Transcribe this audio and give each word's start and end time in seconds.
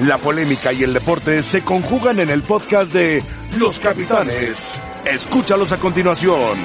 La 0.00 0.18
polémica 0.18 0.74
y 0.74 0.82
el 0.82 0.92
deporte 0.92 1.42
se 1.42 1.64
conjugan 1.64 2.20
en 2.20 2.28
el 2.28 2.42
podcast 2.42 2.92
de 2.92 3.22
Los 3.56 3.78
Capitanes. 3.78 4.54
Escúchalos 5.06 5.72
a 5.72 5.78
continuación. 5.78 6.58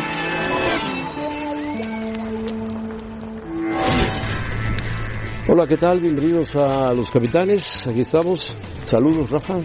Hola, 5.47 5.65
¿qué 5.65 5.77
tal? 5.77 6.01
Bienvenidos 6.01 6.57
a 6.57 6.93
Los 6.93 7.09
Capitanes. 7.09 7.87
Aquí 7.87 8.01
estamos. 8.01 8.53
Saludos, 8.83 9.31
Rafa. 9.31 9.61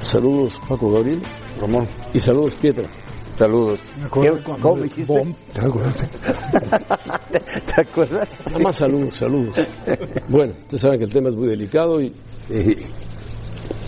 Saludos, 0.00 0.60
Paco 0.68 0.92
Gabriel. 0.92 1.20
Ramón. 1.60 1.88
Y 2.14 2.20
saludos, 2.20 2.54
Pietra. 2.54 2.88
Saludos. 3.38 3.78
¿Cómo 4.10 4.74
me 4.74 4.82
dijiste? 4.82 5.36
¿Te 5.52 5.60
acuerdas? 5.64 5.96
¿Te 7.30 7.80
acuerdas? 7.80 8.46
Nada 8.46 8.58
más 8.58 8.76
saludos, 8.76 9.14
saludos. 9.14 9.54
Bueno, 10.28 10.54
ustedes 10.58 10.80
saben 10.80 10.98
que 10.98 11.04
el 11.04 11.12
tema 11.12 11.28
es 11.28 11.36
muy 11.36 11.46
delicado 11.46 12.02
y, 12.02 12.06
y, 12.50 12.76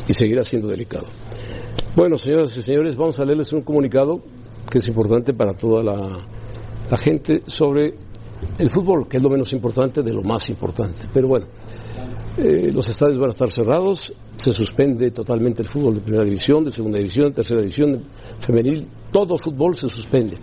y 0.07 0.15
seguirá 0.15 0.45
siendo 0.45 0.69
delicado. 0.69 1.09
Bueno, 1.97 2.17
señoras 2.17 2.57
y 2.57 2.63
señores, 2.63 2.95
vamos 2.95 3.19
a 3.19 3.25
leerles 3.25 3.53
un 3.53 3.63
comunicado 3.63 4.23
que 4.71 4.79
es 4.79 4.87
importante 4.87 5.35
para 5.35 5.53
toda 5.55 5.83
la, 5.83 5.97
la 6.89 6.97
gente 6.97 7.43
sobre 7.47 7.95
el 8.57 8.71
fútbol, 8.71 9.09
que 9.09 9.17
es 9.17 9.23
lo 9.23 9.31
menos 9.31 9.53
importante 9.53 10.01
de 10.05 10.13
lo 10.13 10.23
más 10.23 10.49
importante. 10.49 11.09
Pero 11.13 11.27
bueno, 11.27 11.47
eh, 12.39 12.71
los 12.73 12.89
estadios 12.89 13.19
van 13.19 13.31
a 13.31 13.33
estar 13.33 13.51
cerrados, 13.51 14.13
se 14.37 14.53
suspende 14.53 15.11
totalmente 15.11 15.63
el 15.63 15.69
fútbol 15.69 15.97
de 15.97 16.03
primera 16.03 16.23
división, 16.25 16.63
de 16.63 16.71
segunda 16.71 16.99
división, 16.99 17.31
de 17.31 17.33
tercera 17.33 17.61
división, 17.61 18.05
femenil, 18.39 18.87
todo 19.13 19.37
fútbol 19.37 19.77
se 19.77 19.89
suspende. 19.89 20.39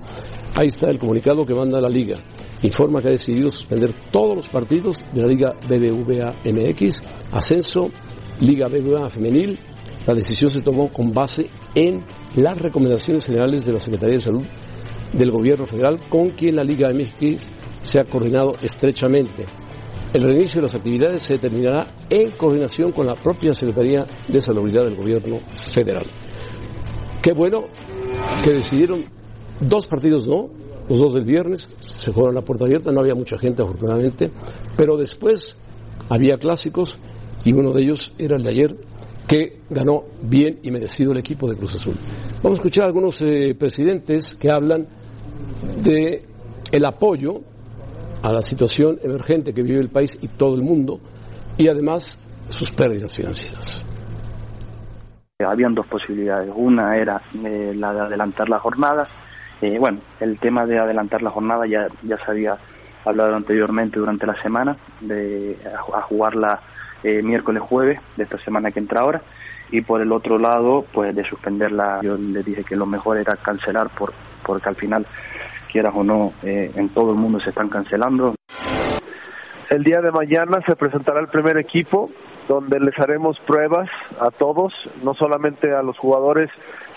Ahí 0.57 0.67
está 0.67 0.89
el 0.89 0.97
comunicado 0.97 1.45
que 1.45 1.53
manda 1.53 1.79
la 1.79 1.89
liga. 1.89 2.17
Informa 2.63 3.01
que 3.01 3.09
ha 3.09 3.11
decidido 3.11 3.51
suspender 3.51 3.93
todos 4.11 4.35
los 4.35 4.49
partidos 4.49 5.03
de 5.13 5.21
la 5.21 5.27
liga 5.27 5.55
BBVA 5.67 6.31
MX, 6.45 7.03
ascenso, 7.31 7.91
liga 8.41 8.67
BBVA 8.67 9.09
femenil. 9.09 9.59
La 10.05 10.13
decisión 10.13 10.49
se 10.49 10.61
tomó 10.61 10.89
con 10.89 11.11
base 11.11 11.47
en 11.75 12.03
las 12.35 12.57
recomendaciones 12.57 13.25
generales 13.25 13.65
de 13.65 13.73
la 13.73 13.79
Secretaría 13.79 14.15
de 14.15 14.21
Salud 14.21 14.43
del 15.13 15.31
Gobierno 15.31 15.65
Federal, 15.65 15.99
con 16.09 16.31
quien 16.31 16.55
la 16.55 16.63
Liga 16.63 16.89
MX 16.89 17.49
se 17.81 18.01
ha 18.01 18.05
coordinado 18.05 18.53
estrechamente. 18.61 19.45
El 20.13 20.23
reinicio 20.23 20.61
de 20.61 20.67
las 20.67 20.75
actividades 20.75 21.21
se 21.21 21.33
determinará 21.33 21.95
en 22.09 22.31
coordinación 22.31 22.91
con 22.93 23.05
la 23.05 23.15
propia 23.15 23.53
Secretaría 23.53 24.05
de 24.27 24.41
Salubridad 24.41 24.83
del 24.83 24.95
Gobierno 24.95 25.37
Federal. 25.53 26.05
Qué 27.21 27.33
bueno 27.33 27.65
que 28.43 28.51
decidieron 28.51 29.05
dos 29.59 29.87
partidos 29.87 30.27
no, 30.27 30.49
los 30.89 30.99
dos 30.99 31.13
del 31.13 31.25
viernes, 31.25 31.75
se 31.79 32.11
jugaron 32.11 32.37
a 32.37 32.39
la 32.41 32.45
puerta 32.45 32.65
abierta, 32.65 32.91
no 32.91 33.01
había 33.01 33.15
mucha 33.15 33.37
gente 33.37 33.61
afortunadamente, 33.61 34.31
pero 34.75 34.97
después 34.97 35.57
había 36.09 36.37
clásicos 36.37 36.99
y 37.43 37.53
uno 37.53 37.71
de 37.71 37.83
ellos 37.83 38.13
era 38.17 38.35
el 38.37 38.43
de 38.43 38.49
ayer, 38.49 38.77
que 39.27 39.59
ganó 39.69 40.05
bien 40.21 40.59
y 40.63 40.71
merecido 40.71 41.11
el 41.11 41.17
equipo 41.17 41.49
de 41.49 41.57
Cruz 41.57 41.75
Azul. 41.75 41.95
Vamos 42.41 42.59
a 42.59 42.61
escuchar 42.61 42.85
a 42.85 42.87
algunos 42.87 43.21
eh, 43.21 43.55
presidentes 43.55 44.35
que 44.35 44.49
hablan 44.49 44.87
de 45.81 46.25
el 46.71 46.85
apoyo 46.85 47.41
a 48.21 48.31
la 48.31 48.41
situación 48.41 48.99
emergente 49.03 49.53
que 49.53 49.61
vive 49.61 49.79
el 49.79 49.89
país 49.89 50.17
y 50.21 50.27
todo 50.29 50.55
el 50.55 50.63
mundo 50.63 50.99
y 51.57 51.67
además 51.67 52.17
sus 52.49 52.71
pérdidas 52.71 53.15
financieras. 53.15 53.86
Habían 55.45 55.75
dos 55.75 55.85
posibilidades. 55.85 56.49
Una 56.55 56.97
era 56.97 57.21
eh, 57.45 57.71
la 57.75 57.93
de 57.93 57.99
adelantar 57.99 58.49
la 58.49 58.57
jornada. 58.57 59.07
Eh, 59.61 59.77
bueno, 59.77 59.99
el 60.19 60.39
tema 60.39 60.65
de 60.65 60.79
adelantar 60.79 61.21
la 61.21 61.29
jornada 61.29 61.67
ya, 61.67 61.89
ya 62.01 62.17
se 62.17 62.31
había 62.31 62.57
hablado 63.05 63.35
anteriormente 63.35 63.99
durante 63.99 64.25
la 64.25 64.33
semana, 64.41 64.75
de 64.99 65.55
a 65.93 66.01
jugarla 66.01 66.59
eh, 67.03 67.21
miércoles 67.21 67.61
jueves 67.61 67.99
de 68.15 68.23
esta 68.23 68.39
semana 68.39 68.71
que 68.71 68.79
entra 68.79 69.01
ahora. 69.01 69.21
Y 69.69 69.81
por 69.81 70.01
el 70.01 70.11
otro 70.11 70.39
lado, 70.39 70.87
pues 70.91 71.15
de 71.15 71.23
suspenderla, 71.25 71.99
yo 72.01 72.17
le 72.17 72.41
dije 72.41 72.63
que 72.63 72.75
lo 72.75 72.87
mejor 72.87 73.19
era 73.19 73.35
cancelar 73.35 73.89
por, 73.89 74.13
porque 74.43 74.69
al 74.69 74.75
final 74.75 75.05
quieras 75.71 75.93
o 75.95 76.03
no, 76.03 76.33
eh, 76.41 76.71
en 76.73 76.89
todo 76.89 77.11
el 77.11 77.17
mundo 77.17 77.39
se 77.41 77.51
están 77.51 77.69
cancelando. 77.69 78.33
El 79.69 79.83
día 79.83 80.01
de 80.01 80.11
mañana 80.11 80.61
se 80.65 80.75
presentará 80.75 81.19
el 81.19 81.27
primer 81.27 81.57
equipo, 81.57 82.09
donde 82.47 82.79
les 82.79 82.97
haremos 82.99 83.37
pruebas 83.41 83.89
a 84.19 84.31
todos, 84.31 84.73
no 85.03 85.13
solamente 85.15 85.73
a 85.73 85.81
los 85.81 85.97
jugadores, 85.97 86.49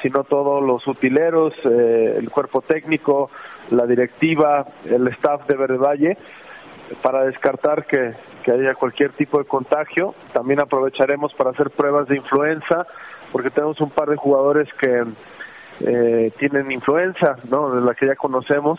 sino 0.03 0.25
todos 0.25 0.63
los 0.63 0.87
utileros, 0.87 1.53
eh, 1.65 2.15
el 2.19 2.31
cuerpo 2.31 2.63
técnico, 2.63 3.31
la 3.71 3.87
directiva, 3.87 4.67
el 4.85 5.09
staff 5.09 5.47
de 5.47 5.57
Verde 5.57 5.79
Valle, 5.79 6.19
para 7.03 7.25
descartar 7.25 7.87
que, 7.87 8.15
que 8.45 8.53
haya 8.53 8.75
cualquier 8.75 9.13
tipo 9.13 9.39
de 9.39 9.45
contagio. 9.45 10.15
También 10.33 10.61
aprovecharemos 10.61 11.33
para 11.35 11.51
hacer 11.51 11.71
pruebas 11.71 12.07
de 12.09 12.17
influenza, 12.17 12.87
porque 13.33 13.51
tenemos 13.51 13.81
un 13.81 13.91
par 13.91 14.09
de 14.09 14.17
jugadores 14.17 14.69
que 14.81 15.05
eh, 15.81 16.33
tienen 16.39 16.71
influenza, 16.71 17.37
¿no? 17.49 17.75
De 17.75 17.81
la 17.81 17.95
que 17.95 18.07
ya 18.07 18.17
conocemos. 18.17 18.79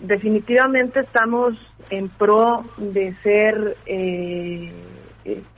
Definitivamente 0.00 1.00
estamos 1.00 1.54
en 1.90 2.08
pro 2.08 2.64
de 2.76 3.14
ser 3.22 3.76
eh, 3.86 4.64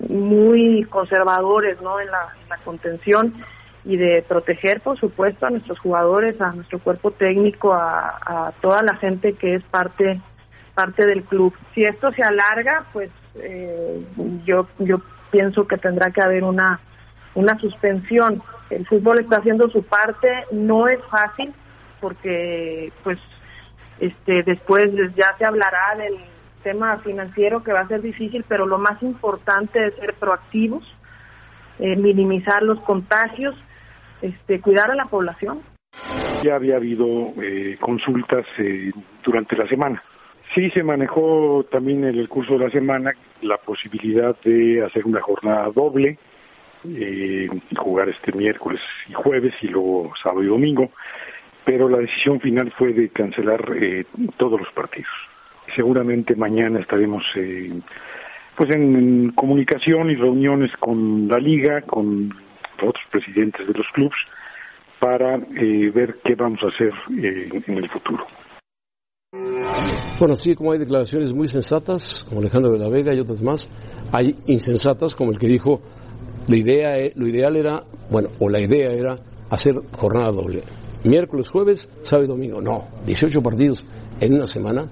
muy 0.08 0.84
conservadores, 0.84 1.80
¿no? 1.80 2.00
En 2.00 2.10
la, 2.10 2.28
en 2.42 2.48
la 2.48 2.58
contención 2.58 3.34
y 3.84 3.96
de 3.96 4.24
proteger, 4.26 4.80
por 4.80 4.98
supuesto, 4.98 5.46
a 5.46 5.50
nuestros 5.50 5.78
jugadores, 5.78 6.40
a 6.40 6.52
nuestro 6.52 6.78
cuerpo 6.78 7.10
técnico, 7.10 7.72
a, 7.72 8.18
a 8.24 8.52
toda 8.60 8.82
la 8.82 8.96
gente 8.96 9.34
que 9.34 9.54
es 9.54 9.62
parte 9.64 10.20
parte 10.74 11.06
del 11.06 11.22
club. 11.22 11.54
Si 11.74 11.82
esto 11.82 12.10
se 12.12 12.22
alarga, 12.22 12.86
pues 12.92 13.10
eh, 13.36 14.04
yo 14.44 14.66
yo 14.80 15.00
pienso 15.30 15.66
que 15.66 15.76
tendrá 15.78 16.10
que 16.10 16.22
haber 16.22 16.44
una 16.44 16.80
una 17.34 17.58
suspensión. 17.58 18.42
El 18.70 18.86
fútbol 18.86 19.20
está 19.20 19.36
haciendo 19.38 19.68
su 19.68 19.82
parte, 19.84 20.28
no 20.50 20.88
es 20.88 20.98
fácil 21.10 21.52
porque 22.00 22.92
pues 23.02 23.18
este 24.00 24.42
después 24.42 24.90
ya 25.14 25.36
se 25.38 25.44
hablará 25.44 25.94
del 25.96 26.16
tema 26.64 26.98
financiero 26.98 27.62
que 27.62 27.72
va 27.72 27.80
a 27.80 27.88
ser 27.88 28.02
difícil, 28.02 28.44
pero 28.48 28.66
lo 28.66 28.78
más 28.78 29.00
importante 29.02 29.86
es 29.86 29.94
ser 29.94 30.14
proactivos, 30.14 30.82
eh, 31.78 31.94
minimizar 31.94 32.62
los 32.64 32.80
contagios, 32.80 33.54
este 34.22 34.60
cuidar 34.60 34.90
a 34.90 34.96
la 34.96 35.04
población. 35.04 35.60
Ya 36.42 36.56
había 36.56 36.76
habido 36.76 37.06
eh, 37.40 37.76
consultas 37.80 38.44
eh, 38.58 38.90
durante 39.22 39.56
la 39.56 39.68
semana. 39.68 40.02
Sí 40.54 40.70
se 40.70 40.82
manejó 40.82 41.64
también 41.70 42.04
en 42.04 42.18
el 42.18 42.28
curso 42.28 42.54
de 42.54 42.60
la 42.60 42.70
semana 42.70 43.12
la 43.42 43.58
posibilidad 43.58 44.36
de 44.44 44.84
hacer 44.84 45.04
una 45.06 45.20
jornada 45.20 45.70
doble, 45.74 46.18
eh, 46.88 47.48
jugar 47.76 48.08
este 48.08 48.32
miércoles 48.32 48.80
y 49.08 49.14
jueves 49.14 49.54
y 49.62 49.68
luego 49.68 50.12
sábado 50.22 50.42
y 50.42 50.48
domingo, 50.48 50.90
pero 51.64 51.88
la 51.88 51.98
decisión 51.98 52.40
final 52.40 52.72
fue 52.76 52.92
de 52.92 53.08
cancelar 53.08 53.64
eh, 53.80 54.04
todos 54.36 54.60
los 54.60 54.70
partidos. 54.72 55.10
Seguramente 55.74 56.36
mañana 56.36 56.80
estaremos 56.80 57.22
eh, 57.36 57.80
pues 58.56 58.70
en, 58.70 59.32
comunicación 59.32 60.10
y 60.10 60.14
reuniones 60.14 60.70
con 60.78 61.28
la 61.28 61.38
liga, 61.38 61.82
con 61.82 62.32
otros 62.76 63.02
presidentes 63.10 63.66
de 63.66 63.72
los 63.72 63.86
clubes 63.92 64.18
para 65.00 65.36
eh, 65.36 65.90
ver 65.94 66.16
qué 66.24 66.34
vamos 66.34 66.60
a 66.62 66.68
hacer 66.68 66.92
eh, 67.22 67.62
en 67.66 67.78
el 67.78 67.90
futuro. 67.90 68.24
Bueno, 70.18 70.34
así 70.34 70.54
como 70.54 70.72
hay 70.72 70.78
declaraciones 70.78 71.34
muy 71.34 71.48
sensatas, 71.48 72.24
como 72.28 72.40
Alejandro 72.40 72.70
de 72.70 72.78
la 72.78 72.88
Vega 72.88 73.12
y 73.12 73.18
otras 73.18 73.42
más, 73.42 73.68
hay 74.12 74.34
insensatas 74.46 75.14
como 75.14 75.32
el 75.32 75.38
que 75.38 75.48
dijo 75.48 75.80
la 76.48 76.56
idea, 76.56 76.92
lo 77.16 77.26
ideal 77.26 77.56
era, 77.56 77.82
bueno, 78.10 78.28
o 78.38 78.48
la 78.48 78.60
idea 78.60 78.92
era 78.92 79.16
hacer 79.50 79.74
jornada 79.92 80.30
doble. 80.30 80.62
Miércoles, 81.04 81.50
jueves, 81.50 81.88
sábado 82.02 82.24
y 82.24 82.28
domingo. 82.28 82.62
No, 82.62 82.84
18 83.04 83.42
partidos 83.42 83.84
en 84.20 84.34
una 84.34 84.46
semana, 84.46 84.88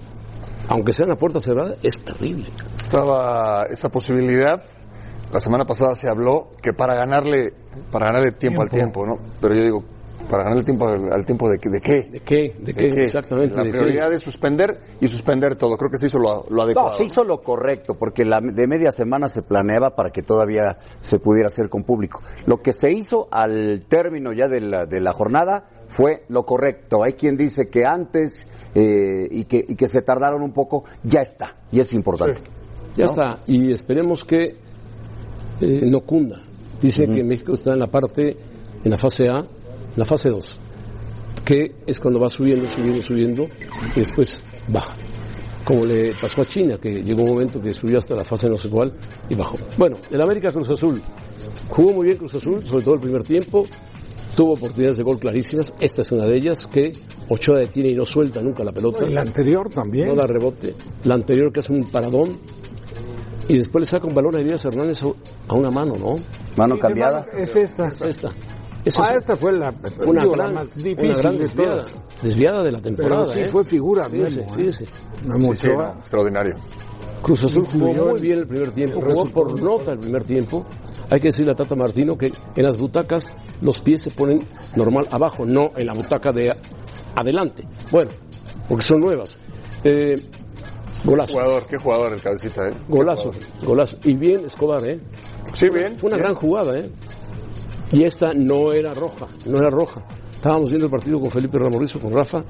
aunque 0.68 0.92
sean 0.92 1.10
a 1.10 1.16
puerta 1.16 1.40
cerrada, 1.40 1.76
es 1.82 2.02
terrible. 2.02 2.50
Estaba 2.76 3.66
esa 3.70 3.88
posibilidad. 3.88 4.62
La 5.32 5.40
semana 5.40 5.64
pasada 5.64 5.94
se 5.94 6.08
habló 6.08 6.50
que 6.60 6.72
para 6.72 6.94
ganarle, 6.94 7.54
para 7.90 8.06
ganarle 8.06 8.32
tiempo, 8.32 8.60
tiempo. 8.60 8.62
al 8.62 8.70
tiempo, 8.70 9.06
¿no? 9.06 9.18
Pero 9.40 9.54
yo 9.54 9.62
digo, 9.62 9.84
para 10.28 10.44
ganar 10.44 10.58
el 10.58 10.64
tiempo 10.64 10.86
al, 10.88 11.24
tiempo 11.24 11.48
de, 11.48 11.58
de, 11.58 11.80
qué. 11.80 12.02
¿De 12.10 12.20
qué? 12.20 12.54
¿De 12.58 12.74
qué? 12.74 12.88
¿De 12.88 12.94
qué? 12.94 13.02
Exactamente. 13.02 13.56
La 13.56 13.62
prioridad 13.62 14.10
qué? 14.10 14.16
es 14.16 14.22
suspender 14.22 14.78
y 15.00 15.08
suspender 15.08 15.56
todo. 15.56 15.76
Creo 15.76 15.90
que 15.90 15.98
se 15.98 16.06
hizo 16.06 16.18
lo, 16.18 16.44
lo 16.48 16.62
adecuado. 16.62 16.88
No, 16.90 16.94
se 16.94 17.04
hizo 17.04 17.24
lo 17.24 17.42
correcto, 17.42 17.94
porque 17.98 18.24
la, 18.24 18.40
de 18.40 18.66
media 18.66 18.92
semana 18.92 19.28
se 19.28 19.42
planeaba 19.42 19.90
para 19.90 20.10
que 20.10 20.22
todavía 20.22 20.78
se 21.00 21.18
pudiera 21.18 21.48
hacer 21.48 21.68
con 21.68 21.84
público. 21.84 22.20
Lo 22.46 22.58
que 22.58 22.72
se 22.72 22.90
hizo 22.90 23.28
al 23.30 23.84
término 23.88 24.32
ya 24.32 24.48
de 24.48 24.60
la, 24.60 24.86
de 24.86 25.00
la 25.00 25.12
jornada 25.12 25.68
fue 25.88 26.24
lo 26.28 26.44
correcto. 26.44 27.02
Hay 27.04 27.14
quien 27.14 27.36
dice 27.36 27.68
que 27.68 27.84
antes 27.84 28.46
eh, 28.74 29.28
y, 29.30 29.44
que, 29.44 29.64
y 29.68 29.74
que 29.76 29.88
se 29.88 30.02
tardaron 30.02 30.42
un 30.42 30.52
poco, 30.52 30.84
ya 31.02 31.20
está, 31.20 31.56
y 31.70 31.80
es 31.80 31.92
importante. 31.92 32.40
Sí. 32.40 32.96
Ya 32.96 33.04
¿no? 33.06 33.10
está, 33.10 33.42
y 33.46 33.72
esperemos 33.72 34.24
que 34.24 34.56
eh, 35.60 35.90
no 35.90 36.00
cunda. 36.00 36.42
Dice 36.80 37.04
uh 37.04 37.06
-huh. 37.06 37.14
que 37.14 37.24
México 37.24 37.52
está 37.52 37.72
en 37.72 37.78
la 37.78 37.86
parte, 37.86 38.36
en 38.84 38.90
la 38.90 38.98
fase 38.98 39.28
A, 39.28 39.44
la 39.96 40.04
fase 40.04 40.30
2, 40.30 40.58
que 41.44 41.74
es 41.86 41.98
cuando 41.98 42.20
va 42.20 42.28
subiendo, 42.28 42.68
subiendo, 42.70 43.02
subiendo 43.02 43.44
y 43.94 44.00
después 44.00 44.42
baja. 44.68 44.94
como 45.64 45.84
le 45.84 46.12
pasó 46.12 46.42
a 46.42 46.46
China, 46.46 46.76
que 46.78 47.02
llegó 47.02 47.22
un 47.22 47.30
momento 47.30 47.60
que 47.60 47.72
subió 47.72 47.98
hasta 47.98 48.14
la 48.14 48.24
fase 48.24 48.48
no 48.48 48.56
sé 48.58 48.68
cuál 48.68 48.92
y 49.28 49.34
bajó. 49.34 49.56
Bueno, 49.76 49.96
el 50.10 50.20
América 50.20 50.52
Cruz 50.52 50.70
Azul. 50.70 51.00
Jugó 51.68 51.92
muy 51.92 52.06
bien 52.06 52.18
Cruz 52.18 52.34
Azul, 52.34 52.64
sobre 52.66 52.84
todo 52.84 52.94
el 52.94 53.00
primer 53.00 53.22
tiempo. 53.22 53.64
Tuvo 54.36 54.54
oportunidades 54.54 54.96
de 54.96 55.02
gol 55.02 55.18
clarísimas. 55.18 55.72
Esta 55.78 56.02
es 56.02 56.10
una 56.10 56.24
de 56.24 56.36
ellas 56.36 56.66
que 56.66 56.92
Ochoa 57.28 57.58
detiene 57.58 57.90
y 57.90 57.94
no 57.94 58.04
suelta 58.04 58.40
nunca 58.40 58.64
la 58.64 58.72
pelota. 58.72 59.06
Y 59.06 59.12
la 59.12 59.20
anterior 59.20 59.68
también. 59.68 60.08
No 60.08 60.14
da 60.14 60.26
rebote. 60.26 60.74
La 61.04 61.14
anterior 61.14 61.52
que 61.52 61.60
hace 61.60 61.72
un 61.72 61.90
paradón. 61.90 62.38
Y 63.48 63.58
después 63.58 63.82
le 63.82 63.86
saca 63.86 64.06
un 64.06 64.14
balón 64.14 64.36
a 64.36 64.40
Elías 64.40 64.64
Hernández 64.64 65.02
a 65.02 65.54
una 65.54 65.70
mano, 65.70 65.96
¿no? 65.96 66.14
Mano 66.56 66.78
cambiada. 66.78 67.26
Es 67.36 67.54
esta. 67.56 67.88
Es 67.88 68.00
esta. 68.02 68.30
Esa 68.84 69.02
ah, 69.04 69.14
esta 69.16 69.36
fue 69.36 69.52
la, 69.52 69.72
una 70.06 70.22
digo, 70.22 70.32
gran, 70.34 70.54
la 70.54 70.60
más 70.60 70.68
una 70.74 70.84
difícil 70.84 71.14
gran 71.14 71.32
de 71.34 71.38
desviada, 71.44 71.70
todas. 71.82 72.00
desviada 72.22 72.62
de 72.64 72.72
la 72.72 72.80
temporada. 72.80 73.22
Pero 73.24 73.32
sí 73.32 73.40
¿eh? 73.40 73.52
fue 73.52 73.64
figura, 73.64 74.08
Fíjese, 74.08 74.40
Memo, 74.40 74.52
¿eh? 74.52 74.54
fíjese. 74.56 74.84
Memo 75.24 75.54
Sí, 75.54 75.68
Ochoa. 75.68 75.94
no, 75.94 76.00
extraordinario. 76.00 76.54
Cruz 77.22 77.44
Azul 77.44 77.64
jugó 77.66 77.92
muy 77.94 78.20
bien 78.20 78.38
el 78.40 78.48
primer 78.48 78.72
tiempo, 78.72 79.00
jugó 79.00 79.24
por 79.26 79.62
nota 79.62 79.92
el 79.92 79.98
primer 80.00 80.24
tiempo. 80.24 80.66
Hay 81.08 81.20
que 81.20 81.28
decirle 81.28 81.52
a 81.52 81.54
Tata 81.54 81.76
Martino 81.76 82.16
que 82.18 82.32
en 82.56 82.62
las 82.64 82.76
butacas 82.76 83.32
los 83.60 83.78
pies 83.80 84.02
se 84.02 84.10
ponen 84.10 84.44
normal 84.74 85.06
abajo, 85.10 85.44
no 85.44 85.70
en 85.76 85.86
la 85.86 85.92
butaca 85.92 86.32
de 86.32 86.52
adelante. 87.14 87.64
Bueno, 87.92 88.10
porque 88.68 88.82
son 88.82 89.00
nuevas. 89.00 89.38
Eh, 89.84 90.16
golazo, 91.04 91.34
Jugador, 91.34 91.66
qué 91.68 91.76
jugador 91.76 92.12
el 92.14 92.20
cabecita, 92.20 92.68
¿eh? 92.68 92.72
Qué 92.72 92.92
golazo, 92.92 93.30
golazo. 93.64 93.96
Y 94.02 94.14
bien 94.16 94.44
Escobar, 94.46 94.84
¿eh? 94.88 94.98
Sí, 95.54 95.68
bien. 95.72 95.96
Fue 95.98 96.08
una 96.08 96.16
bien. 96.16 96.24
gran 96.24 96.34
jugada, 96.34 96.76
¿eh? 96.78 96.90
Y 97.92 98.04
esta 98.04 98.32
no 98.32 98.72
era 98.72 98.94
roja, 98.94 99.28
no 99.46 99.58
era 99.58 99.70
roja. 99.70 100.02
Estábamos 100.32 100.70
viendo 100.70 100.86
el 100.86 100.90
partido 100.90 101.20
con 101.20 101.30
Felipe 101.30 101.58
Ramorizo, 101.58 102.00
con 102.00 102.12
Rafa, 102.12 102.42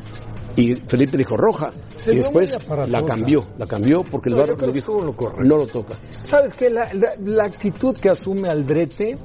y 0.56 0.74
Felipe 0.74 1.16
dijo 1.16 1.36
roja. 1.36 1.70
Se 1.96 2.12
y 2.12 2.16
después 2.16 2.56
la 2.88 3.04
cambió, 3.04 3.46
la 3.58 3.66
cambió 3.66 4.02
porque 4.02 4.28
el 4.28 4.34
No, 4.34 4.40
barrio 4.40 4.56
le 4.56 4.66
que 4.66 4.72
dijo 4.72 4.92
lo 5.00 5.14
no 5.42 5.56
lo 5.56 5.66
toca. 5.66 5.94
¿Sabes 6.24 6.52
qué? 6.54 6.68
La, 6.70 6.92
la, 6.94 7.14
la 7.24 7.44
actitud 7.44 7.96
que 7.96 8.10
asume 8.10 8.48
Aldrete. 8.48 9.18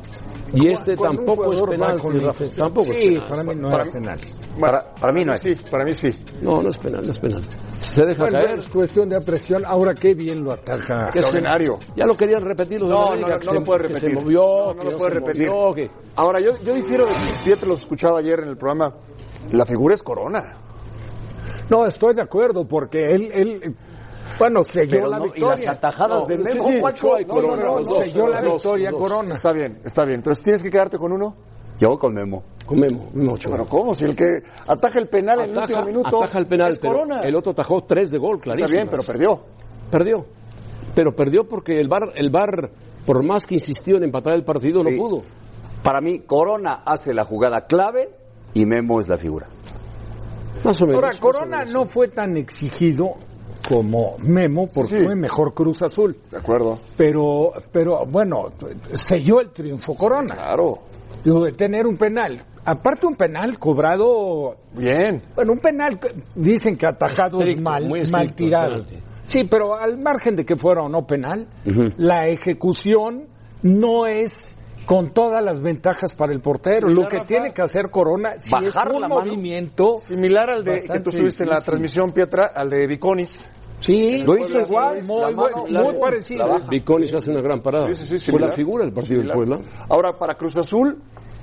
Y 0.53 0.69
este 0.69 0.95
con 0.95 1.13
tampoco 1.17 1.51
es 1.51 1.61
penal, 1.77 1.99
tampoco 2.55 2.91
es 2.93 2.97
Sí, 2.97 3.09
penal. 3.15 3.27
para 3.29 3.43
mí 3.43 3.55
no 3.55 3.69
Para 3.69 3.83
mí- 3.85 3.91
penal. 3.91 4.19
Para, 4.57 4.93
para 4.93 5.11
mí 5.13 5.25
no 5.25 5.33
es. 5.33 5.41
Sí, 5.41 5.55
para 5.69 5.83
mí 5.83 5.93
sí. 5.93 6.07
No, 6.41 6.61
no 6.61 6.69
es 6.69 6.77
penal, 6.77 7.01
no 7.03 7.11
es 7.11 7.19
penal. 7.19 7.43
Se 7.79 8.05
deja 8.05 8.23
Bueno, 8.23 8.39
caer. 8.39 8.59
es 8.59 8.69
cuestión 8.69 9.09
de 9.09 9.17
apreciación. 9.17 9.65
Ahora 9.65 9.93
qué 9.93 10.13
bien 10.13 10.45
lo 10.45 10.53
ataca. 10.53 11.07
Que 11.11 11.19
se- 11.19 11.19
Extraordinario. 11.19 11.77
Ya 11.97 12.05
lo 12.05 12.15
querían 12.15 12.41
repetir 12.43 12.79
los 12.79 12.89
de 12.89 12.95
No, 12.95 13.07
América, 13.07 13.27
no, 13.27 13.33
no, 13.35 13.39
que 13.41 13.45
no 13.47 13.53
lo 13.55 13.63
puede 13.65 13.79
que 13.81 13.87
repetir. 13.89 14.09
Se 14.09 14.15
movió, 14.15 14.39
No, 14.41 14.73
no 14.73 14.79
que 14.79 14.91
lo 14.91 14.97
puede 14.97 15.11
se 15.13 15.19
repetir. 15.19 15.49
movió, 15.49 15.73
que- 15.75 15.91
Ahora, 16.15 16.39
yo, 16.39 16.51
yo 16.63 16.73
difiero 16.75 17.05
de 17.05 17.11
fíjate, 17.13 17.65
los 17.65 17.81
escuchaba 17.81 18.19
ayer 18.19 18.39
en 18.39 18.47
el 18.47 18.57
programa. 18.57 18.95
La 19.51 19.65
figura 19.65 19.95
es 19.95 20.01
Corona. 20.03 20.43
No, 21.69 21.85
estoy 21.85 22.13
de 22.15 22.21
acuerdo, 22.21 22.65
porque 22.67 23.13
él, 23.13 23.29
él 23.33 23.75
bueno, 24.39 24.63
selló 24.63 24.89
Pero 24.89 25.07
la 25.07 25.19
no, 25.19 25.25
y 25.25 25.31
victoria. 25.31 25.65
las 25.65 25.75
atajadas 25.75 26.21
No, 26.21 26.25
de 26.27 26.37
sí, 26.49 26.57
Memo. 26.59 26.67
sí. 26.69 26.79
Ochoa 26.83 27.21
y 27.21 27.25
No, 27.25 27.33
Corona, 27.33 27.63
no, 27.63 27.79
dos, 27.79 27.97
selló 28.05 28.27
la 28.27 28.41
dos, 28.41 28.53
victoria 28.63 28.91
dos. 28.91 29.01
Corona. 29.01 29.33
Está 29.33 29.51
bien, 29.51 29.79
está 29.83 30.03
bien. 30.05 30.21
Pero 30.21 30.35
tienes 30.37 30.63
que 30.63 30.69
quedarte 30.69 30.97
con 30.97 31.11
uno. 31.11 31.35
Yo 31.79 31.97
con 31.97 32.13
Memo. 32.13 32.43
Con 32.65 32.79
Memo, 32.79 33.09
Memo 33.13 33.33
Ochoa. 33.33 33.51
Pero 33.53 33.65
¿cómo? 33.67 33.93
Si 33.93 34.03
el 34.05 34.15
que 34.15 34.41
ataja 34.67 34.99
el 34.99 35.07
penal 35.07 35.39
en 35.41 35.45
el 35.45 35.51
Ataja, 35.51 35.65
último 35.79 35.85
minuto 35.85 36.17
ataja 36.23 36.39
el 36.39 36.47
penal, 36.47 36.71
es 36.73 36.79
pero 36.79 36.93
Corona. 36.93 37.19
el 37.21 37.35
otro 37.35 37.51
atajó 37.51 37.83
tres 37.83 38.11
de 38.11 38.17
gol, 38.19 38.39
clarísimo. 38.39 38.65
Está 38.65 38.77
bien, 38.77 38.87
pero 38.89 39.03
perdió. 39.03 39.39
Perdió. 39.91 40.25
Pero 40.95 41.15
perdió 41.15 41.43
porque 41.47 41.79
el 41.79 41.87
bar, 41.87 42.11
el 42.15 42.29
bar, 42.29 42.71
por 43.05 43.23
más 43.23 43.45
que 43.45 43.55
insistió 43.55 43.97
en 43.97 44.03
empatar 44.05 44.33
el 44.33 44.43
partido, 44.43 44.81
Sí. 44.83 44.91
no 44.91 44.97
pudo. 44.97 45.21
Para 45.83 46.01
mí, 46.01 46.19
Corona 46.21 46.81
hace 46.85 47.13
la 47.13 47.23
jugada 47.23 47.61
clave 47.67 48.09
y 48.53 48.65
Memo 48.65 48.99
es 48.99 49.07
la 49.07 49.17
figura. 49.17 49.47
Más 50.63 50.81
o 50.81 50.85
menos. 50.85 51.03
Ahora, 51.03 51.17
Corona 51.19 51.57
menos. 51.59 51.73
no 51.73 51.85
fue 51.85 52.07
tan 52.09 52.37
exigido 52.37 53.15
como 53.67 54.15
Memo, 54.19 54.67
porque 54.73 54.99
Sí, 54.99 55.05
fue 55.05 55.15
mejor 55.15 55.53
Cruz 55.53 55.81
Azul. 55.81 56.17
De 56.31 56.37
acuerdo. 56.37 56.79
Pero, 56.95 57.51
pero 57.71 58.05
bueno, 58.05 58.45
selló 58.93 59.41
el 59.41 59.49
triunfo 59.51 59.93
Corona. 59.95 60.35
Claro. 60.35 60.73
Digo, 61.23 61.43
de 61.43 61.51
tener 61.51 61.85
un 61.85 61.97
penal. 61.97 62.41
Aparte 62.65 63.07
un 63.07 63.15
penal 63.15 63.57
cobrado, 63.59 64.57
Bien. 64.73 65.21
bueno, 65.35 65.53
un 65.53 65.59
penal, 65.59 65.99
dicen 66.35 66.75
que 66.77 66.85
atajado 66.85 67.41
es 67.41 67.61
mal, 67.61 67.87
muy 67.87 68.03
mal 68.11 68.33
tirado. 68.33 68.83
Sí, 69.25 69.43
pero 69.49 69.75
al 69.75 69.97
margen 69.97 70.35
de 70.35 70.45
que 70.45 70.55
fuera 70.55 70.83
o 70.83 70.89
no 70.89 71.05
penal, 71.05 71.47
la 71.97 72.27
ejecución 72.27 73.27
no 73.61 74.05
es 74.05 74.57
con 74.87 75.11
todas 75.13 75.43
las 75.43 75.61
ventajas 75.61 76.13
para 76.15 76.33
el 76.33 76.39
portero. 76.41 76.87
Lo 76.87 77.07
que 77.07 77.17
Rafa. 77.17 77.27
tiene 77.27 77.53
que 77.53 77.61
hacer 77.61 77.91
Corona, 77.91 78.39
si 78.39 78.55
es 78.65 78.73
Bajar 78.73 78.93
un 78.93 79.01
la 79.01 79.07
mano. 79.09 79.21
movimiento, 79.25 79.99
Similar 80.01 80.49
al 80.49 80.63
de 80.63 80.81
que 80.83 80.99
tú 81.01 81.09
estuviste 81.11 81.43
en 81.43 81.49
la 81.49 81.61
transmisión, 81.61 82.11
Pietra, 82.11 82.51
al 82.55 82.69
de 82.69 82.87
Viconis. 82.87 83.49
sí, 83.79 84.23
Lo 84.23 84.37
hizo 84.37 84.59
igual, 84.59 85.03
muy, 85.03 85.17
muy- 85.21 85.35
mano, 85.35 85.57
muy 85.65 85.71
la- 85.93 85.99
parecido. 85.99 86.45
Viconis 86.69 87.13
hace 87.13 87.29
una 87.31 87.41
gran 87.41 87.61
parada. 87.61 87.93
Sí, 87.93 88.05
sí, 88.07 88.17
sí, 88.19 88.31
Fue 88.31 88.39
la 88.39 88.49
figura 88.51 88.85
del 88.85 88.93
partido 88.93 89.21
del. 89.21 89.31
Puebla. 89.31 89.59
Ahora, 89.89 90.13
para 90.13 90.35
Cruz 90.35 90.55
Azul, 90.57 90.97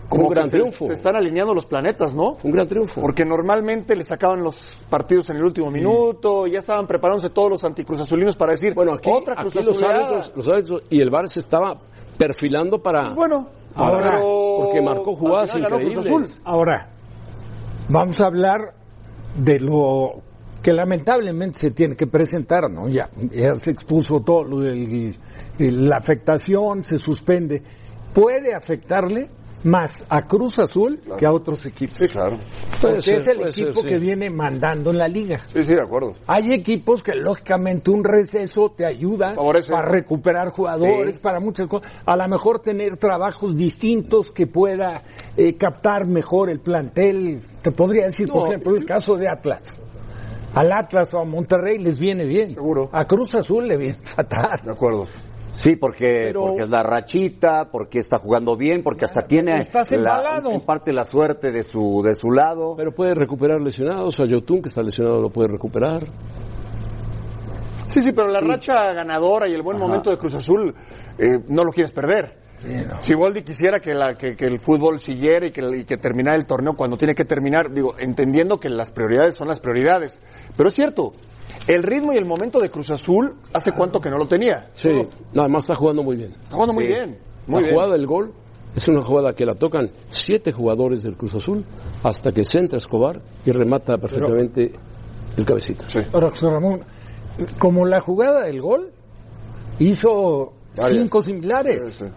como 0.09 0.29
Un 0.29 0.35
gran 0.35 0.47
se, 0.47 0.53
triunfo. 0.59 0.87
se 0.87 0.95
están 0.95 1.17
alineando 1.17 1.55
los 1.55 1.65
planetas, 1.67 2.15
¿no? 2.15 2.37
Un 2.43 2.51
gran 2.53 2.67
triunfo. 2.67 3.01
Porque 3.01 3.25
normalmente 3.25 3.95
le 3.97 4.03
sacaban 4.05 4.43
los 4.43 4.77
partidos 4.91 5.31
en 5.31 5.37
el 5.37 5.45
último 5.45 5.71
minuto, 5.71 6.47
ya 6.47 6.59
estaban 6.59 6.87
preparándose 6.87 7.31
todos 7.31 7.51
los 7.51 7.65
anticruzazulinos 7.65 8.37
para 8.37 8.53
decir, 8.53 8.75
Bueno, 8.75 8.95
aquí, 8.95 9.11
otra 9.11 9.35
Cruz 9.37 9.55
aquí 9.57 9.65
los 9.65 9.83
árbitros, 9.83 10.33
los 10.37 10.49
árbitros 10.49 10.83
y 10.91 11.01
el 11.01 11.11
VAR 11.11 11.29
se 11.29 11.41
estaba 11.41 11.81
perfilando 12.17 12.83
para... 12.83 13.15
Bueno, 13.15 13.49
Ahora, 13.75 14.13
pero 14.13 14.59
porque 14.59 14.83
marcó 14.83 15.17
jugadas 15.17 15.57
increíbles. 15.57 16.41
Ahora, 16.45 16.89
vamos 17.89 18.21
a 18.21 18.27
hablar 18.27 18.75
de 19.37 19.59
lo 19.59 20.23
que 20.63 20.73
lamentablemente 20.73 21.59
se 21.59 21.71
tiene 21.73 21.97
que 21.97 22.07
presentar, 22.07 22.71
¿no? 22.71 22.89
Ya, 22.89 23.11
ya 23.33 23.55
se 23.55 23.73
expuso 23.73 24.21
todo 24.21 24.45
lo 24.45 24.61
de 24.61 25.15
la 25.59 25.97
afectación, 25.97 26.85
se 26.85 26.99
suspende. 26.99 27.63
Puede 28.15 28.55
afectarle 28.55 29.29
más 29.65 30.07
a 30.11 30.23
Cruz 30.23 30.59
Azul 30.59 31.01
que 31.19 31.27
a 31.27 31.33
otros 31.33 31.65
equipos. 31.67 31.97
Sí, 31.99 32.07
claro. 32.09 32.37
Porque 32.81 33.01
ser, 33.03 33.15
es 33.17 33.27
el 33.29 33.39
ser, 33.39 33.49
equipo 33.49 33.81
sí. 33.81 33.87
que 33.89 33.99
viene 33.99 34.31
mandando 34.31 34.91
en 34.91 34.99
la 34.99 35.09
liga. 35.09 35.41
Sí, 35.53 35.65
sí, 35.65 35.75
de 35.75 35.83
acuerdo. 35.83 36.13
Hay 36.27 36.53
equipos 36.53 37.03
que 37.03 37.15
lógicamente 37.15 37.91
un 37.91 38.05
receso 38.05 38.73
te 38.77 38.87
ayuda 38.87 39.35
Favorece. 39.35 39.73
para 39.73 39.89
recuperar 39.89 40.49
jugadores, 40.51 41.17
Sí. 41.17 41.21
para 41.23 41.41
muchas 41.41 41.67
cosas. 41.67 41.91
A 42.07 42.17
lo 42.17 42.29
mejor 42.29 42.61
tener 42.61 42.97
trabajos 42.99 43.57
distintos 43.57 44.31
que 44.31 44.47
pueda 44.47 45.03
eh, 45.37 45.57
captar 45.57 46.07
mejor 46.07 46.51
el 46.51 46.61
plantel. 46.61 47.41
Te 47.63 47.71
podría 47.73 48.05
decir, 48.07 48.29
por 48.29 48.49
ejemplo, 48.49 48.75
el 48.77 48.85
caso 48.85 49.17
de 49.17 49.29
Atlas. 49.29 49.81
Al 50.55 50.71
Atlas 50.73 51.13
o 51.15 51.21
a 51.21 51.25
Monterrey 51.25 51.79
les 51.79 51.99
viene 51.99 52.25
bien. 52.27 52.51
Seguro. 52.55 52.89
A 52.93 53.05
Cruz 53.07 53.35
Azul 53.35 53.67
le 53.67 53.77
viene 53.77 53.95
fatal. 54.03 54.61
De 54.65 54.71
acuerdo. 54.71 55.07
Sí, 55.57 55.77
porque, 55.77 56.25
Pero- 56.27 56.41
porque 56.47 56.63
es 56.63 56.69
la 56.69 56.83
rachita, 56.83 57.69
porque 57.71 58.01
está 58.01 58.19
jugando 58.19 58.57
bien, 58.57 58.83
porque 58.83 59.05
hasta 59.05 59.23
tiene 59.23 59.57
Estás 59.59 59.91
la- 59.93 60.43
en 60.45 60.61
parte 60.63 60.93
la 60.93 61.05
suerte 61.05 61.53
de 61.53 61.63
su 61.63 62.03
de 62.05 62.15
su 62.15 62.31
lado. 62.31 62.75
Pero 62.77 62.93
puede 62.93 63.15
recuperar 63.15 63.61
lesionados. 63.61 64.19
A 64.21 64.25
Yotun, 64.25 64.63
que 64.63 64.69
está 64.69 64.83
lesionado, 64.83 65.21
lo 65.21 65.31
puede 65.31 65.49
recuperar. 65.49 66.03
Sí, 67.89 68.01
sí, 68.03 68.13
pero 68.13 68.29
la 68.29 68.41
racha 68.41 68.93
ganadora 68.93 69.49
y 69.49 69.53
el 69.55 69.63
buen 69.63 69.79
momento 69.79 70.11
de 70.11 70.17
Cruz 70.17 70.35
Azul 70.35 70.75
eh, 71.19 71.39
no 71.49 71.63
lo 71.63 71.71
quieres 71.71 71.93
perder. 71.93 72.43
Si 73.01 73.15
Boldi 73.15 73.43
quisiera 73.43 73.79
que, 73.79 73.93
la, 73.93 74.15
que, 74.15 74.35
que 74.35 74.47
el 74.47 74.59
fútbol 74.59 74.99
siguiera 74.99 75.47
y 75.47 75.51
que, 75.51 75.61
y 75.77 75.85
que 75.85 75.99
terminara 75.99 76.35
el 76.37 76.47
torneo 76.47 76.73
cuando 76.75 76.97
tiene 76.97 77.15
que 77.15 77.25
terminar, 77.27 77.71
digo, 77.73 77.95
entendiendo 77.99 78.59
que 78.59 78.71
las 78.71 78.91
prioridades 78.91 79.37
son 79.37 79.49
las 79.49 79.61
prioridades. 79.61 80.21
Pero 80.57 80.69
es 80.71 80.75
cierto, 80.75 81.13
el 81.67 81.83
ritmo 81.83 82.13
y 82.13 82.17
el 82.17 82.25
momento 82.27 82.59
de 82.61 82.69
Cruz 82.71 82.91
Azul, 82.91 83.35
¿hace 83.53 83.73
cuánto 83.73 84.01
que 84.01 84.11
no 84.11 84.19
lo 84.19 84.27
tenía? 84.27 84.71
Sí. 84.75 84.89
Nada 85.33 85.49
más 85.49 85.65
está 85.65 85.75
jugando 85.75 86.03
muy 86.03 86.17
bien. 86.17 86.33
Está 86.43 86.55
jugando 86.57 86.75
muy 86.75 86.85
Sí. 86.85 86.89
bien. 86.89 87.19
Muy 87.47 87.61
la 87.61 87.67
bien. 87.69 87.75
jugada 87.75 87.93
del 87.93 88.07
gol 88.07 88.33
es 88.75 88.89
una 88.89 89.03
jugada 89.03 89.33
que 89.35 89.45
la 89.45 89.55
tocan 89.55 89.91
siete 90.09 90.53
jugadores 90.53 91.03
del 91.03 91.17
Cruz 91.17 91.35
Azul 91.35 91.65
hasta 92.03 92.33
que 92.33 92.45
centra 92.45 92.79
Escobar 92.79 93.21
y 93.45 93.51
remata 93.53 93.97
perfectamente 93.99 94.73
el 95.37 95.45
cabecita. 95.45 95.89
Sí. 95.89 96.01
Ahora, 96.13 96.29
José 96.31 96.47
Ramón, 96.51 96.85
como 97.59 97.85
la 97.87 98.01
jugada 98.01 98.45
del 98.45 98.61
gol, 98.61 98.91
hizo 99.79 100.53
Varias. 100.77 101.03
cinco 101.03 101.23
similares. 101.23 101.93
Sí, 101.93 102.05
sí. 102.05 102.11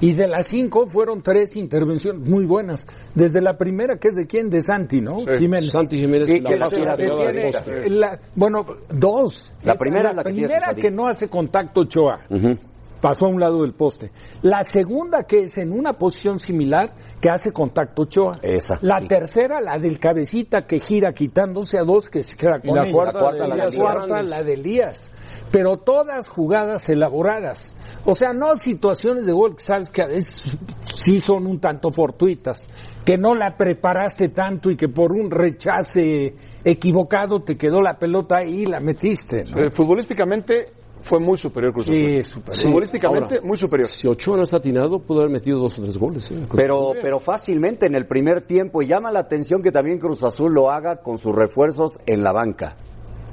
Y 0.00 0.12
de 0.14 0.28
las 0.28 0.46
cinco 0.46 0.86
fueron 0.86 1.22
tres 1.22 1.56
intervenciones 1.56 2.28
muy 2.28 2.44
buenas. 2.46 2.86
Desde 3.14 3.40
la 3.40 3.56
primera, 3.56 3.96
que 3.98 4.08
es 4.08 4.14
de 4.14 4.26
quién, 4.26 4.48
de 4.48 4.62
Santi, 4.62 5.00
¿no? 5.00 5.18
Sí. 5.20 5.26
Jiménez. 5.38 5.70
Santi 5.72 5.96
Jiménez 6.00 6.28
Sí, 6.28 6.40
la 6.40 6.50
que 6.50 6.56
pasa 6.56 6.78
la 6.80 6.84
la 6.86 6.96
tiene- 6.96 7.90
la- 7.90 8.20
bueno, 8.36 8.64
dos. 8.88 9.52
La 9.64 9.74
primera 9.74 10.10
es 10.10 10.16
la 10.16 10.22
primera 10.22 10.74
que 10.74 10.90
no 10.90 11.08
hace 11.08 11.28
contacto 11.28 11.80
Ochoa. 11.80 12.20
Ujú. 12.30 12.56
Pasó 13.00 13.26
a 13.26 13.28
un 13.28 13.40
lado 13.40 13.62
del 13.62 13.74
poste. 13.74 14.10
La 14.42 14.64
segunda 14.64 15.24
que 15.24 15.44
es 15.44 15.58
en 15.58 15.72
una 15.72 15.94
posición 15.94 16.38
similar 16.38 16.94
que 17.20 17.30
hace 17.30 17.52
contacto 17.52 18.02
Ochoa. 18.02 18.32
Esa. 18.42 18.76
La 18.82 19.00
tercera, 19.06 19.60
la 19.60 19.78
del 19.78 19.98
cabecita 19.98 20.66
que 20.66 20.80
gira 20.80 21.12
quitándose 21.12 21.78
a 21.78 21.82
dos 21.82 22.08
que 22.08 22.22
se 22.22 22.36
queda 22.36 22.60
con 22.60 22.76
la 22.76 22.90
cuarta, 22.90 23.32
la, 23.32 23.32
la 23.32 23.32
de 23.32 23.48
la 23.48 23.54
Elías 23.54 23.76
cuarta, 23.76 24.22
la 24.22 24.42
de 24.42 24.52
Elías. 24.54 25.10
Pero 25.50 25.78
todas 25.78 26.28
jugadas 26.28 26.88
elaboradas. 26.88 27.74
O 28.04 28.14
sea, 28.14 28.32
no 28.32 28.54
situaciones 28.56 29.26
de 29.26 29.32
gol 29.32 29.56
que 29.56 29.64
sabes 29.64 29.90
que 29.90 30.02
a 30.02 30.06
veces 30.06 30.44
sí 30.82 31.20
son 31.20 31.46
un 31.46 31.60
tanto 31.60 31.90
fortuitas. 31.90 32.68
Que 33.04 33.16
no 33.16 33.34
la 33.34 33.56
preparaste 33.56 34.28
tanto 34.28 34.70
y 34.70 34.76
que 34.76 34.88
por 34.88 35.12
un 35.12 35.30
rechace 35.30 36.34
equivocado 36.64 37.40
te 37.40 37.56
quedó 37.56 37.80
la 37.80 37.98
pelota 37.98 38.38
ahí 38.38 38.62
y 38.62 38.66
la 38.66 38.80
metiste. 38.80 39.44
¿no? 39.44 39.58
Eh, 39.58 39.70
futbolísticamente 39.70 40.77
fue 41.00 41.20
muy 41.20 41.36
superior 41.38 41.72
Cruz 41.72 41.88
Azul. 41.88 41.94
Sí, 41.94 42.24
superior. 42.24 42.66
Futbolísticamente 42.66 43.34
Ahora, 43.36 43.46
muy 43.46 43.56
superior. 43.56 43.88
Si 43.88 44.06
Ochoa 44.06 44.36
no 44.36 44.42
está 44.42 44.58
atinado, 44.58 44.98
pudo 45.00 45.20
haber 45.20 45.32
metido 45.32 45.58
dos 45.58 45.78
o 45.78 45.82
tres 45.82 45.96
goles. 45.98 46.30
¿eh? 46.30 46.46
Pero, 46.54 46.92
pero 47.00 47.18
fácilmente 47.18 47.86
en 47.86 47.94
el 47.94 48.06
primer 48.06 48.46
tiempo. 48.46 48.82
Y 48.82 48.86
llama 48.86 49.10
la 49.10 49.20
atención 49.20 49.62
que 49.62 49.72
también 49.72 49.98
Cruz 49.98 50.22
Azul 50.22 50.52
lo 50.52 50.70
haga 50.70 51.02
con 51.02 51.18
sus 51.18 51.34
refuerzos 51.34 51.98
en 52.06 52.22
la 52.22 52.32
banca. 52.32 52.76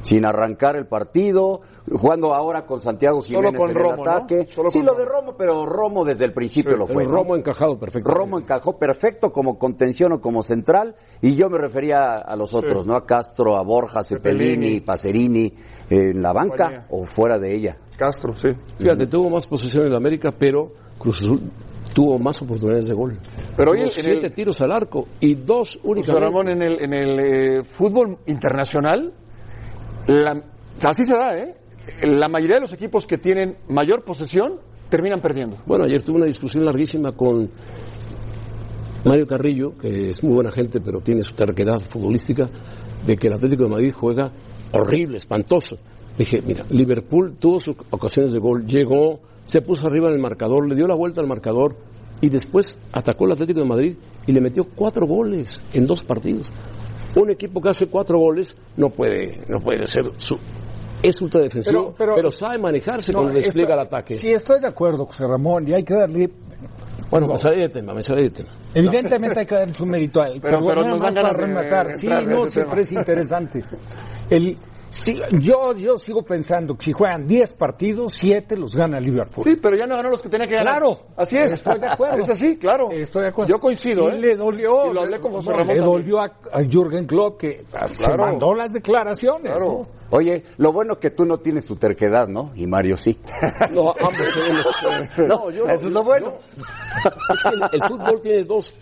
Sin 0.03 0.23
arrancar 0.23 0.75
el 0.75 0.85
partido, 0.85 1.61
jugando 1.91 2.35
ahora 2.35 2.67
con 2.67 2.79
Santiago 2.79 3.21
Solo 3.21 3.49
Jiménez 3.49 3.59
con 3.59 3.71
en 3.71 3.77
el 3.77 3.83
Romo, 3.83 4.03
¿no? 4.05 4.11
ataque. 4.11 4.45
Solo 4.47 4.69
sí, 4.69 4.77
con 4.77 4.85
lo 4.85 4.93
Romo. 4.93 5.03
de 5.03 5.09
Romo, 5.09 5.35
pero 5.35 5.65
Romo 5.65 6.05
desde 6.05 6.25
el 6.25 6.31
principio 6.33 6.77
lo 6.77 6.85
fue. 6.85 7.05
Romo 7.05 7.35
encajado 7.35 7.79
perfecto. 7.79 8.13
Romo 8.13 8.37
encajó 8.37 8.77
perfecto 8.77 9.31
como 9.31 9.57
contención 9.57 10.11
o 10.13 10.21
como 10.21 10.43
central 10.43 10.95
y 11.23 11.35
yo 11.35 11.49
me 11.49 11.57
refería 11.57 12.19
a 12.19 12.35
los 12.35 12.53
otros, 12.53 12.85
¿no? 12.85 12.95
A 12.95 13.03
Castro, 13.03 13.57
a 13.57 13.63
Borja, 13.63 14.03
Cepelini. 14.03 14.79
Pacerini, 14.81 15.51
en 15.89 16.21
la 16.21 16.33
banca 16.33 16.55
Compañía. 16.65 16.85
o 16.89 17.05
fuera 17.05 17.37
de 17.39 17.55
ella. 17.55 17.77
Castro, 17.97 18.35
sí. 18.35 18.49
Fíjate, 18.77 19.07
tuvo 19.07 19.29
más 19.29 19.45
posesión 19.45 19.85
en 19.85 19.91
la 19.91 19.97
América, 19.97 20.33
pero 20.37 20.71
Cruz 20.97 21.21
Azul 21.21 21.41
tuvo 21.93 22.19
más 22.19 22.41
oportunidades 22.41 22.87
de 22.87 22.93
gol. 22.93 23.17
Pero 23.55 23.71
hoy 23.71 23.77
Tuvo 23.77 23.87
en 23.87 23.91
siete 23.91 24.27
el- 24.27 24.33
tiros 24.33 24.59
al 24.61 24.71
arco 24.71 25.07
y 25.21 25.35
dos 25.35 25.75
José 25.75 25.87
únicamente. 25.87 26.25
Ramón, 26.25 26.49
en 26.49 26.61
el, 26.61 26.81
en 26.81 26.93
el 26.93 27.19
eh, 27.19 27.63
fútbol 27.63 28.17
internacional, 28.25 29.13
la- 30.07 30.43
así 30.83 31.03
se 31.05 31.13
da, 31.15 31.37
¿eh? 31.37 31.55
La 32.03 32.27
mayoría 32.27 32.55
de 32.55 32.61
los 32.61 32.73
equipos 32.73 33.05
que 33.07 33.17
tienen 33.17 33.57
mayor 33.69 34.03
posesión 34.03 34.59
terminan 34.89 35.21
perdiendo. 35.21 35.57
Bueno, 35.65 35.85
ayer 35.85 36.01
tuve 36.03 36.17
una 36.17 36.25
discusión 36.25 36.65
larguísima 36.65 37.11
con 37.13 37.49
Mario 39.05 39.27
Carrillo, 39.27 39.77
que 39.77 40.09
es 40.09 40.23
muy 40.23 40.33
buena 40.33 40.51
gente, 40.51 40.81
pero 40.81 40.99
tiene 40.99 41.21
su 41.21 41.33
terquedad 41.33 41.79
futbolística, 41.79 42.49
de 43.05 43.15
que 43.17 43.27
el 43.27 43.33
Atlético 43.35 43.63
de 43.65 43.69
Madrid 43.69 43.93
juega 43.95 44.31
horrible, 44.71 45.17
espantoso. 45.17 45.77
Dije, 46.17 46.41
mira, 46.45 46.63
Liverpool 46.69 47.35
tuvo 47.39 47.59
sus 47.59 47.75
ocasiones 47.89 48.31
de 48.31 48.39
gol, 48.39 48.65
llegó, 48.65 49.19
se 49.43 49.61
puso 49.61 49.87
arriba 49.87 50.07
en 50.07 50.13
el 50.15 50.21
marcador, 50.21 50.67
le 50.67 50.75
dio 50.75 50.87
la 50.87 50.95
vuelta 50.95 51.19
al 51.21 51.27
marcador 51.27 51.75
y 52.21 52.29
después 52.29 52.79
atacó 52.93 53.25
el 53.25 53.33
Atlético 53.33 53.59
de 53.59 53.65
Madrid 53.67 53.95
y 54.25 54.31
le 54.31 54.39
metió 54.41 54.63
cuatro 54.63 55.05
goles 55.05 55.61
en 55.73 55.85
dos 55.85 56.01
partidos. 56.03 56.51
Un 57.15 57.29
equipo 57.29 57.61
que 57.61 57.69
hace 57.69 57.87
cuatro 57.87 58.17
goles 58.19 58.55
no 58.77 58.89
puede, 58.89 59.39
no 59.49 59.59
puede 59.59 59.85
ser 59.87 60.05
su, 60.17 60.37
es 61.03 61.21
ultradefensivo, 61.21 61.79
Pero- 61.81 61.95
pero, 61.97 62.15
pero- 62.15 62.31
sabe 62.31 62.57
manejarse 62.59 63.11
No, 63.11 63.19
cuando 63.19 63.35
despliega 63.37 63.71
esto- 63.73 63.81
el 63.81 63.87
ataque. 63.87 64.13
Sí, 64.15 64.29
estoy 64.31 64.59
de 64.61 64.67
acuerdo, 64.67 65.05
José 65.05 65.27
Ramón, 65.27 65.67
y 65.67 65.73
hay 65.73 65.83
que 65.83 65.93
darle 65.93 66.29
Bueno, 67.11 67.27
me 67.27 67.37
salí 67.37 67.61
de 67.61 67.69
tema, 67.69 67.93
me 67.93 68.01
salí 68.03 68.23
de 68.23 68.29
tema. 68.31 68.49
Evidentemente 68.73 69.39
hay 69.41 69.45
que 69.45 69.55
dar 69.55 69.73
su 69.73 69.85
mérito 69.85 70.21
a 70.21 70.27
él. 70.27 70.39
Pero- 70.41 70.57
Pero, 70.59 70.67
pero 70.67 70.81
nada 70.81 70.89
nos 70.93 70.99
más 71.01 71.15
para 71.15 71.33
rematar. 71.33 71.97
Sí, 71.97 72.07
no, 72.07 72.45
siempre 72.47 72.63
tema. 72.65 72.81
es 72.81 72.91
interesante. 72.91 73.63
El, 74.29 74.57
sí, 74.89 75.19
yo, 75.39 75.73
yo 75.75 75.97
sigo 75.97 76.23
pensando 76.23 76.75
que 76.75 76.85
si 76.85 76.91
juegan 76.91 77.27
10 77.27 77.53
partidos, 77.53 78.13
7 78.13 78.57
los 78.57 78.75
gana 78.75 78.99
Liverpool. 78.99 79.43
Sí, 79.43 79.55
pero 79.61 79.75
ya 79.75 79.85
no 79.85 79.95
ganó 79.95 80.09
los 80.09 80.21
que 80.21 80.29
tenía 80.29 80.47
que 80.47 80.55
ganar. 80.55 80.77
Claro. 80.79 80.97
Así 81.17 81.37
es. 81.37 81.53
Estoy 81.53 81.79
de 81.79 81.87
acuerdo. 81.87 82.17
Es 82.17 82.29
así, 82.29 82.57
claro. 82.57 82.89
Estoy 82.91 83.23
de 83.23 83.27
acuerdo. 83.29 83.49
Yo 83.53 83.59
coincido, 83.59 84.09
Y 84.09 84.15
¿eh? 84.15 84.19
le 84.19 84.35
dolió. 84.35 84.85
Y 84.89 84.93
lo 84.93 85.01
hablé 85.01 85.19
con 85.19 85.31
José 85.33 85.51
Ramón 85.51 85.67
Le 85.67 85.79
dolió 85.81 86.19
a, 86.21 86.25
a 86.51 86.63
Jürgen 86.63 87.05
Klopp 87.05 87.39
que 87.39 87.65
se 87.87 88.05
Claro. 88.05 88.25
mandó 88.25 88.53
las 88.53 88.71
declaraciones. 88.73 89.51
Claro. 89.51 89.87
¿no? 89.89 90.17
Oye, 90.17 90.43
lo 90.57 90.71
bueno 90.71 90.99
que 90.99 91.09
tú 91.09 91.25
no 91.25 91.39
tienes 91.39 91.65
tu 91.65 91.75
terquedad, 91.75 92.27
¿no? 92.27 92.51
Y 92.55 92.67
Mario 92.67 92.95
sí. 92.97 93.19
No, 93.73 93.89
ambos. 93.99 94.27
No, 95.17 95.49
yo, 95.51 95.65
Eso 95.65 95.87
es 95.87 95.91
lo 95.91 96.03
bueno. 96.03 96.33
Es 97.33 97.41
que 97.43 97.49
el, 97.49 97.61
el 97.73 97.83
fútbol 97.87 98.21
tiene 98.21 98.43
dos 98.43 98.73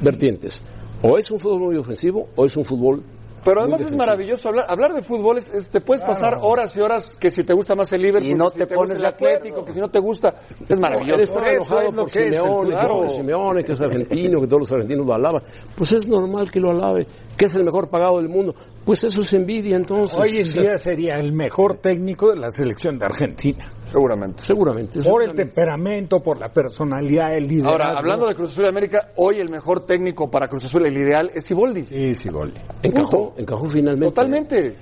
vertientes. 0.00 0.60
O 1.02 1.18
es 1.18 1.30
un 1.30 1.38
fútbol 1.38 1.60
muy 1.60 1.76
ofensivo 1.76 2.28
o 2.36 2.44
es 2.46 2.56
un 2.56 2.64
fútbol. 2.64 3.02
Pero 3.46 3.60
además 3.62 3.80
es 3.80 3.96
maravilloso 3.96 4.48
hablar. 4.50 4.66
Hablar 4.68 4.92
de 4.92 5.02
fútbol 5.02 5.38
es, 5.38 5.48
es- 5.54 5.68
te 5.70 5.80
puedes 5.80 6.04
pasar 6.04 6.38
horas 6.42 6.76
y 6.76 6.80
horas 6.80 7.16
que 7.16 7.30
si 7.30 7.44
te 7.44 7.54
gusta 7.54 7.74
más 7.74 7.90
el 7.92 8.02
Liverpool, 8.02 8.30
Y 8.30 8.34
no 8.34 8.46
que 8.46 8.52
si 8.52 8.58
te 8.58 8.66
pones 8.66 8.98
el. 8.98 9.04
Atlético, 9.06 9.64
que 9.64 9.72
si 9.72 9.80
no 9.80 9.88
te 9.88 10.00
gusta, 10.00 10.34
es 10.68 10.78
maravilloso. 10.78 11.22
estaba 11.22 11.46
Eso 11.48 11.56
enojado 11.56 11.90
por 11.96 12.10
Simeone, 12.10 12.76
pobre 12.76 13.08
Simeone, 13.10 13.64
que 13.64 13.72
es 13.72 13.80
argentino, 13.80 14.40
que 14.40 14.46
todos 14.46 14.60
los 14.62 14.72
argentinos 14.72 15.06
lo 15.06 15.14
alaban. 15.14 15.42
Pues 15.76 15.92
es 15.92 16.06
normal 16.08 16.50
que 16.50 16.60
lo 16.60 16.70
alabe, 16.70 17.06
que 17.36 17.44
es 17.44 17.54
el 17.54 17.64
mejor 17.64 17.88
pagado 17.88 18.18
del 18.18 18.28
mundo. 18.28 18.54
Pues 18.84 19.04
eso 19.04 19.22
es 19.22 19.32
envidia 19.34 19.76
entonces. 19.76 20.18
Hoy 20.18 20.38
en 20.38 20.48
día 20.48 20.78
sería 20.78 21.16
el 21.16 21.32
mejor 21.32 21.78
técnico 21.78 22.30
de 22.30 22.36
la 22.36 22.50
selección 22.50 22.98
de 22.98 23.06
Argentina. 23.06 23.66
Seguramente. 23.90 24.44
Seguramente. 24.44 25.00
Por 25.02 25.22
el 25.22 25.34
temperamento, 25.34 26.20
por 26.20 26.38
la 26.38 26.48
personalidad, 26.48 27.34
el 27.34 27.46
liderazgo. 27.46 27.70
Ahora, 27.70 27.98
hablando 27.98 28.26
de 28.26 28.34
Cruz 28.34 28.52
Azul 28.52 28.64
de 28.64 28.70
América, 28.70 29.08
hoy 29.16 29.36
el 29.36 29.50
mejor 29.50 29.80
técnico 29.86 30.30
para 30.30 30.48
Cruz 30.48 30.64
Azul, 30.64 30.86
el 30.86 30.96
ideal, 30.96 31.30
es 31.34 31.44
Siboldi. 31.44 31.86
Sí, 32.14 32.28
gol. 32.28 32.52
Encajó, 32.82 33.34
encajó 33.36 33.66
finalmente. 33.66 34.08
Totalmente. 34.08 34.76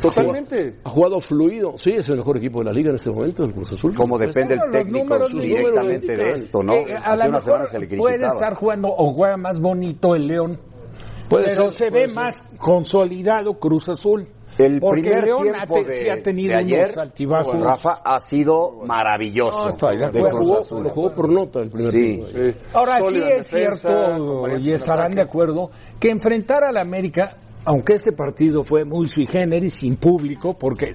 Totalmente. 0.00 0.76
Ha 0.84 0.90
jugado 0.90 1.20
fluido. 1.20 1.72
Sí, 1.76 1.90
es 1.90 2.08
el 2.08 2.18
mejor 2.18 2.38
equipo 2.38 2.60
de 2.60 2.66
la 2.66 2.72
liga 2.72 2.90
en 2.90 2.96
este 2.96 3.10
momento, 3.10 3.44
el 3.44 3.52
Cruz 3.52 3.72
Azul. 3.72 3.94
Como 3.94 4.16
depende 4.16 4.54
el 4.54 4.60
los 4.60 4.70
técnico 4.70 5.28
directamente 5.28 6.16
de 6.16 6.30
esto, 6.32 6.62
¿no? 6.62 6.84
Que 6.84 6.94
a 6.94 7.16
lo 7.16 7.28
una 7.28 7.40
semana 7.40 7.64
mejor 7.64 7.66
se 7.66 7.78
le 7.78 7.96
puede 7.96 8.26
estar 8.26 8.54
jugando 8.54 8.88
o 8.88 9.12
juega 9.12 9.36
más 9.36 9.58
bonito 9.58 10.14
el 10.14 10.28
León, 10.28 10.60
Puede 11.28 11.44
pero 11.46 11.70
ser, 11.70 11.72
se 11.72 11.90
puede 11.90 12.02
ve 12.02 12.08
ser. 12.08 12.16
más 12.16 12.36
consolidado 12.58 13.54
Cruz 13.58 13.88
Azul. 13.88 14.26
El 14.58 14.80
porque 14.80 15.02
primer 15.02 15.24
León 15.24 15.48
ha, 15.50 15.66
tiempo 15.66 15.74
te- 15.74 15.84
de, 15.90 15.96
sí 15.96 16.08
ha 16.08 16.22
tenido 16.22 16.48
de 16.48 16.58
ayer, 16.58 16.84
unos 16.86 16.96
altibajos. 16.98 17.60
Rafa, 17.60 18.00
ha 18.04 18.18
sido 18.20 18.72
maravilloso. 18.84 19.62
No, 19.62 19.68
estoy 19.68 19.98
de. 19.98 20.10
Cruz 20.10 20.32
Jugó, 20.32 20.58
Azul. 20.58 20.82
lo 20.82 20.88
jugó 20.90 21.12
por 21.12 21.30
nota 21.32 21.60
el 21.60 21.70
primer 21.70 21.92
Sí. 21.92 21.98
tiempo. 21.98 22.26
Sí. 22.26 22.54
Ahora 22.74 23.00
sí 23.02 23.16
es 23.18 23.50
defensa, 23.50 23.88
cierto, 24.16 24.58
y 24.58 24.72
estarán 24.72 25.14
de 25.14 25.22
acuerdo, 25.22 25.70
que 26.00 26.10
enfrentar 26.10 26.64
al 26.64 26.76
América, 26.76 27.36
aunque 27.66 27.92
este 27.92 28.10
partido 28.12 28.64
fue 28.64 28.84
muy 28.84 29.08
sui 29.08 29.26
generis, 29.26 29.74
sin 29.74 29.96
público, 29.96 30.54
porque 30.58 30.90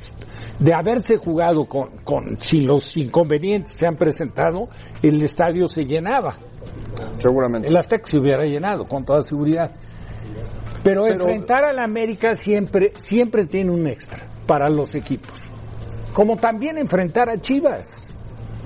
de 0.59 0.73
haberse 0.73 1.15
jugado 1.17 1.63
con, 1.65 1.91
con 2.03 2.35
si 2.41 2.61
los 2.61 2.97
inconvenientes 2.97 3.73
se 3.77 3.87
han 3.87 3.95
presentado, 3.95 4.67
el 5.01 5.21
estadio 5.21 5.67
se 5.69 5.85
llenaba. 5.85 6.35
Seguramente. 7.21 7.67
El 7.69 7.77
Azteca 7.77 8.07
se 8.07 8.17
hubiera 8.17 8.43
llenado, 8.43 8.85
con 8.85 9.05
toda 9.05 9.21
seguridad. 9.21 9.71
Pero, 10.83 11.07
enfrentar 11.07 11.63
al 11.63 11.79
América 11.79 12.35
siempre, 12.35 12.91
siempre 12.97 13.45
tiene 13.45 13.71
un 13.71 13.87
extra 13.87 14.27
para 14.45 14.69
los 14.69 14.93
equipos. 14.95 15.31
Como 16.13 16.35
también 16.35 16.77
enfrentar 16.77 17.29
a 17.29 17.37
Chivas. 17.37 18.07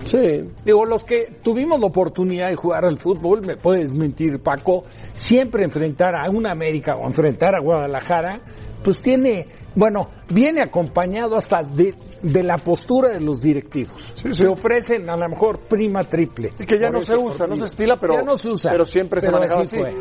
Sí. 0.03 0.49
Digo, 0.63 0.85
los 0.85 1.03
que 1.03 1.37
tuvimos 1.43 1.79
la 1.79 1.87
oportunidad 1.87 2.49
de 2.49 2.55
jugar 2.55 2.85
al 2.85 2.97
fútbol, 2.97 3.41
me 3.45 3.57
puedes 3.57 3.91
mentir, 3.91 4.39
Paco, 4.39 4.83
siempre 5.13 5.63
enfrentar 5.63 6.15
a 6.15 6.29
una 6.29 6.51
América 6.51 6.95
o 6.95 7.05
enfrentar 7.05 7.55
a 7.55 7.59
Guadalajara, 7.59 8.41
pues 8.83 9.01
tiene, 9.01 9.47
bueno, 9.77 10.09
viene 10.33 10.61
acompañado 10.61 11.37
hasta 11.37 11.61
de, 11.61 11.93
de 12.23 12.43
la 12.43 12.57
postura 12.57 13.09
de 13.09 13.21
los 13.21 13.41
directivos. 13.41 14.11
Se 14.31 14.47
ofrecen 14.47 15.07
a 15.09 15.15
lo 15.15 15.29
mejor 15.29 15.59
prima 15.67 16.03
triple. 16.03 16.49
Y 16.59 16.65
que 16.65 16.79
ya 16.79 16.89
no 16.89 16.99
se 16.99 17.15
usa, 17.15 17.45
no 17.45 17.55
se 17.55 17.65
estila, 17.65 17.97
pero, 17.99 18.15
Ya 18.15 18.23
no 18.23 18.35
se 18.37 18.49
usa. 18.49 18.71
pero 18.71 18.85
siempre 18.85 19.21
se 19.21 19.27
Pero 19.27 19.37
manejaba 19.37 19.61
así 19.61 19.75
así. 19.77 19.83
fue. 19.83 19.95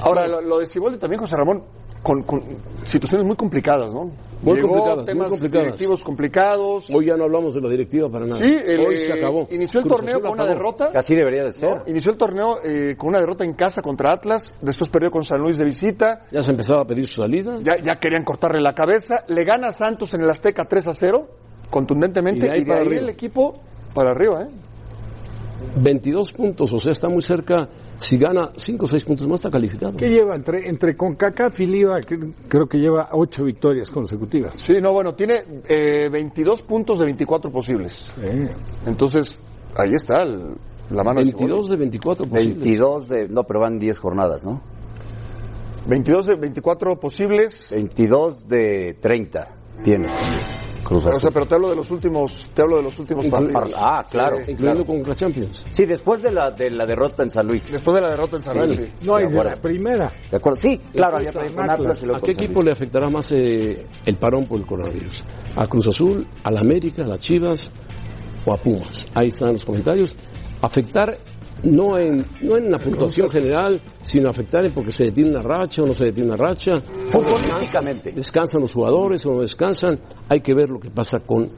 Ahora, 0.00 0.26
lo, 0.26 0.40
lo 0.40 0.58
de 0.58 0.66
Siboldi 0.66 0.98
también, 0.98 1.20
José 1.20 1.36
Ramón, 1.36 1.62
con, 2.06 2.22
con 2.22 2.40
situaciones 2.84 3.26
muy 3.26 3.34
complicadas, 3.34 3.92
¿no? 3.92 4.12
Muy 4.40 4.54
Llegó 4.54 4.68
complicadas, 4.68 4.96
muy 4.98 5.04
temas 5.06 5.28
complicadas. 5.30 5.64
directivos 5.64 6.04
complicados. 6.04 6.86
Hoy 6.94 7.06
ya 7.06 7.16
no 7.16 7.24
hablamos 7.24 7.52
de 7.54 7.60
la 7.60 7.68
directiva 7.68 8.08
para 8.08 8.26
nada. 8.26 8.36
Sí, 8.36 8.58
el, 8.64 8.78
Hoy 8.86 9.00
se 9.00 9.12
eh, 9.12 9.18
acabó. 9.18 9.48
Inició 9.50 9.80
el 9.80 9.86
Cruz 9.86 9.96
torneo 9.96 10.14
Azul 10.14 10.22
con 10.22 10.32
una 10.34 10.44
acabó. 10.44 10.56
derrota. 10.56 10.92
Que 10.92 10.98
así 10.98 11.16
debería 11.16 11.42
de 11.42 11.52
ser. 11.52 11.68
¿no? 11.78 11.82
Inició 11.88 12.12
el 12.12 12.16
torneo 12.16 12.58
eh, 12.64 12.94
con 12.96 13.08
una 13.08 13.18
derrota 13.18 13.44
en 13.44 13.54
casa 13.54 13.82
contra 13.82 14.12
Atlas, 14.12 14.54
después 14.60 14.88
perdió 14.88 15.10
con 15.10 15.24
San 15.24 15.40
Luis 15.40 15.58
de 15.58 15.64
visita, 15.64 16.26
Ya 16.30 16.42
se 16.42 16.52
empezaba 16.52 16.82
a 16.82 16.84
pedir 16.86 17.08
su 17.08 17.22
salida. 17.22 17.58
ya, 17.60 17.76
ya 17.78 17.96
querían 17.98 18.22
cortarle 18.22 18.60
la 18.60 18.72
cabeza, 18.72 19.24
le 19.26 19.42
gana 19.42 19.72
Santos 19.72 20.14
en 20.14 20.20
el 20.20 20.30
Azteca 20.30 20.64
3 20.64 20.86
a 20.86 20.94
0, 20.94 21.26
contundentemente, 21.70 22.46
Y 22.46 22.48
de 22.48 22.54
ahí 22.54 22.60
y 22.60 22.64
de 22.64 22.68
para 22.68 22.80
ahí 22.82 22.86
arriba. 22.86 23.02
el 23.02 23.08
equipo 23.08 23.54
para 23.94 24.10
arriba, 24.12 24.42
¿eh? 24.42 24.48
22 25.82 26.32
puntos, 26.32 26.72
o 26.72 26.78
sea, 26.78 26.92
está 26.92 27.08
muy 27.08 27.22
cerca. 27.22 27.68
Si 27.96 28.16
gana 28.18 28.50
5 28.56 28.84
o 28.84 28.88
6 28.88 29.04
puntos 29.04 29.26
más, 29.28 29.40
está 29.40 29.50
calificado. 29.50 29.96
¿Qué 29.96 30.08
lleva? 30.08 30.34
Entre, 30.34 30.68
entre 30.68 30.96
CONCACAF 30.96 31.60
y 31.60 31.66
Liga, 31.66 31.98
creo 32.48 32.66
que 32.66 32.78
lleva 32.78 33.08
ocho 33.12 33.44
victorias 33.44 33.90
consecutivas. 33.90 34.56
Sí, 34.56 34.74
no, 34.80 34.92
bueno, 34.92 35.14
tiene 35.14 35.42
eh, 35.68 36.08
22 36.10 36.62
puntos 36.62 36.98
de 36.98 37.04
24 37.06 37.50
posibles. 37.50 38.06
Sí. 38.14 38.26
Entonces, 38.86 39.40
ahí 39.76 39.90
está 39.94 40.22
el- 40.22 40.56
la 40.90 41.02
mano 41.02 41.18
de 41.20 41.24
22 41.26 41.68
de 41.70 41.76
24 41.76 42.26
posibles. 42.28 42.58
22 42.58 43.08
de... 43.08 43.28
No, 43.28 43.42
pero 43.44 43.60
van 43.60 43.78
10 43.78 43.98
jornadas, 43.98 44.44
¿no? 44.44 44.62
Siboldi. 44.62 45.88
22 45.88 46.26
de 46.26 46.34
24 46.36 47.00
posibles. 47.00 47.68
22 47.72 48.46
de 48.48 48.96
30 49.00 49.48
tiene. 49.82 50.06
Cruz 50.86 51.02
O 51.02 51.08
sea, 51.08 51.16
Azul. 51.16 51.30
pero 51.34 51.46
te 51.46 51.54
hablo 51.56 51.70
de 51.70 51.76
los 51.76 51.90
últimos, 51.90 52.46
te 52.54 52.62
hablo 52.62 52.76
de 52.76 52.82
los 52.84 52.98
últimos 52.98 53.26
Inclu- 53.26 53.52
partidos. 53.52 53.74
Ah, 53.76 54.04
claro. 54.08 54.36
Sí. 54.44 54.52
incluyendo 54.52 54.84
claro. 54.84 55.00
con 55.02 55.08
la 55.10 55.14
Champions. 55.16 55.64
Sí, 55.72 55.84
después 55.84 56.22
de 56.22 56.30
la, 56.30 56.50
de 56.52 56.70
la 56.70 56.86
derrota 56.86 57.22
en 57.24 57.30
San 57.30 57.46
Luis. 57.46 57.72
Después 57.72 57.94
de 57.96 58.00
la 58.02 58.10
derrota 58.10 58.36
en 58.36 58.42
San 58.42 58.56
Luis. 58.58 58.78
sí. 58.78 58.84
No, 59.06 59.18
y 59.18 59.22
De 59.24 59.28
de 59.28 59.34
la 59.34 59.40
acuerdo. 59.40 59.62
primera. 59.62 60.12
¿De 60.30 60.36
acuerdo? 60.36 60.60
Sí, 60.60 60.80
claro, 60.92 61.16
había 61.16 61.30
Atlas 61.30 62.02
¿A 62.14 62.20
qué 62.20 62.30
equipo 62.32 62.62
le 62.62 62.72
afectará 62.72 63.08
más 63.08 63.30
eh, 63.32 63.86
el 64.06 64.16
parón 64.16 64.46
por 64.46 64.58
el 64.60 64.66
coronavirus? 64.66 65.22
¿A 65.56 65.66
Cruz 65.66 65.88
Azul, 65.88 66.26
a 66.44 66.50
la 66.50 66.60
América, 66.60 67.02
a 67.02 67.06
las 67.08 67.18
Chivas 67.18 67.72
o 68.44 68.52
a 68.52 68.56
Pumas? 68.56 69.06
Ahí 69.14 69.28
están 69.28 69.52
los 69.54 69.64
comentarios. 69.64 70.14
Afectar 70.62 71.18
no 71.64 71.98
en, 71.98 72.24
no 72.42 72.56
en 72.56 72.70
la 72.70 72.78
puntuación 72.78 73.28
general, 73.28 73.80
sino 74.02 74.28
afectar 74.28 74.68
porque 74.74 74.92
se 74.92 75.04
detiene 75.04 75.30
una 75.30 75.42
racha 75.42 75.82
o 75.82 75.86
no 75.86 75.94
se 75.94 76.06
detiene 76.06 76.28
una 76.32 76.36
racha. 76.36 76.80
Futbolísticamente. 76.80 78.12
¿Descansan 78.12 78.60
los 78.60 78.72
jugadores 78.74 79.24
o 79.26 79.32
no 79.32 79.40
descansan? 79.40 79.98
Hay 80.28 80.40
que 80.40 80.54
ver 80.54 80.68
lo 80.70 80.78
que 80.78 80.90
pasa 80.90 81.18
con 81.24 81.50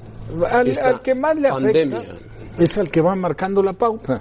Al, 0.50 0.68
esta 0.68 0.88
al 0.88 1.02
que 1.02 1.14
más 1.14 1.36
le 1.36 1.48
afecta 1.48 2.02
es 2.58 2.76
al 2.78 2.90
que 2.90 3.00
va 3.00 3.14
marcando 3.14 3.62
la 3.62 3.72
pauta. 3.72 4.20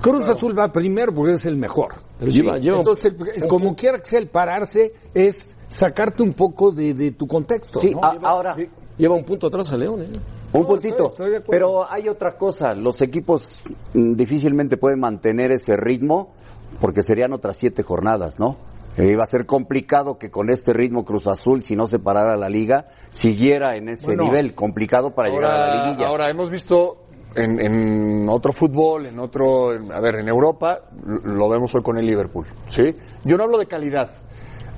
Cruz 0.00 0.28
Azul 0.28 0.56
va 0.56 0.68
primero 0.70 1.12
porque 1.12 1.34
es 1.34 1.46
el 1.46 1.56
mejor. 1.56 1.94
Pero 2.18 2.30
lleva, 2.30 2.58
lleva 2.58 2.78
Entonces, 2.78 3.12
el- 3.34 3.48
como 3.48 3.74
quiera 3.74 3.98
que 3.98 4.04
sea 4.10 4.18
el 4.20 4.28
pararse, 4.28 4.92
es 5.14 5.56
sacarte 5.68 6.22
un 6.22 6.32
poco 6.32 6.70
de, 6.70 6.94
de 6.94 7.10
tu 7.12 7.26
contexto. 7.26 7.80
Sí, 7.80 7.90
¿no? 7.90 8.00
a- 8.02 8.16
ahora, 8.22 8.56
lleva 8.96 9.14
un 9.16 9.24
punto 9.24 9.48
atrás 9.48 9.72
a 9.72 9.76
León. 9.76 10.02
¿eh? 10.02 10.08
Un 10.56 10.62
No, 10.62 10.68
puntito. 10.68 11.06
estoy- 11.08 11.34
estoy. 11.36 11.50
Pero 11.50 11.90
hay 11.90 12.08
otra 12.08 12.36
cosa, 12.36 12.74
los 12.74 13.00
equipos 13.02 13.62
mm, 13.94 14.14
difícilmente 14.14 14.76
pueden 14.76 15.00
mantener 15.00 15.52
ese 15.52 15.76
ritmo 15.76 16.32
porque 16.80 17.02
serían 17.02 17.32
otras 17.32 17.56
siete 17.56 17.82
jornadas, 17.82 18.38
¿no? 18.38 18.56
Eh, 18.98 19.12
iba 19.12 19.24
a 19.24 19.26
ser 19.26 19.44
complicado 19.46 20.18
que 20.18 20.30
con 20.30 20.48
este 20.50 20.72
ritmo 20.72 21.04
Cruz 21.04 21.26
Azul, 21.26 21.60
si 21.62 21.76
no 21.76 21.86
se 21.86 21.98
parara 21.98 22.34
la 22.36 22.48
liga, 22.48 22.86
siguiera 23.10 23.76
en 23.76 23.90
ese 23.90 24.06
Bueno, 24.06 24.24
nivel, 24.24 24.54
complicado 24.54 25.14
para 25.14 25.28
llegar 25.28 25.50
a 25.52 25.58
la 25.58 25.66
Ahora, 25.66 25.82
liguilla. 25.88 26.06
ahora 26.08 26.30
hemos 26.30 26.48
visto 26.50 27.02
en, 27.34 27.60
en 27.60 28.28
otro 28.30 28.52
fútbol, 28.54 29.04
en 29.06 29.18
otro, 29.18 29.70
a 29.70 30.00
ver, 30.00 30.14
en 30.16 30.28
Europa, 30.28 30.80
lo 31.24 31.48
vemos 31.50 31.74
hoy 31.74 31.82
con 31.82 31.98
el 31.98 32.06
Liverpool, 32.06 32.46
¿sí? 32.68 32.94
Yo 33.24 33.36
no 33.36 33.44
hablo 33.44 33.58
de 33.58 33.66
calidad, 33.66 34.10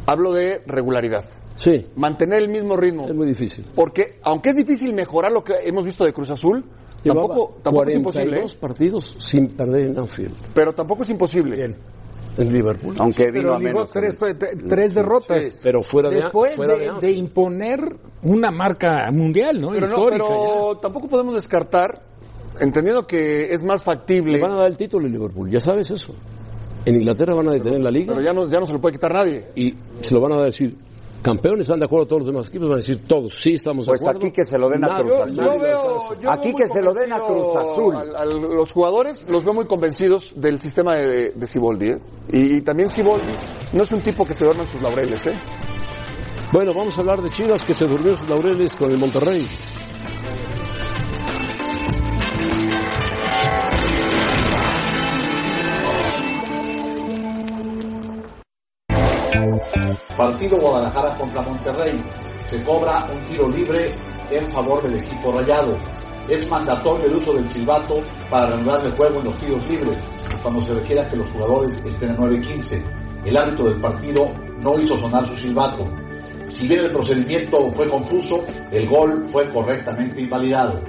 hablo 0.06 0.32
de 0.32 0.62
regularidad. 0.66 1.24
Sí, 1.58 1.86
Mantener 1.96 2.38
el 2.42 2.48
mismo 2.50 2.76
ritmo. 2.76 3.06
es 3.08 3.14
muy 3.14 3.26
difícil. 3.26 3.64
Porque, 3.74 4.18
aunque 4.22 4.50
es 4.50 4.54
difícil 4.56 4.94
mejorar 4.94 5.32
lo 5.32 5.42
que 5.42 5.54
hemos 5.64 5.84
visto 5.84 6.04
de 6.04 6.12
Cruz 6.12 6.30
Azul, 6.30 6.64
Llevaba 7.02 7.26
tampoco, 7.28 7.56
tampoco 7.62 7.88
es 7.90 7.96
imposible. 7.96 8.26
42 8.40 8.54
¿eh? 8.54 8.58
partidos 8.60 9.14
sin 9.18 9.46
perder 9.48 9.86
en 9.88 9.98
Anfield, 9.98 10.34
Pero 10.54 10.72
tampoco 10.72 11.02
es 11.02 11.10
imposible. 11.10 11.56
Bien. 11.56 11.76
en 12.36 12.52
Liverpool. 12.52 12.94
Aunque 13.00 13.24
vino 13.32 13.42
Pero 13.42 13.54
a 13.54 13.58
menos. 13.58 13.90
tres, 13.90 14.16
tre- 14.20 14.68
tres 14.68 14.94
derrotas. 14.94 15.58
Pero 15.62 15.82
fuera 15.82 16.08
de, 16.10 16.16
Después 16.16 16.54
fuera 16.54 16.74
de, 16.74 16.78
de 16.78 16.84
de 16.86 16.90
Anfield. 16.92 17.18
imponer 17.18 17.80
una 18.22 18.50
marca 18.52 19.10
mundial, 19.12 19.60
¿no? 19.60 19.68
Pero, 19.70 19.86
no, 19.88 20.06
pero 20.10 20.78
tampoco 20.80 21.08
podemos 21.08 21.34
descartar, 21.34 22.02
entendiendo 22.60 23.04
que 23.06 23.52
es 23.52 23.64
más 23.64 23.82
factible, 23.82 24.34
Le 24.34 24.40
van 24.40 24.52
a 24.52 24.56
dar 24.56 24.66
el 24.68 24.76
título 24.76 25.06
en 25.06 25.12
Liverpool, 25.12 25.50
ya 25.50 25.58
sabes 25.58 25.90
eso. 25.90 26.14
En 26.84 26.94
Inglaterra 27.00 27.34
van 27.34 27.48
a 27.48 27.52
detener 27.52 27.80
la 27.82 27.90
liga 27.90 28.14
pero 28.14 28.24
ya 28.24 28.32
no, 28.32 28.48
ya 28.48 28.60
no 28.60 28.66
se 28.66 28.72
lo 28.74 28.80
puede 28.80 28.94
quitar 28.94 29.12
nadie. 29.12 29.48
y 29.56 29.74
se 30.00 30.14
lo 30.14 30.20
van 30.20 30.32
a 30.32 30.42
decir. 30.44 30.76
Campeones, 31.22 31.62
¿están 31.62 31.80
de 31.80 31.86
acuerdo 31.86 32.06
todos 32.06 32.20
los 32.22 32.26
demás 32.28 32.48
equipos? 32.48 32.68
Van 32.68 32.74
a 32.74 32.80
decir 32.80 33.00
todos, 33.06 33.34
sí, 33.34 33.50
estamos 33.54 33.86
de 33.86 33.90
Pues 33.90 34.02
acuerdo. 34.02 34.20
aquí 34.20 34.30
que 34.32 34.44
se 34.44 34.56
lo 34.56 34.68
den 34.68 34.84
a 34.84 34.98
Cruz 35.00 35.12
Azul. 35.20 35.34
yo 35.44 35.58
veo, 35.58 36.20
yo 36.20 36.30
Aquí 36.30 36.54
que 36.54 36.66
se 36.66 36.80
lo 36.80 36.94
den 36.94 37.12
a 37.12 37.18
Cruz 37.20 37.56
Azul. 37.56 37.94
los 38.54 38.72
jugadores 38.72 39.26
los 39.28 39.44
veo 39.44 39.52
muy 39.54 39.66
convencidos 39.66 40.32
del 40.36 40.58
sistema 40.60 40.94
de, 40.94 41.32
de 41.32 41.46
Siboldi. 41.46 41.88
¿eh? 41.90 41.98
Y, 42.30 42.56
y 42.58 42.60
también 42.62 42.90
Siboldi 42.90 43.32
no 43.72 43.82
es 43.82 43.90
un 43.92 44.00
tipo 44.00 44.24
que 44.24 44.34
se 44.34 44.44
duerma 44.44 44.62
en 44.62 44.70
sus 44.70 44.80
laureles. 44.80 45.26
¿eh? 45.26 45.32
Bueno, 46.52 46.72
vamos 46.72 46.96
a 46.96 47.00
hablar 47.00 47.20
de 47.20 47.30
Chivas 47.30 47.64
que 47.64 47.74
se 47.74 47.86
durmió 47.86 48.10
en 48.10 48.14
sus 48.16 48.28
laureles 48.28 48.72
con 48.74 48.90
el 48.90 48.98
Monterrey. 48.98 49.44
Partido 60.16 60.58
Guadalajara 60.58 61.16
contra 61.16 61.42
Monterrey. 61.42 62.00
Se 62.50 62.62
cobra 62.64 63.08
un 63.12 63.20
tiro 63.26 63.48
libre 63.48 63.94
en 64.30 64.48
favor 64.50 64.82
del 64.82 64.98
equipo 64.98 65.32
rayado. 65.32 65.76
Es 66.28 66.48
mandatorio 66.50 67.06
el 67.06 67.16
uso 67.16 67.32
del 67.34 67.48
silbato 67.48 68.00
para 68.30 68.46
reanudar 68.50 68.84
el 68.84 68.94
juego 68.94 69.18
en 69.20 69.24
los 69.26 69.36
tiros 69.38 69.66
libres, 69.68 69.98
cuando 70.42 70.60
se 70.60 70.74
requiera 70.74 71.08
que 71.08 71.16
los 71.16 71.30
jugadores 71.30 71.82
estén 71.84 72.10
a 72.10 72.16
9.15. 72.16 73.24
El 73.24 73.36
árbitro 73.36 73.66
del 73.70 73.80
partido 73.80 74.26
no 74.62 74.78
hizo 74.78 74.96
sonar 74.98 75.26
su 75.26 75.36
silbato. 75.36 75.84
Si 76.46 76.66
bien 76.68 76.80
el 76.80 76.92
procedimiento 76.92 77.70
fue 77.72 77.88
confuso, 77.88 78.40
el 78.70 78.86
gol 78.88 79.24
fue 79.30 79.48
correctamente 79.50 80.22
invalidado. 80.22 80.80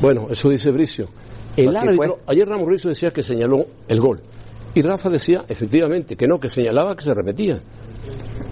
Bueno, 0.00 0.26
eso 0.30 0.48
dice 0.50 0.70
Bricio. 0.70 1.08
El 1.56 1.68
Así 1.68 1.86
árbitro, 1.86 2.14
fue. 2.16 2.22
ayer 2.26 2.48
Ramos 2.48 2.66
Bricio 2.66 2.90
decía 2.90 3.10
que 3.10 3.22
señaló 3.22 3.64
el 3.88 4.00
gol. 4.00 4.22
Y 4.74 4.82
Rafa 4.82 5.08
decía, 5.08 5.44
efectivamente, 5.48 6.16
que 6.16 6.26
no, 6.26 6.38
que 6.38 6.48
señalaba 6.48 6.94
que 6.96 7.02
se 7.02 7.14
repetía. 7.14 7.56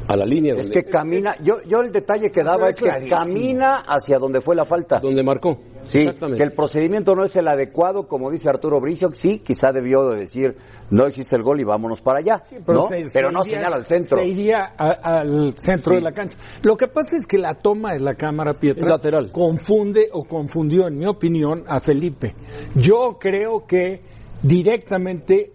A 0.09 0.17
la 0.17 0.25
línea 0.25 0.53
Es 0.55 0.65
donde, 0.65 0.83
que 0.83 0.91
camina, 0.91 1.35
yo, 1.43 1.57
yo 1.67 1.81
el 1.81 1.91
detalle 1.93 2.31
que 2.31 2.43
daba 2.43 2.69
es 2.69 2.77
es 2.77 2.83
que 2.83 2.89
clarísimo. 2.89 3.17
camina 3.19 3.77
hacia 3.87 4.19
donde 4.19 4.41
fue 4.41 4.55
la 4.57 4.65
falta. 4.65 4.99
donde 5.01 5.23
marcó. 5.23 5.59
Sí, 5.87 5.99
Exactamente. 5.99 6.39
que 6.39 6.45
el 6.49 6.55
procedimiento 6.55 7.15
no 7.15 7.25
es 7.25 7.35
el 7.37 7.49
adecuado, 7.49 8.07
como 8.07 8.31
dice 8.31 8.49
Arturo 8.49 8.81
Bricio, 8.81 9.11
sí, 9.15 9.39
quizá 9.41 9.73
debió 9.73 10.09
de 10.11 10.21
decir, 10.21 10.57
no 10.91 11.07
existe 11.07 11.35
el 11.37 11.43
gol 11.43 11.61
y 11.61 11.65
vámonos 11.65 12.01
para 12.01 12.19
allá, 12.21 12.43
¿no? 12.69 12.87
se- 12.89 13.05
se 13.07 13.11
pero 13.13 13.31
no 13.33 13.43
iría- 13.45 13.57
señala 13.57 13.77
al 13.77 13.85
centro. 13.87 14.19
Se 14.19 14.27
iría 14.27 14.75
a- 14.77 15.21
al 15.21 15.55
centro 15.57 15.91
Sí. 15.93 15.97
de 15.97 16.03
la 16.03 16.13
cancha. 16.13 16.39
Lo 16.63 16.77
que 16.77 16.87
pasa 16.89 17.17
es 17.17 17.27
que 17.27 17.39
la 17.39 17.55
toma 17.55 17.93
de 17.95 18.01
la 18.01 18.15
cámara, 18.15 18.55
Pietra, 18.55 18.87
lateral. 18.91 19.31
confunde 19.33 20.09
o 20.13 20.25
confundió, 20.25 20.87
en 20.89 20.99
mi 20.99 21.07
opinión, 21.07 21.65
a 21.67 21.81
Felipe. 21.81 22.35
Yo 22.77 23.17
creo 23.19 23.65
que 23.67 24.01
directamente 24.43 25.51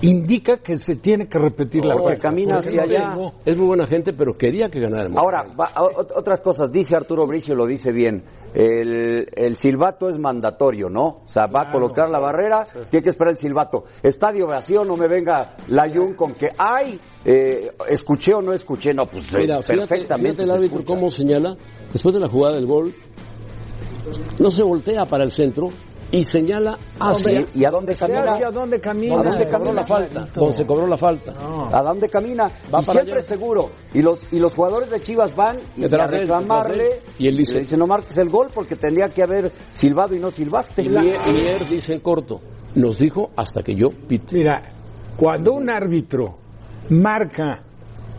indica 0.00 0.56
que 0.58 0.76
se 0.76 0.96
tiene 0.96 1.28
que 1.28 1.38
repetir 1.38 1.84
la 1.84 1.94
falta. 1.96 2.18
camina 2.18 2.56
porque 2.56 2.80
hacia 2.80 2.82
allá. 2.82 3.32
Es 3.44 3.56
muy 3.56 3.66
buena 3.66 3.86
gente, 3.86 4.12
pero 4.12 4.36
quería 4.36 4.68
que 4.68 4.80
ganara 4.80 5.06
el. 5.06 5.14
Ahora, 5.16 5.44
va- 5.58 5.70
otras 6.16 6.40
cosas, 6.40 6.72
dice 6.72 6.96
Arturo 6.96 7.26
Bricio, 7.26 7.54
lo 7.54 7.66
dice 7.66 7.92
bien, 7.92 8.24
el, 8.54 9.28
el 9.34 9.56
silbato 9.56 10.08
es 10.08 10.18
mandatorio, 10.18 10.88
¿no? 10.88 11.22
O 11.24 11.28
sea, 11.28 11.46
va 11.46 11.68
a 11.68 11.72
colocar 11.72 12.10
la 12.10 12.18
barrera, 12.18 12.66
tiene 12.90 13.04
que 13.04 13.10
esperar 13.10 13.32
el 13.32 13.38
silbato. 13.38 13.84
Estadio 14.02 14.46
vacío, 14.46 14.84
no 14.84 14.96
me 14.96 15.06
venga 15.08 15.56
la 15.68 15.88
Jun 15.92 16.14
con 16.14 16.34
que, 16.34 16.50
ay, 16.58 16.98
eh, 17.24 17.70
escuché 17.88 18.34
o 18.34 18.42
no 18.42 18.52
escuché, 18.52 18.92
no, 18.92 19.06
pues 19.06 19.32
Mira, 19.32 19.58
eh, 19.58 19.62
fíjate, 19.62 19.86
perfectamente. 19.88 20.30
fíjate 20.30 20.42
el 20.42 20.48
se 20.48 20.54
árbitro 20.56 20.84
cómo 20.84 21.10
señala, 21.10 21.56
después 21.92 22.14
de 22.14 22.20
la 22.20 22.28
jugada 22.28 22.56
del 22.56 22.66
gol, 22.66 22.94
no 24.40 24.50
se 24.50 24.62
voltea 24.62 25.06
para 25.06 25.22
el 25.24 25.30
centro 25.30 25.70
y 26.12 26.22
señala 26.24 26.78
hacia 27.00 27.40
Hombre, 27.40 27.48
¿Y 27.54 27.64
a 27.64 27.70
dónde 27.70 27.94
camina? 27.94 28.32
¿Hacia 28.32 28.50
dónde 28.50 28.80
camina? 28.80 29.16
donde 29.16 29.32
se 29.32 29.44
cobró 29.46 29.58
Camina 29.58 29.72
la 29.80 29.86
falta. 29.86 30.28
Donde 30.34 30.52
se 30.52 30.66
cobró 30.66 30.86
la 30.86 30.96
falta. 30.96 31.32
¿A 31.72 31.82
dónde 31.82 32.08
camina? 32.08 32.44
Va 32.44 32.50
y 32.52 32.70
para 32.70 32.82
siempre 32.84 33.14
allá. 33.14 33.22
seguro. 33.22 33.70
Y 33.94 34.02
los 34.02 34.24
y 34.30 34.38
los 34.38 34.54
jugadores 34.54 34.90
de 34.90 35.00
Chivas 35.00 35.34
van 35.34 35.56
y 35.76 35.84
a 35.84 36.06
reclamarle. 36.06 36.84
él. 36.86 36.92
Y 37.18 37.26
él 37.28 37.36
dice- 37.38 37.54
le 37.54 37.60
dice, 37.62 37.76
no 37.76 37.86
marques 37.86 38.16
el 38.18 38.28
gol 38.28 38.48
porque 38.54 38.76
tendría 38.76 39.08
que 39.08 39.22
haber 39.22 39.50
silbado 39.72 40.14
y 40.14 40.18
no 40.20 40.30
silbaste. 40.30 40.82
Y 40.82 40.88
Mier, 40.90 41.18
dice 41.68 41.94
en 41.94 42.00
corto, 42.00 42.40
nos 42.74 42.98
dijo 42.98 43.30
hasta 43.34 43.62
que 43.62 43.74
yo 43.74 43.88
pite. 43.88 44.36
Mira, 44.36 44.60
cuando 45.16 45.54
un 45.54 45.70
árbitro 45.70 46.36
marca 46.90 47.62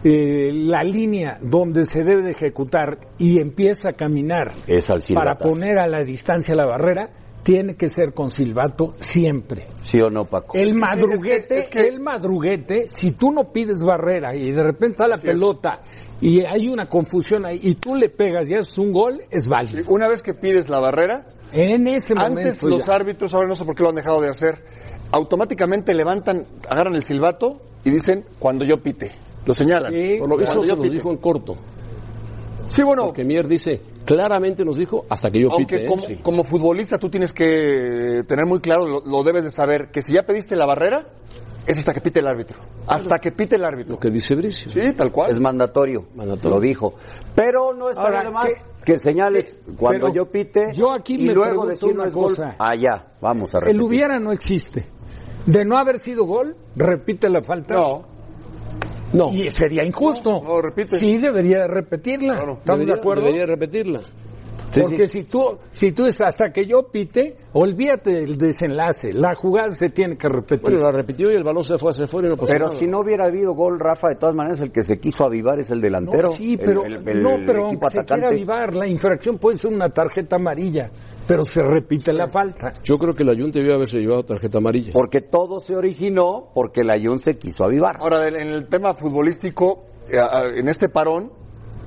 eh, 0.03 0.51
la 0.51 0.83
línea 0.83 1.37
donde 1.41 1.85
se 1.85 2.03
debe 2.03 2.23
de 2.23 2.31
ejecutar 2.31 2.97
y 3.17 3.39
empieza 3.39 3.89
a 3.89 3.93
caminar 3.93 4.51
Es 4.67 4.89
al 4.89 5.01
para 5.13 5.37
poner 5.37 5.79
a 5.79 5.87
la 5.87 6.03
distancia 6.03 6.53
la 6.55 6.65
barrera, 6.65 7.09
tiene 7.43 7.75
que 7.75 7.89
ser 7.89 8.13
con 8.13 8.31
silbato 8.31 8.93
siempre. 8.99 9.67
¿Sí 9.81 9.99
o 10.01 10.09
no, 10.09 10.25
Paco? 10.25 10.57
El 10.57 10.75
madruguete, 10.75 11.59
es 11.59 11.69
que- 11.69 11.79
es 11.79 11.83
que- 11.83 11.87
el 11.89 11.99
madruguete, 11.99 12.87
si 12.89 13.11
tú 13.11 13.31
no 13.31 13.51
pides 13.51 13.83
barrera 13.83 14.33
y 14.35 14.51
de 14.51 14.63
repente 14.63 14.93
está 14.93 15.07
la 15.07 15.17
pelota 15.17 15.81
y 16.21 16.43
hay 16.45 16.69
una 16.69 16.87
confusión 16.87 17.45
ahí 17.45 17.59
y 17.61 17.75
tú 17.75 17.95
le 17.95 18.09
pegas 18.09 18.49
y 18.49 18.53
es 18.53 18.77
un 18.77 18.91
gol, 18.93 19.21
es 19.29 19.47
válido. 19.47 19.83
Una 19.89 20.07
vez 20.07 20.21
que 20.23 20.33
pides 20.33 20.69
la 20.69 20.79
barrera, 20.79 21.27
En 21.51 21.85
ese 21.87 22.15
momento 22.15 22.39
antes 22.39 22.63
los 22.63 22.85
ya. 22.85 22.95
árbitros, 22.95 23.33
ahora 23.33 23.47
no 23.49 23.55
sé 23.55 23.65
por 23.65 23.75
qué 23.75 23.83
lo 23.83 23.89
han 23.89 23.95
dejado 23.95 24.21
de 24.21 24.29
hacer, 24.29 24.63
automáticamente 25.11 25.93
levantan, 25.93 26.45
agarran 26.67 26.95
el 26.95 27.03
silbato 27.03 27.61
y 27.83 27.91
dicen 27.91 28.25
cuando 28.39 28.65
yo 28.65 28.81
pite. 28.81 29.11
Lo 29.45 29.53
señalan. 29.53 29.91
Sí, 29.93 30.15
Por 30.19 30.29
lo 30.29 30.35
Cuando 30.37 30.63
se 30.63 30.75
pite. 30.77 30.89
dijo 30.89 31.11
en 31.11 31.17
corto. 31.17 31.57
Sí, 32.73 32.81
bueno, 32.83 33.05
Porque 33.05 33.23
Mier 33.23 33.47
dice, 33.47 33.81
claramente 34.05 34.65
nos 34.65 34.77
dijo 34.77 35.03
hasta 35.09 35.29
que 35.29 35.41
yo 35.41 35.51
aunque 35.51 35.77
pite. 35.79 35.85
¿eh? 35.85 35.87
como, 35.89 36.01
Sí. 36.05 36.15
como 36.23 36.43
futbolista 36.43 36.97
tú 36.97 37.09
tienes 37.09 37.31
que 37.33 38.23
tener 38.27 38.45
muy 38.45 38.59
claro, 38.59 38.87
lo, 38.87 39.01
lo 39.05 39.23
debes 39.23 39.43
de 39.43 39.51
saber, 39.51 39.91
que 39.91 40.01
si 40.01 40.13
ya 40.15 40.23
pediste 40.23 40.55
la 40.55 40.65
barrera, 40.65 41.05
es 41.67 41.77
hasta 41.77 41.93
que 41.93 42.01
pite 42.01 42.19
el 42.19 42.27
árbitro. 42.27 42.59
Hasta 42.87 43.19
que 43.19 43.31
pite 43.31 43.55
el 43.55 43.63
árbitro. 43.63 43.93
Lo 43.93 43.99
que 43.99 44.09
dice 44.09 44.35
Bricio. 44.35 44.71
Sí, 44.71 44.93
tal 44.93 45.11
cual. 45.11 45.31
Es 45.31 45.39
mandatorio, 45.39 46.07
Mandatorio. 46.15 46.55
lo 46.57 46.61
dijo. 46.61 46.93
Pero 47.35 47.73
no 47.73 47.89
está 47.89 48.09
nada 48.09 48.29
más 48.31 48.47
¿qué- 48.83 48.93
que 48.93 48.99
señales 48.99 49.57
cuando 49.77 50.09
yo 50.13 50.25
pite 50.25 50.73
yo 50.73 50.91
aquí 50.91 51.15
y 51.17 51.27
me 51.27 51.33
luego 51.33 51.65
decir 51.65 51.93
no 51.95 52.01
una 52.01 52.07
es 52.09 52.13
gol. 52.13 52.25
cosa. 52.25 52.55
Allá, 52.59 53.05
vamos 53.21 53.53
a 53.55 53.59
repetir. 53.61 53.75
El 53.79 53.81
hubiera 53.87 54.19
no 54.19 54.31
existe. 54.33 54.85
De 55.45 55.63
no 55.63 55.77
haber 55.77 55.99
sido 55.99 56.25
gol, 56.25 56.55
repite 56.75 57.29
la 57.29 57.41
falta. 57.41 57.75
No. 57.75 58.12
No. 59.13 59.31
Y 59.31 59.49
sería 59.51 59.83
injusto. 59.83 60.41
No, 60.43 60.55
no, 60.55 60.61
repite. 60.61 60.99
Sí, 60.99 61.17
debería 61.17 61.67
repetirla. 61.67 62.33
¿Estamos 62.33 62.65
Debería- 62.65 62.93
de 62.95 62.99
acuerdo? 62.99 63.21
Debería 63.23 63.45
repetirla. 63.45 64.01
Porque 64.81 65.05
si 65.07 65.23
tú, 65.23 65.57
si 65.71 65.91
tú 65.91 66.05
es 66.05 66.19
hasta 66.21 66.51
que 66.51 66.65
yo 66.65 66.83
pite, 66.91 67.35
olvídate 67.53 68.11
del 68.13 68.37
desenlace. 68.37 69.13
La 69.13 69.35
jugada 69.35 69.69
se 69.71 69.89
tiene 69.89 70.17
que 70.17 70.27
repetir. 70.27 70.61
Bueno, 70.61 70.79
la 70.79 70.91
repitió 70.91 71.31
y 71.31 71.35
el 71.35 71.43
balón 71.43 71.63
se 71.63 71.77
fue 71.77 71.91
hacia 71.91 72.05
afuera 72.05 72.27
y 72.27 72.31
no 72.31 72.37
pasó 72.37 72.51
Pero 72.51 72.65
nada. 72.67 72.77
si 72.77 72.87
no 72.87 72.99
hubiera 73.01 73.25
habido 73.25 73.53
gol, 73.53 73.79
Rafa, 73.79 74.09
de 74.09 74.15
todas 74.15 74.35
maneras 74.35 74.61
el 74.61 74.71
que 74.71 74.81
se 74.83 74.99
quiso 74.99 75.25
avivar 75.25 75.59
es 75.59 75.69
el 75.71 75.79
delantero. 75.81 76.23
No, 76.23 76.27
sí, 76.29 76.57
pero, 76.57 76.85
el- 76.85 77.07
el 77.07 77.21
no, 77.21 77.29
pero 77.45 77.65
aunque 77.67 77.87
se 77.91 78.05
quiera 78.05 78.29
avivar, 78.29 78.75
la 78.75 78.87
infracción 78.87 79.37
puede 79.37 79.57
ser 79.57 79.73
una 79.73 79.89
tarjeta 79.89 80.37
amarilla, 80.37 80.89
pero 81.27 81.45
se 81.45 81.61
repite 81.61 82.11
la 82.13 82.27
falta. 82.27 82.73
Yo 82.83 82.97
creo 82.97 83.13
que 83.13 83.23
la 83.23 83.33
Junta 83.35 83.59
debió 83.59 83.75
haberse 83.75 83.99
llevado 83.99 84.23
tarjeta 84.23 84.57
amarilla. 84.57 84.91
Porque 84.93 85.21
todo 85.21 85.59
se 85.59 85.75
originó 85.75 86.49
porque 86.53 86.83
la 86.83 86.95
Jun 87.01 87.19
se 87.19 87.37
quiso 87.37 87.63
avivar. 87.63 87.97
Ahora, 87.99 88.27
en 88.27 88.35
el 88.47 88.67
tema 88.67 88.93
futbolístico, 88.93 89.83
eh, 90.09 90.17
en 90.55 90.67
este 90.67 90.89
parón, 90.89 91.31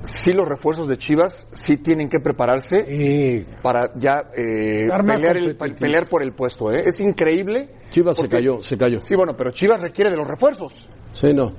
sí 0.07 0.33
los 0.33 0.47
refuerzos 0.47 0.87
de 0.87 0.97
Chivas 0.97 1.47
sí 1.51 1.77
tienen 1.77 2.09
que 2.09 2.19
prepararse 2.19 2.77
Y 2.87 3.45
para 3.61 3.91
ya 3.95 4.29
eh, 4.35 4.87
pelear, 5.05 5.37
el- 5.37 5.55
pelear 5.55 6.07
por 6.09 6.23
el 6.23 6.31
puesto. 6.33 6.71
¿eh? 6.71 6.83
Es 6.85 6.99
increíble. 6.99 7.69
Chivas 7.89 8.17
se 8.17 8.27
cayó, 8.27 8.61
se 8.61 8.75
cayó. 8.77 8.99
Sí, 9.03 9.15
bueno, 9.15 9.33
pero 9.37 9.51
Chivas 9.51 9.81
requiere 9.81 10.09
de 10.09 10.17
los 10.17 10.27
refuerzos. 10.27 10.89
Sí, 11.11 11.33
no. 11.33 11.53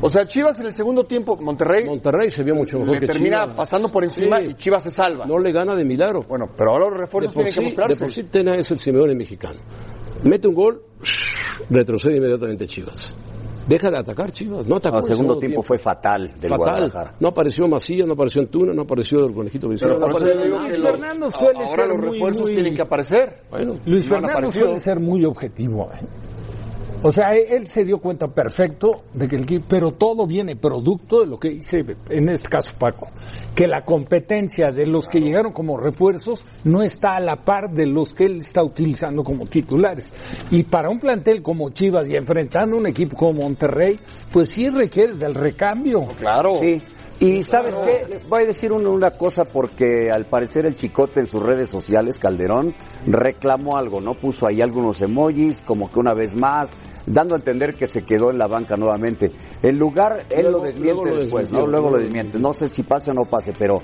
O 0.00 0.10
sea, 0.10 0.26
Chivas 0.26 0.58
en 0.58 0.66
el 0.66 0.72
segundo 0.72 1.04
tiempo, 1.04 1.36
Monterrey 1.36 1.84
Monterrey 1.84 2.28
se 2.30 2.42
vio 2.42 2.54
mucho 2.54 2.78
mejor 2.78 2.94
le 2.94 3.00
que 3.00 3.06
termina 3.06 3.42
Chivas. 3.42 3.56
pasando 3.56 3.88
por 3.90 4.02
encima 4.02 4.40
Sí. 4.40 4.48
y 4.50 4.54
Chivas 4.54 4.82
se 4.82 4.90
salva. 4.90 5.26
No 5.26 5.38
le 5.38 5.52
gana 5.52 5.76
de 5.76 5.84
milagro. 5.84 6.22
Bueno, 6.28 6.46
pero 6.56 6.72
ahora 6.72 6.88
los 6.90 6.98
refuerzos 6.98 7.32
tienen 7.34 7.52
que 7.52 7.60
mostrarse. 7.60 7.94
de 7.94 8.00
por 8.00 8.10
sí 8.12 8.24
Tena 8.24 8.56
es 8.56 8.70
el 8.70 8.78
Simeone 8.78 9.14
mexicano. 9.14 9.60
Mete 10.24 10.48
un 10.48 10.54
gol, 10.54 10.82
retrocede 11.70 12.16
inmediatamente 12.16 12.66
Chivas. 12.66 13.14
Deja 13.66 13.90
de 13.90 13.98
atacar 13.98 14.32
Chivas, 14.32 14.66
no 14.66 14.76
atacó. 14.76 14.98
el 14.98 15.04
segundo 15.04 15.38
tiempo 15.38 15.62
fue 15.62 15.78
fatal 15.78 16.28
del 16.34 16.50
fatal. 16.50 16.56
Guadalajara. 16.58 17.14
No 17.20 17.28
apareció 17.28 17.68
Macías, 17.68 18.06
no 18.06 18.14
apareció 18.14 18.42
Antuna, 18.42 18.72
no 18.72 18.82
apareció 18.82 19.24
el 19.24 19.32
conejito 19.32 19.68
Vicente. 19.68 19.96
No 19.98 20.08
Luis 20.08 20.78
los- 20.78 20.90
Fernando 20.90 21.30
suele 21.30 21.58
ahora 21.60 21.74
ser 21.74 21.86
los 21.88 22.00
refuerzos 22.00 22.42
muy- 22.42 22.54
tienen 22.54 22.74
que 22.74 22.82
aparecer. 22.82 23.42
Bueno, 23.50 23.74
Luis 23.86 24.10
No 24.10 24.16
Fernando 24.16 24.50
suele 24.50 24.80
ser 24.80 24.98
muy 25.00 25.24
objetivo. 25.24 25.88
¿eh? 25.92 26.04
O 27.02 27.10
sea, 27.10 27.34
él, 27.34 27.46
él 27.48 27.66
se 27.66 27.84
dio 27.84 27.98
cuenta 27.98 28.28
perfecto 28.28 29.02
de 29.12 29.26
que 29.26 29.36
el 29.36 29.42
equipo, 29.42 29.66
pero 29.68 29.90
todo 29.90 30.26
viene 30.26 30.56
producto 30.56 31.20
de 31.20 31.26
lo 31.26 31.38
que 31.38 31.50
dice, 31.50 31.80
en 32.08 32.28
este 32.28 32.48
caso 32.48 32.72
Paco, 32.78 33.08
que 33.54 33.66
la 33.66 33.84
competencia 33.84 34.70
de 34.70 34.86
los 34.86 35.08
que 35.08 35.20
llegaron 35.20 35.52
como 35.52 35.76
refuerzos 35.76 36.44
no 36.64 36.82
está 36.82 37.16
a 37.16 37.20
la 37.20 37.36
par 37.36 37.70
de 37.70 37.86
los 37.86 38.14
que 38.14 38.26
él 38.26 38.38
está 38.38 38.62
utilizando 38.62 39.22
como 39.22 39.46
titulares. 39.46 40.12
Y 40.50 40.62
para 40.62 40.90
un 40.90 40.98
plantel 40.98 41.42
como 41.42 41.70
Chivas 41.70 42.08
y 42.08 42.16
enfrentando 42.16 42.76
un 42.76 42.86
equipo 42.86 43.16
como 43.16 43.42
Monterrey, 43.42 43.98
pues 44.32 44.50
sí 44.50 44.70
requiere 44.70 45.14
del 45.14 45.34
recambio. 45.34 46.00
Claro. 46.18 46.54
Sí. 46.54 46.80
Y 47.20 47.42
sabes 47.44 47.76
qué, 47.78 48.18
voy 48.28 48.42
a 48.42 48.46
decir 48.46 48.72
una, 48.72 48.88
una 48.88 49.10
cosa 49.12 49.44
porque 49.44 50.10
al 50.10 50.24
parecer 50.24 50.66
el 50.66 50.74
chicote 50.74 51.20
en 51.20 51.26
sus 51.26 51.40
redes 51.40 51.70
sociales, 51.70 52.18
Calderón, 52.18 52.74
reclamó 53.06 53.76
algo, 53.76 54.00
¿no? 54.00 54.14
Puso 54.14 54.48
ahí 54.48 54.60
algunos 54.60 55.00
emojis, 55.02 55.62
como 55.62 55.92
que 55.92 56.00
una 56.00 56.14
vez 56.14 56.34
más, 56.34 56.68
dando 57.06 57.34
a 57.34 57.38
entender 57.38 57.74
que 57.74 57.86
se 57.86 58.00
quedó 58.02 58.30
en 58.30 58.38
la 58.38 58.46
banca 58.46 58.76
nuevamente. 58.76 59.30
En 59.62 59.78
lugar, 59.78 60.24
él 60.30 60.42
Luego- 60.44 60.58
lo 60.58 60.64
desmiente 60.64 60.92
luego 60.94 61.04
lo 61.06 61.16
después, 61.22 61.42
desmintió. 61.44 61.66
¿no? 61.66 61.72
Luego 61.72 61.90
lo 61.96 62.02
desmiente. 62.02 62.38
No 62.38 62.52
sé 62.52 62.68
si 62.68 62.82
pase 62.82 63.10
o 63.10 63.14
no 63.14 63.22
pase, 63.22 63.52
pero 63.58 63.76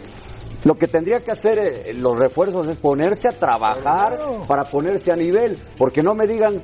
lo 0.64 0.74
que 0.74 0.88
tendría 0.88 1.20
que 1.20 1.30
hacer 1.30 1.58
eh, 1.58 1.94
los 1.94 2.18
refuerzos 2.18 2.66
es 2.68 2.76
ponerse 2.78 3.28
a 3.28 3.32
trabajar 3.32 4.18
para 4.48 4.64
ponerse 4.64 5.12
a 5.12 5.14
nivel, 5.16 5.56
porque 5.76 6.02
no 6.02 6.14
me 6.14 6.26
digan 6.26 6.60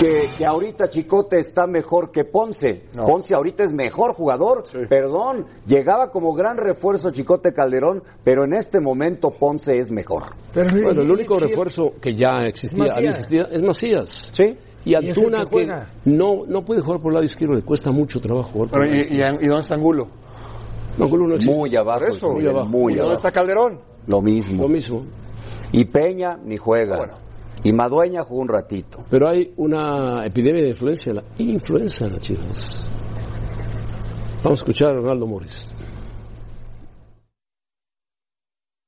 que, 0.00 0.28
que 0.36 0.44
ahorita 0.44 0.88
Chicote 0.88 1.38
está 1.38 1.66
mejor 1.68 2.10
que 2.10 2.24
Ponce. 2.24 2.82
Ponce 2.94 3.34
ahorita 3.34 3.62
es 3.62 3.72
mejor 3.72 4.14
jugador, 4.14 4.64
perdón, 4.88 5.46
llegaba 5.66 6.10
como 6.10 6.32
gran 6.34 6.56
refuerzo 6.56 7.10
Chicote 7.10 7.52
Calderón, 7.52 8.02
pero 8.24 8.44
en 8.44 8.54
este 8.54 8.80
momento 8.80 9.30
Ponce 9.30 9.72
es 9.74 9.90
mejor. 9.92 10.34
Pero 10.52 10.68
Bueno, 10.82 11.02
el 11.02 11.10
único 11.10 11.38
refuerzo 11.38 11.92
que 12.00 12.14
ya 12.14 12.38
existía, 12.44 12.78
Macías. 12.84 12.96
había 12.96 13.10
existido, 13.10 13.46
es 13.52 13.62
Macías. 13.62 14.32
¿Sí? 14.34 14.56
Y 14.84 14.94
Antuna 14.94 15.44
que 15.44 15.66
que, 15.66 15.72
no, 16.06 16.44
no 16.46 16.64
puede 16.64 16.80
jugar 16.80 17.00
por 17.00 17.10
el 17.10 17.14
lado 17.14 17.26
izquierdo, 17.26 17.54
le 17.54 17.62
cuesta 17.62 17.90
mucho 17.92 18.20
trabajo 18.20 18.50
jugar 18.52 18.70
por 18.70 18.80
Pero, 18.80 18.84
el 18.84 18.90
¿y, 18.90 18.94
lado 18.94 18.98
y, 18.98 19.12
izquierdo. 19.12 19.44
y 19.44 19.46
dónde 19.46 19.60
está 19.60 19.74
Angulo? 19.74 20.08
No, 20.96 21.04
Angulo 21.04 21.26
no 21.28 21.34
existe. 21.34 21.56
Muy 21.58 21.76
abajo, 21.76 22.04
eso, 22.04 22.30
muy, 22.30 22.46
abajo. 22.46 22.66
muy 22.68 22.92
¿Y 22.92 22.96
dónde 22.96 23.00
abajo. 23.00 23.14
está 23.14 23.30
Calderón? 23.30 23.80
Lo 24.06 24.22
mismo. 24.22 24.62
Lo 24.62 24.68
mismo. 24.68 25.04
Y 25.72 25.84
Peña 25.84 26.38
ni 26.42 26.56
juega. 26.56 26.96
Bueno. 26.96 27.14
Y 27.64 27.72
Madueña 27.72 28.22
jugó 28.22 28.40
un 28.42 28.48
ratito. 28.48 29.04
Pero 29.10 29.28
hay 29.28 29.52
una 29.56 30.24
epidemia 30.24 30.62
de 30.62 30.68
influencia, 30.70 31.12
la 31.12 31.24
influenza 31.38 32.08
Chivas. 32.20 32.90
Vamos 34.42 34.60
a 34.60 34.62
escuchar 34.62 34.90
a 34.90 34.94
Ronaldo 34.94 35.26
Morris. 35.26 35.72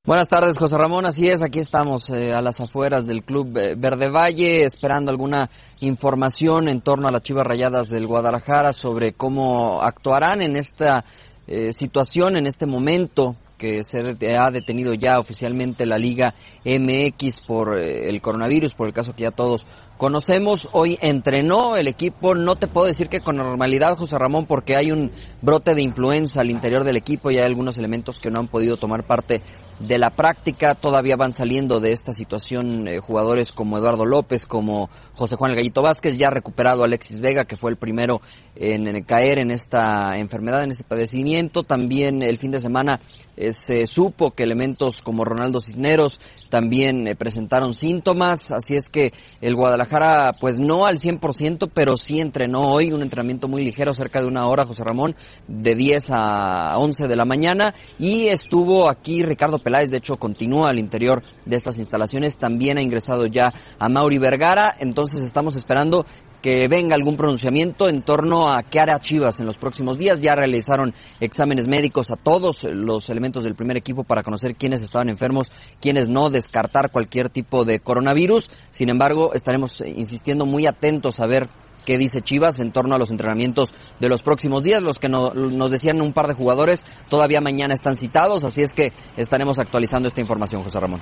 Buenas 0.03 0.29
tardes, 0.29 0.57
José 0.57 0.79
Ramón. 0.79 1.05
Así 1.05 1.29
es, 1.29 1.43
aquí 1.43 1.59
estamos 1.59 2.09
eh, 2.09 2.33
a 2.33 2.41
las 2.41 2.59
afueras 2.59 3.05
del 3.05 3.23
Club 3.23 3.55
eh, 3.55 3.75
Verde 3.77 4.09
Valle, 4.09 4.63
esperando 4.63 5.11
alguna 5.11 5.51
información 5.79 6.69
en 6.69 6.81
torno 6.81 7.07
a 7.07 7.11
las 7.11 7.21
Chivas 7.21 7.45
Rayadas 7.45 7.87
del 7.87 8.07
Guadalajara 8.07 8.73
sobre 8.73 9.13
cómo 9.13 9.79
actuarán 9.79 10.41
en 10.41 10.55
esta 10.55 11.05
eh, 11.45 11.71
situación, 11.71 12.35
en 12.35 12.47
este 12.47 12.65
momento 12.65 13.35
que 13.59 13.83
se 13.83 13.99
ha 14.39 14.49
detenido 14.49 14.95
ya 14.95 15.19
oficialmente 15.19 15.85
la 15.85 15.99
Liga 15.99 16.33
MX 16.65 17.41
por 17.41 17.77
el 17.77 18.19
coronavirus, 18.19 18.73
por 18.73 18.87
el 18.87 18.93
caso 18.93 19.13
que 19.13 19.21
ya 19.21 19.29
todos 19.29 19.67
conocemos. 19.97 20.67
Hoy 20.71 20.97
entrenó 20.99 21.75
el 21.75 21.87
equipo, 21.87 22.33
no 22.33 22.55
te 22.55 22.65
puedo 22.65 22.87
decir 22.87 23.07
que 23.07 23.19
con 23.19 23.37
normalidad, 23.37 23.95
José 23.95 24.17
Ramón, 24.17 24.47
porque 24.47 24.75
hay 24.75 24.91
un 24.91 25.11
brote 25.43 25.75
de 25.75 25.83
influenza 25.83 26.41
al 26.41 26.49
interior 26.49 26.83
del 26.83 26.97
equipo 26.97 27.29
y 27.29 27.37
hay 27.37 27.45
algunos 27.45 27.77
elementos 27.77 28.19
que 28.19 28.31
no 28.31 28.39
han 28.39 28.47
podido 28.47 28.77
tomar 28.77 29.05
parte 29.05 29.43
de 29.87 29.97
la 29.97 30.11
práctica. 30.11 30.75
Todavía 30.75 31.15
van 31.15 31.31
saliendo 31.31 31.79
de 31.79 31.91
esta 31.91 32.13
situación 32.13 32.87
eh, 32.87 32.99
jugadores 32.99 33.51
como 33.51 33.77
Eduardo 33.77 34.05
López, 34.05 34.45
como 34.45 34.89
José 35.15 35.35
Juan 35.35 35.51
El 35.51 35.57
Gallito 35.57 35.81
Vázquez, 35.81 36.17
ya 36.17 36.29
recuperado 36.29 36.83
Alexis 36.83 37.19
Vega, 37.19 37.45
que 37.45 37.57
fue 37.57 37.71
el 37.71 37.77
primero 37.77 38.21
en, 38.55 38.87
en 38.87 39.03
caer 39.03 39.39
en 39.39 39.51
esta 39.51 40.17
enfermedad, 40.17 40.63
en 40.63 40.71
este 40.71 40.83
padecimiento. 40.83 41.63
También 41.63 42.21
el 42.21 42.37
fin 42.37 42.51
de 42.51 42.59
semana 42.59 42.99
eh, 43.35 43.51
se 43.51 43.85
supo 43.85 44.31
que 44.31 44.43
elementos 44.43 45.01
como 45.01 45.25
Ronaldo 45.25 45.59
Cisneros 45.59 46.19
también 46.51 47.07
eh, 47.07 47.15
presentaron 47.15 47.73
síntomas, 47.73 48.51
así 48.51 48.75
es 48.75 48.89
que 48.89 49.13
el 49.39 49.55
Guadalajara, 49.55 50.33
pues 50.39 50.59
no 50.59 50.85
al 50.85 50.97
100%, 50.97 51.71
pero 51.73 51.95
sí 51.95 52.19
entrenó 52.19 52.61
hoy 52.69 52.91
un 52.91 53.01
entrenamiento 53.01 53.47
muy 53.47 53.63
ligero, 53.63 53.93
cerca 53.93 54.21
de 54.21 54.27
una 54.27 54.45
hora, 54.47 54.65
José 54.65 54.83
Ramón, 54.83 55.15
de 55.47 55.73
10 55.73 56.11
a 56.11 56.77
11 56.77 57.07
de 57.07 57.15
la 57.15 57.25
mañana, 57.25 57.73
y 57.97 58.27
estuvo 58.27 58.89
aquí 58.89 59.23
Ricardo 59.23 59.59
Peláez, 59.59 59.89
de 59.89 59.97
hecho 59.97 60.17
continúa 60.17 60.69
al 60.69 60.77
interior 60.77 61.23
de 61.45 61.55
estas 61.55 61.77
instalaciones, 61.77 62.37
también 62.37 62.77
ha 62.77 62.83
ingresado 62.83 63.25
ya 63.25 63.53
a 63.79 63.89
Mauri 63.89 64.17
Vergara, 64.17 64.75
entonces 64.77 65.25
estamos 65.25 65.55
esperando 65.55 66.05
que 66.41 66.67
venga 66.67 66.95
algún 66.95 67.17
pronunciamiento 67.17 67.87
en 67.87 68.01
torno 68.01 68.51
a 68.51 68.63
qué 68.63 68.79
hará 68.79 68.99
Chivas 68.99 69.39
en 69.39 69.45
los 69.45 69.57
próximos 69.57 69.97
días. 69.97 70.19
Ya 70.19 70.33
realizaron 70.33 70.93
exámenes 71.19 71.67
médicos 71.67 72.09
a 72.11 72.15
todos 72.15 72.63
los 72.63 73.09
elementos 73.09 73.43
del 73.43 73.55
primer 73.55 73.77
equipo 73.77 74.03
para 74.03 74.23
conocer 74.23 74.55
quiénes 74.55 74.81
estaban 74.81 75.09
enfermos, 75.09 75.51
quiénes 75.79 76.09
no, 76.09 76.29
descartar 76.29 76.91
cualquier 76.91 77.29
tipo 77.29 77.63
de 77.63 77.79
coronavirus. 77.79 78.49
Sin 78.71 78.89
embargo, 78.89 79.33
estaremos 79.33 79.81
insistiendo 79.81 80.45
muy 80.45 80.65
atentos 80.65 81.19
a 81.19 81.27
ver 81.27 81.47
qué 81.85 81.97
dice 81.97 82.21
Chivas 82.21 82.59
en 82.59 82.71
torno 82.71 82.95
a 82.95 82.97
los 82.99 83.09
entrenamientos 83.11 83.73
de 83.99 84.09
los 84.09 84.21
próximos 84.21 84.63
días. 84.63 84.81
Los 84.83 84.99
que 84.99 85.09
no- 85.09 85.33
nos 85.33 85.71
decían 85.71 86.01
un 86.01 86.13
par 86.13 86.27
de 86.27 86.33
jugadores 86.33 86.83
todavía 87.09 87.41
mañana 87.41 87.73
están 87.73 87.95
citados, 87.95 88.43
así 88.43 88.61
es 88.61 88.71
que 88.71 88.93
estaremos 89.17 89.59
actualizando 89.59 90.07
esta 90.07 90.21
información, 90.21 90.63
José 90.63 90.79
Ramón. 90.79 91.01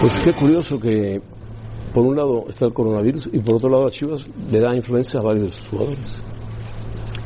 Pues 0.00 0.18
qué 0.24 0.32
curioso 0.32 0.78
que 0.80 1.20
por 1.88 2.06
un 2.06 2.16
lado 2.16 2.44
está 2.48 2.66
el 2.66 2.72
coronavirus 2.72 3.28
y 3.32 3.40
por 3.40 3.56
otro 3.56 3.70
lado 3.70 3.86
a 3.86 3.90
Chivas 3.90 4.28
le 4.50 4.60
da 4.60 4.74
influencia 4.74 5.20
a 5.20 5.22
varios 5.22 5.46
de 5.46 5.50
sus 5.52 5.68
jugadores. 5.68 6.22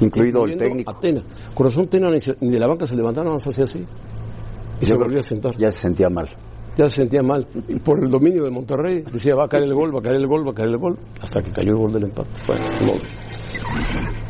Incluido 0.00 0.44
el 0.44 0.56
técnico. 0.56 0.90
a 0.90 0.98
Tena. 0.98 1.22
Corazón 1.54 1.86
Tena 1.86 2.08
ni, 2.10 2.50
de 2.50 2.58
la 2.58 2.66
banca 2.66 2.86
se 2.86 2.96
levantaron, 2.96 3.32
más 3.32 3.46
hacía 3.46 3.64
así. 3.64 3.78
Y 3.78 4.84
Yo 4.84 4.86
se 4.86 4.96
volvió 4.96 5.20
a 5.20 5.22
sentar. 5.22 5.56
Ya 5.56 5.70
se 5.70 5.80
sentía 5.80 6.08
mal. 6.08 6.28
Ya 6.76 6.88
se 6.88 7.02
sentía 7.02 7.22
mal. 7.22 7.46
Y 7.68 7.78
por 7.78 8.02
el 8.02 8.10
dominio 8.10 8.44
de 8.44 8.50
Monterrey, 8.50 9.04
decía 9.12 9.34
va 9.36 9.44
a 9.44 9.48
caer 9.48 9.64
el 9.64 9.74
gol, 9.74 9.94
va 9.94 10.00
a 10.00 10.02
caer 10.02 10.16
el 10.16 10.26
gol, 10.26 10.46
va 10.46 10.50
a 10.50 10.54
caer 10.54 10.70
el 10.70 10.78
gol, 10.78 10.98
hasta 11.20 11.40
que 11.40 11.52
cayó 11.52 11.70
el 11.70 11.76
gol 11.76 11.92
del 11.92 12.04
empate. 12.04 12.30
Bueno. 12.46 12.64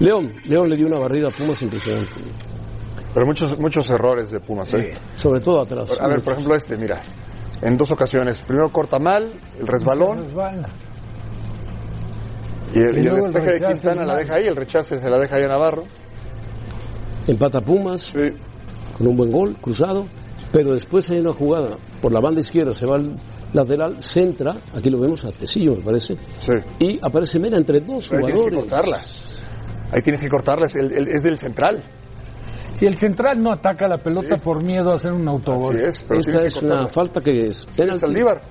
León, 0.01 0.33
León 0.47 0.68
le 0.68 0.77
dio 0.77 0.87
una 0.87 0.99
barrida 0.99 1.29
a 1.29 1.31
Pumas 1.31 1.62
impresionante. 1.62 2.12
Pero 3.14 3.27
muchos, 3.27 3.59
muchos 3.59 3.88
errores 3.90 4.31
de 4.31 4.40
Pumas. 4.40 4.73
¿eh? 4.75 4.90
Sobre 5.14 5.40
todo 5.40 5.62
atrás. 5.62 5.99
A 6.01 6.09
ver, 6.09 6.21
por 6.21 6.33
ejemplo, 6.33 6.55
este, 6.55 6.77
mira. 6.77 7.03
En 7.62 7.77
dos 7.77 7.90
ocasiones. 7.90 8.40
Primero 8.40 8.70
corta 8.70 8.98
mal, 8.98 9.33
el 9.59 9.66
resbalón. 9.66 10.27
Y 12.75 12.79
el, 12.79 12.98
Y 12.98 13.03
y 13.05 13.07
el 13.07 13.14
despeje 13.16 13.53
de 13.61 13.66
Quintana 13.66 14.05
la 14.05 14.16
deja 14.16 14.35
ahí, 14.35 14.46
el 14.46 14.57
rechace 14.57 14.98
se 14.98 15.11
la 15.11 15.18
deja 15.18 15.37
ahí 15.37 15.44
a 15.44 15.48
Navarro. 15.48 15.85
Empata 17.27 17.61
Pumas 17.61 18.12
con 18.98 19.07
un 19.07 19.16
buen 19.16 19.31
gol, 19.31 19.57
cruzado. 19.61 20.07
Pero 20.53 20.72
después 20.75 21.09
hay 21.11 21.18
una 21.20 21.33
jugada 21.33 21.77
por 22.03 22.12
la 22.12 22.20
banda 22.20 22.40
izquierda, 22.40 22.75
se 22.75 22.85
va 22.85 22.96
al 22.96 23.16
lateral, 23.55 24.03
centra, 24.03 24.55
aquí 24.77 24.90
lo 24.90 24.98
vemos 24.98 25.25
a 25.25 25.33
Tecillo, 25.33 25.77
me 25.77 25.83
parece. 25.83 26.16
Sí. 26.40 26.53
Y 26.79 26.98
aparece 27.03 27.38
Mena 27.38 27.57
entre 27.57 27.81
dos 27.81 28.09
Pero 28.09 28.27
ahí 28.27 28.33
tienes 28.33 28.51
que 28.51 28.57
jugadores. 28.57 28.70
cortarla. 28.70 29.01
Ahí 29.92 30.03
tienes 30.03 30.20
que 30.20 30.29
cortarla, 30.29 30.66
es, 30.66 30.75
el- 30.77 30.92
el- 30.92 31.09
es 31.09 31.22
del 31.22 31.38
central. 31.38 31.83
Si 32.74 32.87
el 32.87 32.96
central 32.96 33.38
no 33.42 33.52
ataca 33.52 33.87
la 33.87 33.98
pelota 33.98 34.37
por 34.37 34.62
miedo 34.62 34.92
a 34.92 34.94
hacer 34.96 35.12
un 35.12 35.28
autogol. 35.28 35.76
Así 35.76 35.85
es, 35.85 36.04
pero 36.08 36.20
Esta 36.20 36.32
tienes 36.32 36.54
que 36.54 36.58
es 36.58 36.62
una 36.64 36.87
falta 36.88 37.20
que 37.20 37.46
es 37.46 37.56
Sí, 37.58 37.66
penalti, 37.76 38.00
Saldívar, 38.00 38.42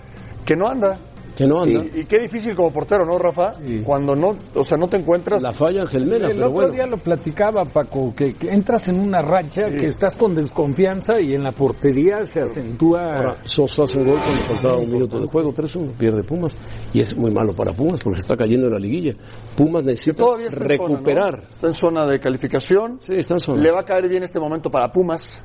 que 0.46 0.56
no 0.56 0.68
anda. 0.68 0.98
Que 1.36 1.48
no 1.48 1.62
anda. 1.62 1.84
Y, 1.94 2.02
y 2.02 2.06
qué 2.06 2.20
difícil 2.20 2.56
como 2.56 2.72
portero, 2.72 3.06
¿no, 3.06 3.18
Rafa? 3.18 3.54
Cuando 3.84 4.16
no, 4.16 4.38
o 4.56 4.66
sea, 4.66 4.78
no 4.78 4.88
te 4.88 4.98
encuentras. 4.98 5.42
La 5.42 5.54
falla 5.54 5.82
Ángel 5.82 6.06
Mena, 6.06 6.28
El 6.28 6.36
pero 6.36 6.48
otro 6.48 6.54
bueno. 6.54 6.74
día 6.74 6.86
lo 6.86 6.98
platicaba, 6.98 7.64
Paco, 7.66 8.14
que, 8.16 8.34
que 8.34 8.50
entras 8.50 8.88
en 8.88 9.00
una 9.00 9.22
racha, 9.22 9.72
que 9.72 9.86
estás 9.86 10.16
con 10.16 10.36
desconfianza 10.36 11.20
y 11.22 11.34
en 11.34 11.44
la 11.44 11.52
portería 11.52 12.24
se 12.24 12.42
acentúa. 12.42 13.16
Ahora, 13.16 13.38
Sosa 13.44 13.84
hace 13.84 14.00
un 14.00 14.08
gol 14.08 14.20
cuando 14.20 14.44
faltaba 14.44 14.78
un 14.78 14.92
minuto 14.92 15.20
de 15.20 15.28
juego, 15.28 15.54
3-1, 15.54 15.92
pierde 15.98 16.24
Pumas. 16.24 16.58
Y 16.94 17.00
es 17.00 17.16
muy 17.18 17.32
malo 17.32 17.54
para 17.54 17.74
Pumas 17.74 18.00
porque 18.04 18.18
se 18.18 18.26
está 18.26 18.36
cayendo 18.36 18.68
en 18.68 18.74
la 18.74 18.80
liguilla. 18.80 19.14
Pumas 19.56 19.84
necesita 19.84 20.24
Todavía 20.24 20.48
está 20.48 20.64
en 20.64 20.70
zona, 20.70 20.90
¿no? 20.90 20.96
recuperar. 20.96 21.44
Está 21.50 21.68
en 21.68 21.74
zona 21.74 22.06
de 22.06 22.20
calificación. 22.20 23.00
Sí, 23.00 23.14
está 23.16 23.36
en 23.36 23.40
zona. 23.40 23.62
Le 23.62 23.72
va 23.72 23.82
a 23.82 23.84
caer 23.86 24.08
bien 24.08 24.24
este 24.24 24.40
momento 24.40 24.70
para 24.70 24.92
Pumas. 24.92 25.42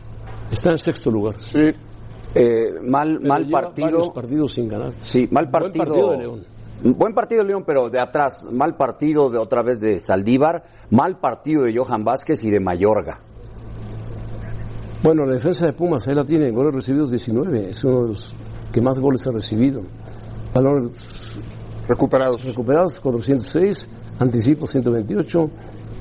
Está 0.51 0.71
en 0.71 0.79
sexto 0.79 1.11
lugar. 1.11 1.35
Sí. 1.41 1.73
Eh, 2.39 2.81
mal 2.83 3.19
Pero 3.21 3.29
mal 3.33 3.45
lleva 3.47 3.61
partido. 3.63 3.87
varios 3.87 4.09
partidos 4.11 4.53
sin 4.53 4.69
ganar. 4.69 4.93
Sí, 5.01 5.27
mal 5.31 5.47
Buen 5.47 5.53
partido. 5.53 5.85
partido 5.85 6.11
de 6.11 6.19
León. 6.19 6.45
Buen 6.85 7.15
partido 7.15 7.43
de 7.43 7.49
León, 7.49 7.65
pero 7.67 7.89
de 7.89 7.99
atrás. 7.99 8.45
Mal 8.53 8.77
partido 8.77 9.31
de 9.31 9.39
otra 9.39 9.63
vez 9.63 9.81
de 9.81 9.99
Saldívar. 10.01 10.63
Mal 10.91 11.19
partido 11.19 11.63
de 11.63 11.75
Johan 11.77 12.05
Vázquez 12.05 12.45
y 12.45 12.51
de 12.51 12.61
Mayorga. 12.61 13.21
Bueno, 15.03 15.25
la 15.25 15.35
defensa 15.35 15.67
de 15.67 15.73
Pumas, 15.73 16.07
ahí 16.09 16.15
la 16.15 16.25
tiene, 16.25 16.51
goles 16.51 16.75
recibidos 16.75 17.11
19, 17.11 17.69
es 17.69 17.85
uno 17.85 18.03
de 18.03 18.09
los 18.09 18.35
que 18.73 18.81
más 18.81 18.99
goles 18.99 19.25
ha 19.27 19.31
recibido. 19.33 19.83
Balones 20.53 21.39
Recuperados. 21.87 22.45
recuperados 22.45 22.99
406, 22.99 23.89
anticipos 24.19 24.71
128, 24.71 25.47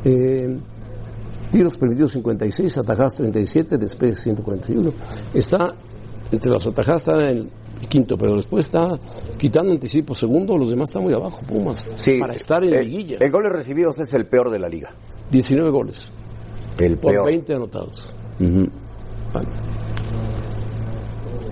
eh, 0.05 0.57
tiros 1.51 1.77
permitidos 1.77 2.11
56, 2.13 2.77
atajadas 2.79 3.13
37, 3.15 3.77
despejes 3.77 4.21
141. 4.21 4.89
Está 5.33 5.75
entre 6.31 6.51
las 6.51 6.65
atajadas 6.65 7.07
está 7.07 7.29
en 7.29 7.37
el 7.37 7.87
quinto, 7.87 8.17
pero 8.17 8.35
después 8.35 8.65
está 8.65 8.89
quitando 9.37 9.71
anticipos 9.71 10.17
segundo, 10.17 10.57
los 10.57 10.69
demás 10.69 10.89
están 10.89 11.03
muy 11.03 11.13
abajo, 11.13 11.41
Pumas, 11.47 11.87
Sí, 11.97 12.19
para 12.19 12.33
estar 12.33 12.63
en 12.63 12.73
eh, 12.73 12.83
liguilla. 12.83 13.17
En 13.19 13.31
goles 13.31 13.51
recibidos 13.51 13.99
es 13.99 14.13
el 14.13 14.27
peor 14.27 14.51
de 14.51 14.59
la 14.59 14.67
liga. 14.67 14.91
19 15.31 15.69
goles 15.71 16.11
El 16.79 16.97
por 16.97 17.11
peor. 17.11 17.25
20 17.27 17.53
anotados. 17.53 18.13
Vale. 18.39 19.47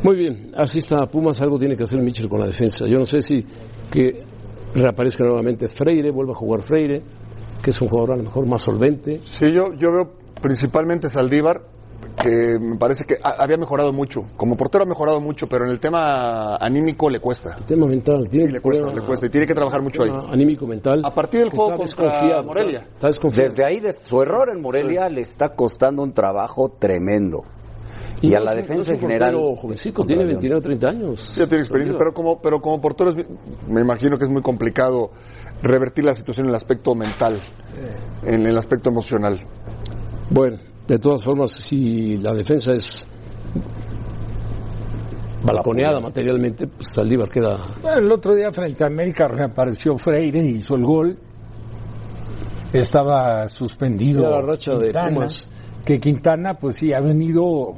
Muy 0.03 0.17
bien, 0.17 0.51
así 0.55 0.79
está 0.79 1.05
Pumas, 1.05 1.41
algo 1.41 1.57
tiene 1.57 1.77
que 1.77 1.83
hacer 1.83 2.01
Mitchell 2.01 2.27
con 2.27 2.39
la 2.39 2.47
defensa. 2.47 2.85
Yo 2.87 2.97
no 2.97 3.05
sé 3.05 3.21
si 3.21 3.45
que 3.89 4.21
reaparezca 4.75 5.23
nuevamente 5.23 5.67
Freire, 5.67 6.11
vuelva 6.11 6.33
a 6.33 6.35
jugar 6.35 6.61
Freire, 6.61 7.01
que 7.61 7.69
es 7.69 7.81
un 7.81 7.87
jugador 7.87 8.13
a 8.13 8.17
lo 8.17 8.23
mejor 8.23 8.47
más 8.47 8.61
solvente. 8.61 9.21
Sí, 9.23 9.51
yo, 9.51 9.73
yo 9.77 9.91
veo 9.91 10.11
principalmente 10.41 11.07
Saldívar, 11.07 11.61
que 12.21 12.57
me 12.59 12.77
parece 12.77 13.05
que 13.05 13.15
ha- 13.23 13.41
había 13.43 13.57
mejorado 13.57 13.91
mucho. 13.91 14.23
Como 14.37 14.55
portero 14.55 14.83
ha 14.83 14.87
mejorado 14.87 15.19
mucho, 15.19 15.47
pero 15.47 15.65
en 15.65 15.71
el 15.71 15.79
tema 15.79 16.55
anímico 16.57 17.09
le 17.09 17.19
cuesta. 17.19 17.55
El 17.57 17.65
tema 17.65 17.87
mental, 17.87 18.29
tiene 18.29 18.47
Sí, 18.47 18.53
le 18.53 18.61
cuesta, 18.61 18.83
problema- 18.83 19.01
le 19.01 19.07
cuesta. 19.07 19.25
Y 19.25 19.29
tiene 19.29 19.47
que 19.47 19.55
trabajar 19.55 19.81
mucho 19.81 20.03
ahí. 20.03 20.11
anímico 20.31 20.67
mental. 20.67 21.01
A 21.03 21.11
partir 21.11 21.41
del 21.41 21.49
juego 21.49 21.75
contra 21.77 22.41
Morelia. 22.43 22.79
Está, 22.79 22.93
está 22.95 23.07
desconfiado. 23.07 23.49
Desde 23.49 23.65
ahí, 23.65 23.79
de 23.79 23.93
su 23.93 24.21
error 24.21 24.49
en 24.53 24.61
Morelia, 24.61 25.09
le 25.09 25.21
está 25.21 25.49
costando 25.49 26.03
un 26.03 26.13
trabajo 26.13 26.75
tremendo. 26.79 27.43
Y, 28.21 28.33
a 28.35 28.39
la 28.39 28.55
defensa 28.55 28.93
no 28.93 28.99
general. 28.99 29.35
jovencito, 29.57 30.05
tiene 30.05 30.21
León. 30.23 30.35
29 30.39 30.59
o 30.59 30.61
30 30.61 30.87
años. 30.87 31.35
Ya 31.35 31.45
tiene 31.45 31.63
experiencia, 31.63 31.97
pero 31.97 32.13
como, 32.13 32.39
pero 32.41 32.61
como 32.61 32.79
portero 32.79 33.09
es- 33.09 33.17
me 33.67 33.81
imagino 33.81 34.17
que 34.17 34.23
es 34.23 34.29
muy 34.29 34.41
complicado 34.41 35.11
revertir 35.61 36.05
la 36.05 36.13
situación 36.13 36.45
en 36.45 36.51
el 36.51 36.55
aspecto 36.55 36.95
mental, 36.95 37.37
en 38.25 38.45
el 38.45 38.57
aspecto 38.57 38.89
emocional. 38.89 39.39
Bueno, 40.29 40.57
de 40.87 40.99
todas 40.99 41.23
formas, 41.23 41.51
si 41.51 42.17
la 42.17 42.33
defensa 42.33 42.73
es 42.73 43.07
balconeada 45.43 45.99
materialmente, 45.99 46.67
pues 46.67 46.87
Saldívar 46.93 47.29
queda 47.29 47.57
Bueno, 47.81 47.99
el 47.99 48.11
otro 48.11 48.33
día 48.33 48.51
frente 48.51 48.83
a 48.83 48.87
América 48.87 49.27
reapareció 49.27 49.97
Freire, 49.97 50.41
hizo 50.41 50.75
el 50.75 50.83
gol. 50.83 51.19
Estaba 52.71 53.47
suspendido 53.49 54.29
la 54.29 54.41
racha 54.41 54.73
de 54.75 54.91
Pumas. 54.91 55.47
que 55.85 55.99
Quintana 55.99 56.55
pues 56.55 56.75
sí 56.75 56.91
ha 56.91 57.01
venido 57.01 57.75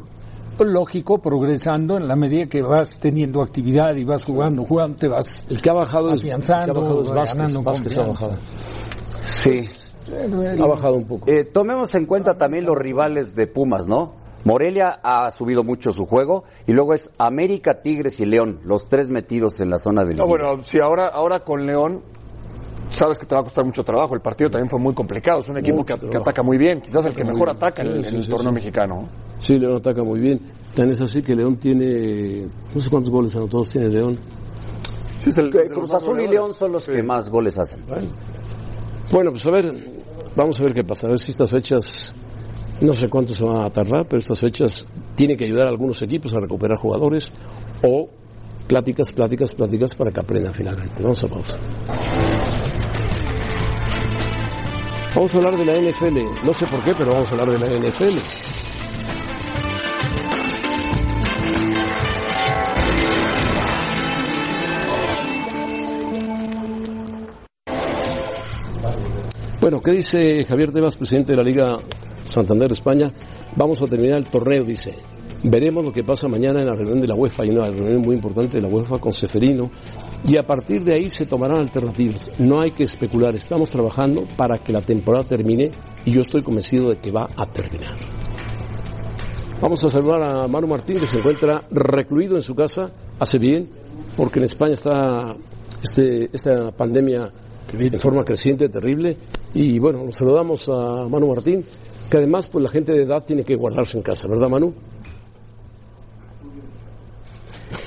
lógico 0.64 1.18
progresando 1.18 1.98
en 1.98 2.08
la 2.08 2.16
medida 2.16 2.46
que 2.46 2.62
vas 2.62 2.98
teniendo 2.98 3.42
actividad 3.42 3.94
y 3.96 4.06
vas 4.06 4.24
jugando, 4.24 4.64
jugando 4.64 4.98
te 4.98 5.10
vas 5.10 5.44
El 5.50 5.62
que 5.62 5.70
ha 5.70 5.74
bajado 5.74 6.10
es, 6.10 6.16
el 6.16 6.22
que 6.22 6.32
ha 6.32 6.36
afianzando, 6.36 6.82
bajado 6.82 7.02
es 7.02 7.10
Vázquez, 7.10 7.38
ganando 7.38 7.64
Vázquez 7.64 7.98
ha 7.98 8.08
bajado. 8.08 8.38
Sí. 9.28 9.85
Ha 10.12 10.68
bajado 10.68 10.96
un 10.96 11.06
poco. 11.08 11.30
Eh, 11.30 11.46
tomemos 11.46 11.94
en 11.96 12.06
cuenta 12.06 12.38
también 12.38 12.66
los 12.66 12.78
rivales 12.78 13.36
de 13.36 13.48
Pumas, 13.48 13.88
¿no? 13.88 14.14
Morelia 14.44 15.00
ha 15.02 15.32
subido 15.32 15.64
mucho 15.64 15.92
su 15.92 16.06
juego 16.06 16.44
y 16.68 16.72
luego 16.74 16.94
es 16.94 17.10
América, 17.18 17.82
Tigres 17.82 18.20
y 18.20 18.26
León, 18.26 18.60
los 18.64 18.88
tres 18.88 19.10
metidos 19.10 19.60
en 19.60 19.72
la 19.72 19.80
zona 19.80 20.04
del 20.04 20.18
No, 20.18 20.28
bueno, 20.28 20.62
si 20.62 20.80
ahora, 20.80 21.08
ahora 21.08 21.40
con 21.40 21.66
León, 21.66 22.02
sabes 22.90 23.18
que 23.18 23.26
te 23.26 23.34
va 23.34 23.42
a 23.42 23.44
costar 23.44 23.66
mucho 23.66 23.84
trabajo. 23.84 24.14
El 24.14 24.22
partido 24.22 24.52
también 24.52 24.70
fue 24.70 24.80
muy 24.80 24.94
complicado. 24.94 25.42
Es 25.42 25.50
un 25.50 25.58
equipo 25.58 25.84
que, 25.84 25.94
ataca 25.94 26.44
muy 26.44 26.60
bien. 26.60 26.80
Quizás 26.82 27.04
el 27.06 27.16
que 27.16 27.24
mejor 27.24 27.50
ataca 27.50 27.82
en, 27.82 27.94
Sí, 27.94 27.98
el- 27.98 28.04
sí, 28.04 28.10
en 28.10 28.16
el 28.18 28.24
sí, 28.26 28.30
torneo 28.30 28.50
sí. 28.52 28.56
mexicano. 28.56 29.10
Sí, 29.40 29.58
León 29.58 29.78
ataca 29.78 30.04
muy 30.04 30.20
bien. 30.20 30.40
Tan 30.76 30.92
es 30.92 31.02
así 31.02 31.24
que 31.24 31.36
León 31.36 31.58
tiene, 31.58 32.46
no 32.74 32.80
sé 32.82 32.90
cuántos 32.92 33.10
goles 33.12 33.36
anotados 33.36 33.70
tiene 33.70 33.90
León. 33.90 34.20
Sí, 35.18 35.30
es 35.32 35.38
el, 35.40 35.50
los 35.50 35.68
Cruz 35.70 35.94
Azul 35.96 36.22
y. 36.22 36.28
León 36.28 36.54
son 36.54 36.72
los 36.74 36.86
que 36.86 37.02
más 37.02 37.28
goles 37.30 37.58
hacen. 37.58 37.84
Bueno, 39.12 39.32
pues 39.32 39.46
a 39.48 39.52
ver, 39.52 39.66
vamos 40.36 40.60
a 40.60 40.64
ver 40.64 40.74
qué 40.74 40.84
pasa. 40.84 41.08
A 41.08 41.10
ver 41.10 41.20
si 41.20 41.32
estas 41.32 41.52
fechas, 41.52 42.14
no 42.82 42.94
sé 42.94 43.10
cuánto 43.10 43.34
se 43.34 43.44
van 43.44 43.64
a 43.64 43.70
tardar, 43.70 44.06
pero 44.08 44.20
estas 44.20 44.40
fechas 44.40 44.88
tienen 45.16 45.38
que 45.38 45.46
ayudar 45.46 45.68
a 45.68 45.70
algunos 45.70 46.02
equipos 46.02 46.34
a 46.34 46.40
recuperar 46.40 46.78
jugadores 46.78 47.32
o 47.84 48.10
pláticas, 48.68 49.12
pláticas, 49.12 49.52
pláticas 49.52 49.96
para 49.96 50.12
que 50.12 50.20
aprendan 50.20 50.54
finalmente. 50.54 51.02
Vamos 51.02 51.24
a 51.24 51.28
pausa. 51.28 51.58
Vamos 55.16 55.34
a 55.34 55.38
hablar 55.38 55.58
de 55.58 55.66
la 55.66 55.78
NFL. 55.78 56.46
No 56.46 56.54
sé 56.54 56.66
por 56.68 56.84
qué, 56.84 56.94
pero 56.98 57.12
vamos 57.14 57.32
a 57.32 57.36
hablar 57.36 57.58
de 57.58 57.60
la 57.60 57.88
NFL. 57.88 58.65
Bueno, 69.66 69.82
¿qué 69.82 69.94
dice 69.94 70.46
Javier 70.46 70.72
Tebas, 70.72 70.96
presidente 70.96 71.32
de 71.32 71.38
la 71.38 71.44
Liga 71.44 71.78
Santander 72.26 72.72
España? 72.72 73.12
Vamos 73.56 73.82
a 73.82 73.88
terminar 73.88 74.20
el 74.20 74.30
torneo, 74.30 74.64
dice. 74.64 74.94
Veremos 75.42 75.84
lo 75.84 75.92
que 75.92 76.04
pasa 76.04 76.28
mañana 76.28 76.62
en 76.62 76.68
la 76.68 76.76
reunión 76.76 77.02
de 77.02 77.08
la 77.08 77.16
UEFA. 77.16 77.42
Hay 77.42 77.50
una 77.50 77.72
reunión 77.72 78.04
muy 78.06 78.14
importante 78.14 78.58
de 78.58 78.62
la 78.62 78.68
UEFA 78.68 79.00
con 79.00 79.12
Seferino. 79.12 79.72
Y 80.24 80.38
a 80.38 80.44
partir 80.44 80.84
de 80.84 80.94
ahí 80.94 81.10
se 81.10 81.26
tomarán 81.26 81.62
alternativas. 81.62 82.30
No 82.38 82.62
hay 82.62 82.74
que 82.74 82.84
especular. 82.84 83.36
Estamos 83.36 83.72
trabajando 83.72 84.28
para 84.38 84.60
que 84.60 84.72
la 84.72 84.84
temporada 84.84 85.24
termine 85.24 85.72
y 86.06 86.12
yo 86.12 86.22
estoy 86.22 86.44
convencido 86.44 86.90
de 86.92 86.98
que 86.98 87.12
va 87.12 87.28
a 87.36 87.48
terminar. 87.48 87.98
Vamos 89.60 89.84
a 89.84 89.90
saludar 89.90 90.32
a 90.32 90.48
Manu 90.48 90.68
Martín, 90.68 91.00
que 91.00 91.08
se 91.08 91.18
encuentra 91.18 91.64
recluido 91.72 92.36
en 92.36 92.44
su 92.44 92.54
casa. 92.54 92.92
Hace 93.20 93.40
bien, 93.40 93.68
porque 94.16 94.38
en 94.38 94.46
España 94.46 94.74
está 94.74 95.36
este, 95.82 96.30
esta 96.32 96.72
pandemia 96.72 97.32
de 97.72 97.98
forma 97.98 98.24
creciente, 98.24 98.70
terrible. 98.70 99.18
Y 99.54 99.80
bueno, 99.80 100.04
nos 100.04 100.16
saludamos 100.16 100.68
a 100.70 101.08
Manu 101.10 101.28
Martín, 101.28 101.66
que 102.10 102.18
además 102.18 102.48
pues 102.48 102.64
la 102.64 102.70
gente 102.70 102.94
de 102.94 103.04
edad 103.04 103.24
tiene 103.26 103.44
que 103.44 103.56
guardarse 103.56 103.98
en 103.98 104.04
casa, 104.04 104.28
¿verdad 104.28 104.50
Manu? 104.50 104.74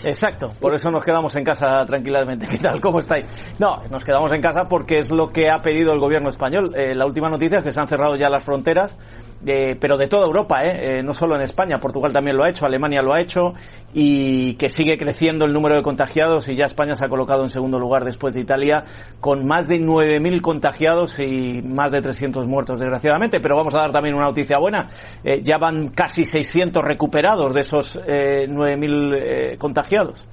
Exacto, 0.05 0.53
por 0.61 0.75
eso 0.75 0.91
nos 0.91 1.05
quedamos 1.05 1.35
en 1.35 1.45
casa 1.45 1.85
tranquilamente. 1.87 2.47
¿Qué 2.47 2.59
tal? 2.59 2.81
¿Cómo 2.81 3.01
estáis? 3.01 3.27
No, 3.59 3.83
nos 3.91 4.05
quedamos 4.05 4.33
en 4.33 4.41
casa 4.41 4.69
porque 4.69 4.99
es 4.99 5.11
lo 5.11 5.31
que 5.31 5.51
ha 5.51 5.61
pedido 5.61 5.93
el 5.93 5.99
gobierno 5.99 6.29
español. 6.29 6.73
Eh, 6.77 6.95
la 6.95 7.05
última 7.07 7.29
noticia 7.29 7.59
es 7.59 7.65
que 7.65 7.73
se 7.73 7.81
han 7.81 7.89
cerrado 7.89 8.17
ya 8.17 8.29
las 8.29 8.43
fronteras, 8.43 8.97
eh, 9.47 9.77
pero 9.81 9.97
de 9.97 10.09
toda 10.09 10.27
Europa, 10.27 10.61
¿eh? 10.63 10.99
Eh, 10.99 11.03
no 11.03 11.13
solo 11.13 11.37
en 11.37 11.43
España. 11.43 11.79
Portugal 11.81 12.13
también 12.13 12.37
lo 12.37 12.45
ha 12.45 12.51
hecho, 12.51 12.67
Alemania 12.67 13.03
lo 13.03 13.15
ha 13.15 13.21
hecho 13.21 13.55
y 13.95 14.55
que 14.55 14.69
sigue 14.69 14.97
creciendo 14.97 15.45
el 15.45 15.53
número 15.53 15.77
de 15.77 15.83
contagiados 15.83 16.49
y 16.49 16.57
ya 16.57 16.67
España 16.67 16.97
se 16.97 17.05
ha 17.05 17.09
colocado 17.09 17.43
en 17.43 17.49
segundo 17.49 17.79
lugar 17.79 18.05
después 18.05 18.35
de 18.35 18.41
Italia 18.41 18.85
con 19.21 19.47
más 19.47 19.69
de 19.69 19.81
9.000 19.81 20.41
contagiados 20.41 21.19
y 21.21 21.63
más 21.63 21.91
de 21.93 22.03
300 22.03 22.47
muertos, 22.47 22.81
desgraciadamente. 22.81 23.41
Pero 23.41 23.57
vamos 23.57 23.75
a 23.75 23.79
dar 23.79 23.93
también 23.93 24.15
una 24.15 24.27
noticia 24.27 24.59
buena. 24.59 24.89
Eh, 25.23 25.41
ya 25.43 25.59
van 25.59 25.89
casi 25.91 26.25
600 26.25 26.83
recuperados 26.83 27.55
de 27.55 27.61
esos 27.61 28.01
eh, 28.07 28.47
9.000 28.49 29.15
eh, 29.15 29.57
contagiados. 29.59 30.29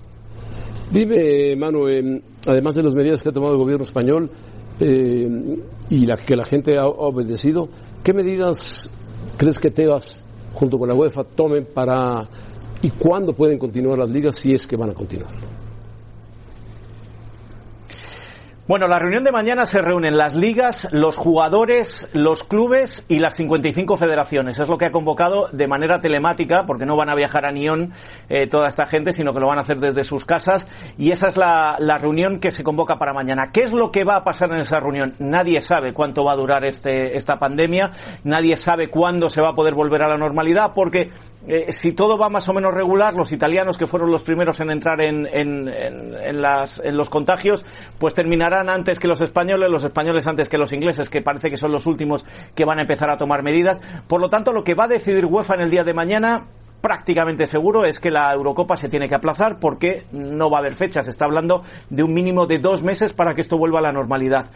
Dime, 0.91 1.55
Manu, 1.55 1.87
eh, 1.87 2.21
además 2.47 2.75
de 2.75 2.83
las 2.83 2.93
medidas 2.93 3.21
que 3.21 3.29
ha 3.29 3.31
tomado 3.31 3.53
el 3.53 3.59
gobierno 3.59 3.83
español 3.83 4.29
eh, 4.79 5.59
y 5.89 6.05
la 6.05 6.17
que 6.17 6.35
la 6.35 6.45
gente 6.45 6.77
ha 6.77 6.85
obedecido, 6.85 7.69
¿qué 8.03 8.13
medidas 8.13 8.89
crees 9.37 9.59
que 9.59 9.71
Tebas, 9.71 10.23
junto 10.53 10.77
con 10.77 10.89
la 10.89 10.95
UEFA, 10.95 11.23
tomen 11.23 11.67
para 11.73 12.27
y 12.81 12.89
cuándo 12.91 13.33
pueden 13.33 13.57
continuar 13.57 13.99
las 13.99 14.09
ligas 14.09 14.35
si 14.35 14.53
es 14.53 14.67
que 14.67 14.75
van 14.75 14.91
a 14.91 14.93
continuar? 14.93 15.54
Bueno, 18.67 18.87
la 18.87 18.97
reunión 18.97 19.23
de 19.23 19.31
mañana 19.31 19.67
se 19.67 19.79
reúnen 19.79 20.17
las 20.17 20.33
ligas, 20.33 20.87
los 20.91 21.17
jugadores, 21.17 22.09
los 22.13 22.43
clubes 22.43 23.05
y 23.07 23.19
las 23.19 23.35
55 23.35 23.95
federaciones. 23.95 24.57
Es 24.57 24.67
lo 24.67 24.79
que 24.79 24.85
ha 24.85 24.91
convocado 24.91 25.49
de 25.51 25.67
manera 25.67 26.01
telemática, 26.01 26.63
porque 26.65 26.87
no 26.87 26.97
van 26.97 27.09
a 27.09 27.13
viajar 27.13 27.45
a 27.45 27.51
Nión 27.51 27.93
eh, 28.27 28.47
toda 28.47 28.67
esta 28.67 28.87
gente, 28.87 29.13
sino 29.13 29.33
que 29.33 29.39
lo 29.39 29.49
van 29.49 29.59
a 29.59 29.61
hacer 29.61 29.77
desde 29.77 30.03
sus 30.03 30.25
casas. 30.25 30.65
Y 30.97 31.11
esa 31.11 31.27
es 31.27 31.37
la, 31.37 31.75
la, 31.77 31.99
reunión 31.99 32.39
que 32.39 32.49
se 32.49 32.63
convoca 32.63 32.97
para 32.97 33.13
mañana. 33.13 33.51
¿Qué 33.53 33.61
es 33.61 33.71
lo 33.71 33.91
que 33.91 34.03
va 34.03 34.15
a 34.15 34.23
pasar 34.23 34.49
en 34.51 34.61
esa 34.61 34.79
reunión? 34.79 35.13
Nadie 35.19 35.61
sabe 35.61 35.93
cuánto 35.93 36.25
va 36.25 36.33
a 36.33 36.35
durar 36.35 36.65
este, 36.65 37.15
esta 37.15 37.37
pandemia, 37.37 37.91
nadie 38.23 38.57
sabe 38.57 38.89
cuándo 38.89 39.29
se 39.29 39.43
va 39.43 39.49
a 39.49 39.53
poder 39.53 39.75
volver 39.75 40.01
a 40.01 40.07
la 40.07 40.17
normalidad, 40.17 40.71
porque 40.73 41.11
eh, 41.47 41.71
si 41.71 41.93
todo 41.93 42.17
va 42.17 42.29
más 42.29 42.47
o 42.49 42.53
menos 42.53 42.73
regular, 42.73 43.13
los 43.13 43.31
italianos 43.31 43.77
que 43.77 43.87
fueron 43.87 44.11
los 44.11 44.23
primeros 44.23 44.59
en 44.61 44.71
entrar 44.71 45.01
en, 45.01 45.27
en, 45.31 45.67
en, 45.67 46.41
las, 46.41 46.81
en 46.83 46.97
los 46.97 47.09
contagios, 47.09 47.65
pues 47.99 48.13
terminarán 48.13 48.69
antes 48.69 48.99
que 48.99 49.07
los 49.07 49.21
españoles, 49.21 49.69
los 49.69 49.85
españoles 49.85 50.25
antes 50.27 50.49
que 50.49 50.57
los 50.57 50.73
ingleses, 50.73 51.09
que 51.09 51.21
parece 51.21 51.49
que 51.49 51.57
son 51.57 51.71
los 51.71 51.85
últimos 51.85 52.25
que 52.55 52.65
van 52.65 52.79
a 52.79 52.81
empezar 52.81 53.09
a 53.09 53.17
tomar 53.17 53.43
medidas. 53.43 53.79
Por 54.07 54.21
lo 54.21 54.29
tanto, 54.29 54.53
lo 54.53 54.63
que 54.63 54.75
va 54.75 54.85
a 54.85 54.87
decidir 54.87 55.25
UEFA 55.25 55.55
en 55.55 55.61
el 55.61 55.71
día 55.71 55.83
de 55.83 55.93
mañana 55.93 56.47
prácticamente 56.81 57.47
seguro 57.47 57.83
es 57.83 57.99
que 57.99 58.11
la 58.11 58.31
Eurocopa 58.31 58.77
se 58.77 58.89
tiene 58.89 59.07
que 59.07 59.15
aplazar 59.15 59.57
porque 59.59 60.05
no 60.11 60.51
va 60.51 60.57
a 60.57 60.59
haber 60.59 60.75
fecha. 60.75 61.01
Se 61.01 61.09
está 61.09 61.25
hablando 61.25 61.63
de 61.89 62.03
un 62.03 62.13
mínimo 62.13 62.45
de 62.45 62.59
dos 62.59 62.83
meses 62.83 63.11
para 63.11 63.33
que 63.33 63.41
esto 63.41 63.57
vuelva 63.57 63.79
a 63.79 63.81
la 63.81 63.91
normalidad. 63.91 64.51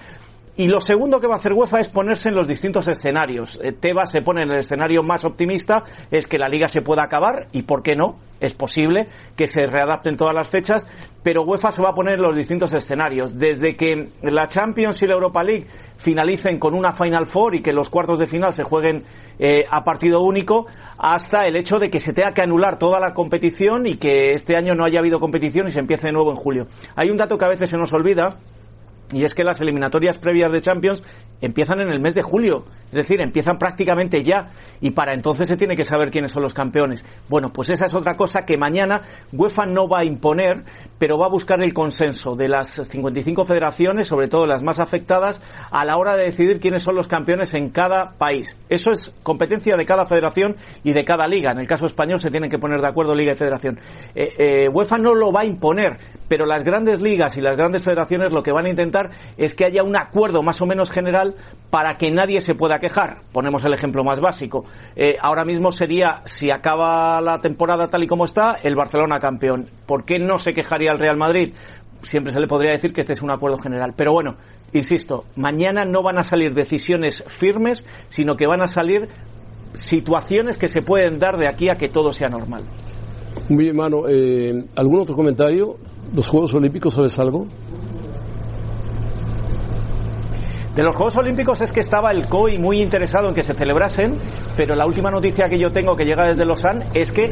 Y 0.59 0.67
lo 0.67 0.81
segundo 0.81 1.21
que 1.21 1.27
va 1.27 1.35
a 1.35 1.37
hacer 1.37 1.53
UEFA 1.53 1.79
es 1.79 1.87
ponerse 1.87 2.27
en 2.27 2.35
los 2.35 2.45
distintos 2.45 2.85
escenarios. 2.89 3.57
Eh, 3.63 3.71
Tebas 3.71 4.11
se 4.11 4.19
pone 4.19 4.43
en 4.43 4.51
el 4.51 4.59
escenario 4.59 5.01
más 5.03 5.23
optimista, 5.23 5.85
es 6.11 6.27
que 6.27 6.37
la 6.37 6.49
liga 6.49 6.67
se 6.67 6.81
pueda 6.81 7.01
acabar, 7.01 7.47
y 7.53 7.61
por 7.61 7.81
qué 7.81 7.95
no, 7.95 8.17
es 8.41 8.51
posible 8.55 9.07
que 9.37 9.47
se 9.47 9.67
readapten 9.67 10.17
todas 10.17 10.35
las 10.35 10.49
fechas, 10.49 10.85
pero 11.23 11.43
UEFA 11.43 11.71
se 11.71 11.81
va 11.81 11.91
a 11.91 11.93
poner 11.93 12.15
en 12.15 12.23
los 12.23 12.35
distintos 12.35 12.73
escenarios. 12.73 13.39
Desde 13.39 13.77
que 13.77 14.09
la 14.21 14.49
Champions 14.49 15.01
y 15.01 15.07
la 15.07 15.13
Europa 15.13 15.43
League 15.43 15.67
finalicen 15.95 16.59
con 16.59 16.73
una 16.73 16.91
Final 16.91 17.25
Four 17.25 17.55
y 17.55 17.61
que 17.61 17.71
los 17.71 17.89
cuartos 17.89 18.19
de 18.19 18.27
final 18.27 18.53
se 18.53 18.65
jueguen 18.65 19.05
eh, 19.39 19.63
a 19.71 19.85
partido 19.85 20.19
único, 20.19 20.65
hasta 20.97 21.45
el 21.45 21.55
hecho 21.55 21.79
de 21.79 21.89
que 21.89 22.01
se 22.01 22.11
tenga 22.11 22.33
que 22.33 22.41
anular 22.41 22.77
toda 22.77 22.99
la 22.99 23.13
competición 23.13 23.87
y 23.87 23.95
que 23.95 24.33
este 24.33 24.57
año 24.57 24.75
no 24.75 24.83
haya 24.83 24.99
habido 24.99 25.21
competición 25.21 25.69
y 25.69 25.71
se 25.71 25.79
empiece 25.79 26.07
de 26.07 26.11
nuevo 26.11 26.31
en 26.31 26.35
julio. 26.35 26.67
Hay 26.97 27.09
un 27.11 27.15
dato 27.15 27.37
que 27.37 27.45
a 27.45 27.49
veces 27.49 27.69
se 27.69 27.77
nos 27.77 27.93
olvida, 27.93 28.39
y 29.11 29.23
es 29.23 29.33
que 29.33 29.43
las 29.43 29.59
eliminatorias 29.59 30.17
previas 30.17 30.51
de 30.51 30.61
Champions 30.61 31.01
empiezan 31.41 31.79
en 31.79 31.89
el 31.89 31.99
mes 31.99 32.15
de 32.15 32.21
julio, 32.21 32.65
es 32.91 32.97
decir, 32.97 33.21
empiezan 33.21 33.57
prácticamente 33.57 34.23
ya 34.23 34.49
y 34.81 34.91
para 34.91 35.13
entonces 35.13 35.47
se 35.47 35.57
tiene 35.57 35.75
que 35.75 35.85
saber 35.85 36.11
quiénes 36.11 36.31
son 36.31 36.43
los 36.43 36.53
campeones. 36.53 37.03
Bueno, 37.27 37.51
pues 37.51 37.69
esa 37.69 37.85
es 37.85 37.93
otra 37.93 38.15
cosa 38.15 38.45
que 38.45 38.57
mañana 38.57 39.01
UEFA 39.31 39.65
no 39.65 39.87
va 39.87 39.99
a 39.99 40.05
imponer, 40.05 40.63
pero 40.97 41.17
va 41.17 41.27
a 41.27 41.29
buscar 41.29 41.63
el 41.63 41.73
consenso 41.73 42.35
de 42.35 42.49
las 42.49 42.69
55 42.69 43.45
federaciones, 43.45 44.07
sobre 44.07 44.27
todo 44.27 44.45
las 44.45 44.63
más 44.63 44.79
afectadas, 44.79 45.39
a 45.71 45.85
la 45.85 45.97
hora 45.97 46.15
de 46.15 46.25
decidir 46.25 46.59
quiénes 46.59 46.83
son 46.83 46.95
los 46.95 47.07
campeones 47.07 47.53
en 47.53 47.69
cada 47.69 48.11
país. 48.17 48.55
Eso 48.67 48.91
es 48.91 49.13
competencia 49.23 49.75
de 49.75 49.85
cada 49.85 50.05
federación 50.05 50.57
y 50.83 50.93
de 50.93 51.05
cada 51.05 51.27
liga. 51.27 51.51
En 51.51 51.59
el 51.59 51.67
caso 51.67 51.85
español 51.85 52.19
se 52.19 52.31
tienen 52.31 52.49
que 52.49 52.59
poner 52.59 52.81
de 52.81 52.87
acuerdo 52.87 53.15
liga 53.15 53.33
y 53.33 53.37
federación. 53.37 53.79
Eh, 54.13 54.29
eh, 54.37 54.67
UEFA 54.71 54.97
no 54.97 55.15
lo 55.15 55.31
va 55.31 55.41
a 55.41 55.45
imponer, 55.45 55.97
pero 56.27 56.45
las 56.45 56.63
grandes 56.63 57.01
ligas 57.01 57.37
y 57.37 57.41
las 57.41 57.55
grandes 57.55 57.83
federaciones 57.83 58.33
lo 58.33 58.43
que 58.43 58.51
van 58.51 58.65
a 58.65 58.69
intentar 58.69 58.98
es 59.37 59.53
que 59.53 59.65
haya 59.65 59.83
un 59.83 59.95
acuerdo 59.95 60.43
más 60.43 60.61
o 60.61 60.65
menos 60.65 60.89
general 60.89 61.35
para 61.69 61.97
que 61.97 62.11
nadie 62.11 62.41
se 62.41 62.55
pueda 62.55 62.79
quejar. 62.79 63.21
Ponemos 63.31 63.63
el 63.63 63.73
ejemplo 63.73 64.03
más 64.03 64.19
básico. 64.19 64.65
Eh, 64.95 65.15
ahora 65.21 65.45
mismo 65.45 65.71
sería, 65.71 66.21
si 66.25 66.51
acaba 66.51 67.21
la 67.21 67.39
temporada 67.39 67.87
tal 67.87 68.03
y 68.03 68.07
como 68.07 68.25
está, 68.25 68.55
el 68.63 68.75
Barcelona 68.75 69.19
campeón. 69.19 69.69
¿Por 69.85 70.05
qué 70.05 70.19
no 70.19 70.39
se 70.39 70.53
quejaría 70.53 70.91
el 70.91 70.99
Real 70.99 71.17
Madrid? 71.17 71.53
Siempre 72.01 72.31
se 72.31 72.39
le 72.39 72.47
podría 72.47 72.71
decir 72.71 72.93
que 72.93 73.01
este 73.01 73.13
es 73.13 73.21
un 73.21 73.31
acuerdo 73.31 73.57
general. 73.57 73.93
Pero 73.95 74.13
bueno, 74.13 74.35
insisto, 74.73 75.25
mañana 75.35 75.85
no 75.85 76.01
van 76.01 76.17
a 76.17 76.23
salir 76.23 76.53
decisiones 76.53 77.23
firmes, 77.27 77.85
sino 78.07 78.35
que 78.35 78.47
van 78.47 78.61
a 78.61 78.67
salir 78.67 79.09
situaciones 79.75 80.57
que 80.57 80.67
se 80.67 80.81
pueden 80.81 81.19
dar 81.19 81.37
de 81.37 81.47
aquí 81.47 81.69
a 81.69 81.75
que 81.75 81.89
todo 81.89 82.11
sea 82.13 82.29
normal. 82.29 82.63
Muy 83.49 83.65
bien, 83.65 83.75
mano. 83.75 84.07
Eh, 84.07 84.51
¿Algún 84.75 85.01
otro 85.01 85.15
comentario? 85.15 85.75
¿Los 86.13 86.27
Juegos 86.27 86.53
Olímpicos 86.53 86.93
sabes 86.93 87.17
algo? 87.19 87.47
De 90.75 90.83
los 90.83 90.95
Juegos 90.95 91.17
Olímpicos 91.17 91.61
es 91.61 91.71
que 91.71 91.79
estaba 91.79 92.11
el 92.11 92.27
COI 92.27 92.57
muy 92.57 92.79
interesado 92.79 93.27
en 93.27 93.33
que 93.33 93.43
se 93.43 93.53
celebrasen, 93.53 94.13
pero 94.55 94.75
la 94.75 94.85
última 94.85 95.09
noticia 95.09 95.49
que 95.49 95.57
yo 95.57 95.71
tengo 95.71 95.95
que 95.95 96.05
llega 96.05 96.27
desde 96.27 96.45
Lausanne 96.45 96.85
es 96.93 97.11
que 97.11 97.31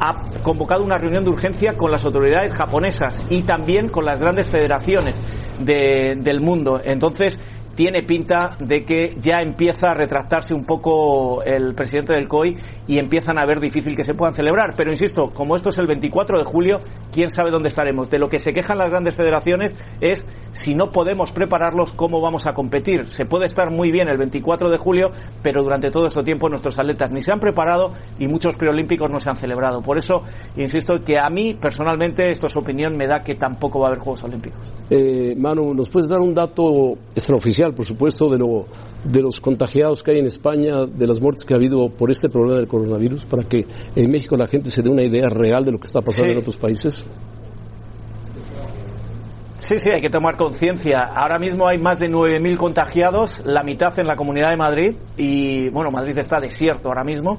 ha 0.00 0.16
convocado 0.42 0.82
una 0.82 0.96
reunión 0.96 1.24
de 1.24 1.30
urgencia 1.30 1.76
con 1.76 1.90
las 1.90 2.04
autoridades 2.04 2.52
japonesas 2.52 3.22
y 3.28 3.42
también 3.42 3.90
con 3.90 4.06
las 4.06 4.18
grandes 4.18 4.48
federaciones 4.48 5.14
de, 5.58 6.16
del 6.18 6.40
mundo. 6.40 6.80
Entonces, 6.82 7.38
tiene 7.74 8.02
pinta 8.02 8.50
de 8.58 8.82
que 8.82 9.16
ya 9.18 9.38
empieza 9.40 9.90
a 9.90 9.94
retractarse 9.94 10.54
un 10.54 10.64
poco 10.64 11.42
el 11.44 11.74
presidente 11.74 12.14
del 12.14 12.28
COI 12.28 12.56
y 12.86 12.98
empiezan 12.98 13.38
a 13.38 13.46
ver 13.46 13.60
difícil 13.60 13.94
que 13.94 14.04
se 14.04 14.14
puedan 14.14 14.34
celebrar. 14.34 14.74
Pero 14.76 14.90
insisto, 14.90 15.30
como 15.30 15.54
esto 15.54 15.68
es 15.68 15.78
el 15.78 15.86
24 15.86 16.38
de 16.38 16.44
julio, 16.44 16.80
quién 17.12 17.30
sabe 17.30 17.50
dónde 17.50 17.68
estaremos. 17.68 18.10
De 18.10 18.18
lo 18.18 18.28
que 18.28 18.38
se 18.38 18.52
quejan 18.52 18.78
las 18.78 18.90
grandes 18.90 19.14
federaciones 19.14 19.74
es 20.00 20.24
si 20.52 20.74
no 20.74 20.90
podemos 20.90 21.32
prepararlos, 21.32 21.92
cómo 21.92 22.20
vamos 22.20 22.46
a 22.46 22.54
competir. 22.54 23.08
Se 23.08 23.24
puede 23.24 23.46
estar 23.46 23.70
muy 23.70 23.90
bien 23.90 24.08
el 24.08 24.18
24 24.18 24.70
de 24.70 24.78
julio, 24.78 25.10
pero 25.42 25.62
durante 25.62 25.90
todo 25.90 26.06
este 26.06 26.22
tiempo 26.22 26.48
nuestros 26.48 26.78
atletas 26.78 27.10
ni 27.10 27.22
se 27.22 27.32
han 27.32 27.40
preparado 27.40 27.92
y 28.18 28.26
muchos 28.26 28.56
preolímpicos 28.56 29.10
no 29.10 29.20
se 29.20 29.28
han 29.28 29.36
celebrado. 29.36 29.82
Por 29.82 29.98
eso, 29.98 30.22
insisto, 30.56 31.02
que 31.04 31.18
a 31.18 31.28
mí 31.30 31.54
personalmente, 31.54 32.30
esto 32.30 32.46
es 32.46 32.56
opinión, 32.56 32.96
me 32.96 33.06
da 33.06 33.22
que 33.22 33.34
tampoco 33.34 33.80
va 33.80 33.86
a 33.86 33.90
haber 33.90 34.00
Juegos 34.00 34.24
Olímpicos. 34.24 34.60
Eh, 34.88 35.34
Manu, 35.36 35.72
¿nos 35.74 35.88
puedes 35.88 36.08
dar 36.08 36.20
un 36.20 36.34
dato 36.34 36.94
extraoficial? 37.14 37.74
por 37.74 37.84
supuesto, 37.84 38.28
de, 38.28 38.38
lo, 38.38 38.66
de 39.04 39.22
los 39.22 39.40
contagiados 39.40 40.02
que 40.02 40.12
hay 40.12 40.18
en 40.18 40.26
España, 40.26 40.86
de 40.86 41.06
las 41.06 41.20
muertes 41.20 41.44
que 41.44 41.54
ha 41.54 41.56
habido 41.56 41.88
por 41.88 42.10
este 42.10 42.28
problema 42.28 42.56
del 42.56 42.68
coronavirus, 42.68 43.24
para 43.26 43.48
que 43.48 43.66
en 43.94 44.10
México 44.10 44.36
la 44.36 44.46
gente 44.46 44.70
se 44.70 44.82
dé 44.82 44.90
una 44.90 45.02
idea 45.02 45.28
real 45.28 45.64
de 45.64 45.72
lo 45.72 45.78
que 45.78 45.86
está 45.86 46.00
pasando 46.00 46.32
en 46.32 46.38
otros 46.38 46.56
países? 46.56 46.99
Sí, 49.58 49.78
sí, 49.78 49.90
hay 49.90 50.00
que 50.00 50.08
tomar 50.08 50.36
conciencia. 50.36 51.00
Ahora 51.00 51.38
mismo 51.38 51.68
hay 51.68 51.78
más 51.78 51.98
de 51.98 52.10
9.000 52.10 52.56
contagiados, 52.56 53.42
la 53.44 53.62
mitad 53.62 53.96
en 53.98 54.06
la 54.06 54.16
Comunidad 54.16 54.50
de 54.50 54.56
Madrid 54.56 54.96
y, 55.18 55.68
bueno, 55.68 55.90
Madrid 55.90 56.16
está 56.16 56.40
desierto 56.40 56.88
ahora 56.88 57.04
mismo. 57.04 57.38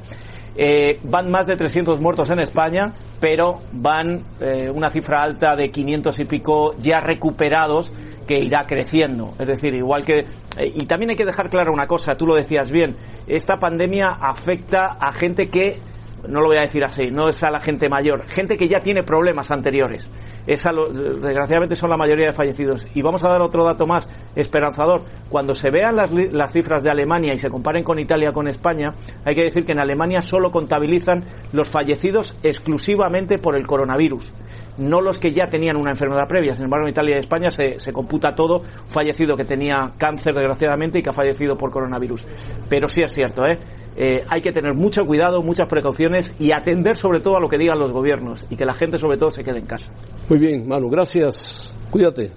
Eh, 0.55 0.99
van 1.03 1.31
más 1.31 1.47
de 1.47 1.55
300 1.55 1.99
muertos 1.99 2.29
en 2.29 2.39
España, 2.39 2.91
pero 3.19 3.59
van 3.71 4.23
eh, 4.39 4.69
una 4.69 4.89
cifra 4.89 5.23
alta 5.23 5.55
de 5.55 5.69
500 5.69 6.19
y 6.19 6.25
pico 6.25 6.75
ya 6.77 6.99
recuperados 6.99 7.91
que 8.27 8.39
irá 8.39 8.65
creciendo. 8.67 9.33
Es 9.39 9.47
decir, 9.47 9.73
igual 9.73 10.05
que... 10.05 10.19
Eh, 10.57 10.73
y 10.75 10.85
también 10.85 11.11
hay 11.11 11.15
que 11.15 11.25
dejar 11.25 11.49
clara 11.49 11.71
una 11.71 11.87
cosa, 11.87 12.15
tú 12.15 12.27
lo 12.27 12.35
decías 12.35 12.69
bien, 12.69 12.97
esta 13.27 13.57
pandemia 13.57 14.09
afecta 14.09 14.97
a 14.99 15.11
gente 15.11 15.47
que 15.47 15.79
no 16.27 16.41
lo 16.41 16.47
voy 16.47 16.57
a 16.57 16.61
decir 16.61 16.83
así, 16.83 17.03
no 17.11 17.29
es 17.29 17.41
a 17.43 17.49
la 17.49 17.59
gente 17.59 17.89
mayor, 17.89 18.25
gente 18.27 18.57
que 18.57 18.67
ya 18.67 18.79
tiene 18.81 19.03
problemas 19.03 19.51
anteriores. 19.51 20.09
Esa, 20.47 20.71
desgraciadamente 20.71 21.75
son 21.75 21.89
la 21.89 21.97
mayoría 21.97 22.27
de 22.27 22.33
fallecidos. 22.33 22.87
Y 22.95 23.01
vamos 23.01 23.23
a 23.23 23.29
dar 23.29 23.41
otro 23.41 23.63
dato 23.63 23.85
más 23.85 24.07
esperanzador. 24.35 25.03
Cuando 25.29 25.53
se 25.53 25.69
vean 25.69 25.95
las, 25.95 26.11
las 26.13 26.51
cifras 26.51 26.83
de 26.83 26.89
Alemania 26.89 27.33
y 27.33 27.37
se 27.37 27.49
comparen 27.49 27.83
con 27.83 27.99
Italia 27.99 28.31
con 28.31 28.47
España, 28.47 28.91
hay 29.23 29.35
que 29.35 29.43
decir 29.43 29.65
que 29.65 29.71
en 29.73 29.79
Alemania 29.79 30.21
solo 30.21 30.51
contabilizan 30.51 31.25
los 31.51 31.69
fallecidos 31.69 32.35
exclusivamente 32.43 33.37
por 33.37 33.55
el 33.55 33.67
coronavirus, 33.67 34.33
no 34.77 35.01
los 35.01 35.19
que 35.19 35.31
ya 35.31 35.47
tenían 35.49 35.77
una 35.77 35.91
enfermedad 35.91 36.27
previa. 36.27 36.55
Sin 36.55 36.65
embargo, 36.65 36.85
en 36.85 36.91
Italia 36.91 37.17
y 37.17 37.19
España 37.19 37.51
se, 37.51 37.79
se 37.79 37.93
computa 37.93 38.33
todo 38.33 38.63
fallecido 38.87 39.35
que 39.35 39.45
tenía 39.45 39.93
cáncer 39.97 40.33
desgraciadamente 40.33 40.99
y 40.99 41.03
que 41.03 41.09
ha 41.09 41.13
fallecido 41.13 41.57
por 41.57 41.71
coronavirus. 41.71 42.25
Pero 42.69 42.87
sí 42.87 43.01
es 43.01 43.11
cierto, 43.11 43.45
¿eh? 43.45 43.59
Eh, 43.95 44.23
hay 44.29 44.41
que 44.41 44.51
tener 44.51 44.73
mucho 44.73 45.05
cuidado, 45.05 45.41
muchas 45.43 45.67
precauciones 45.67 46.33
y 46.39 46.51
atender 46.53 46.95
sobre 46.95 47.19
todo 47.19 47.37
a 47.37 47.39
lo 47.41 47.49
que 47.49 47.57
digan 47.57 47.77
los 47.77 47.91
gobiernos 47.91 48.45
y 48.49 48.55
que 48.55 48.65
la 48.65 48.73
gente 48.73 48.97
sobre 48.97 49.17
todo 49.17 49.31
se 49.31 49.43
quede 49.43 49.59
en 49.59 49.65
casa. 49.65 49.91
Muy 50.29 50.39
bien, 50.39 50.67
Manu, 50.67 50.89
gracias. 50.89 51.75
Cuídate. 51.89 52.31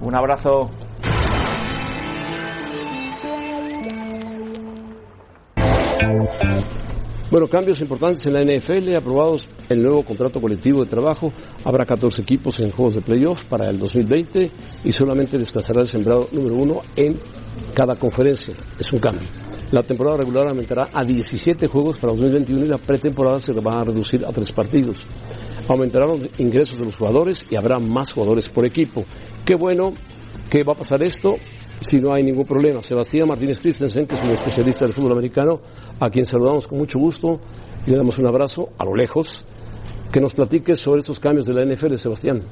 Un 0.00 0.14
abrazo. 0.16 0.70
Bueno, 7.30 7.46
cambios 7.46 7.80
importantes 7.80 8.26
en 8.26 8.32
la 8.32 8.42
NFL, 8.42 8.92
aprobados 8.96 9.48
el 9.68 9.80
nuevo 9.80 10.02
contrato 10.02 10.40
colectivo 10.40 10.82
de 10.82 10.90
trabajo. 10.90 11.32
Habrá 11.62 11.86
14 11.86 12.22
equipos 12.22 12.58
en 12.58 12.72
juegos 12.72 12.94
de 12.94 13.02
playoff 13.02 13.44
para 13.44 13.70
el 13.70 13.78
2020 13.78 14.50
y 14.82 14.92
solamente 14.92 15.38
descansará 15.38 15.82
el 15.82 15.86
sembrado 15.86 16.26
número 16.32 16.56
uno 16.56 16.80
en 16.96 17.20
cada 17.72 17.94
conferencia. 17.94 18.52
Es 18.76 18.92
un 18.92 18.98
cambio. 18.98 19.28
La 19.70 19.84
temporada 19.84 20.16
regular 20.16 20.48
aumentará 20.48 20.88
a 20.92 21.04
17 21.04 21.68
juegos 21.68 21.98
para 21.98 22.12
2021 22.14 22.64
y 22.64 22.68
la 22.68 22.78
pretemporada 22.78 23.38
se 23.38 23.52
va 23.52 23.80
a 23.80 23.84
reducir 23.84 24.26
a 24.26 24.32
tres 24.32 24.50
partidos. 24.52 25.04
Aumentarán 25.68 26.08
los 26.08 26.28
ingresos 26.38 26.80
de 26.80 26.86
los 26.86 26.96
jugadores 26.96 27.46
y 27.48 27.54
habrá 27.54 27.78
más 27.78 28.12
jugadores 28.12 28.48
por 28.48 28.66
equipo. 28.66 29.04
Qué 29.44 29.54
bueno 29.54 29.92
que 30.50 30.64
va 30.64 30.72
a 30.72 30.78
pasar 30.78 31.00
esto 31.04 31.36
si 31.80 31.98
no 31.98 32.12
hay 32.12 32.22
ningún 32.22 32.44
problema. 32.44 32.82
Sebastián 32.82 33.28
Martínez 33.28 33.58
Christensen, 33.58 34.06
que 34.06 34.14
es 34.14 34.20
un 34.20 34.30
especialista 34.30 34.84
del 34.84 34.94
fútbol 34.94 35.12
americano, 35.12 35.60
a 35.98 36.10
quien 36.10 36.26
saludamos 36.26 36.66
con 36.66 36.78
mucho 36.78 36.98
gusto 36.98 37.40
y 37.86 37.90
le 37.90 37.96
damos 37.96 38.18
un 38.18 38.26
abrazo 38.26 38.68
a 38.78 38.84
lo 38.84 38.94
lejos. 38.94 39.44
Que 40.12 40.20
nos 40.20 40.34
platique 40.34 40.76
sobre 40.76 41.00
estos 41.00 41.20
cambios 41.20 41.46
de 41.46 41.54
la 41.54 41.64
NFL, 41.64 41.94
Sebastián. 41.94 42.42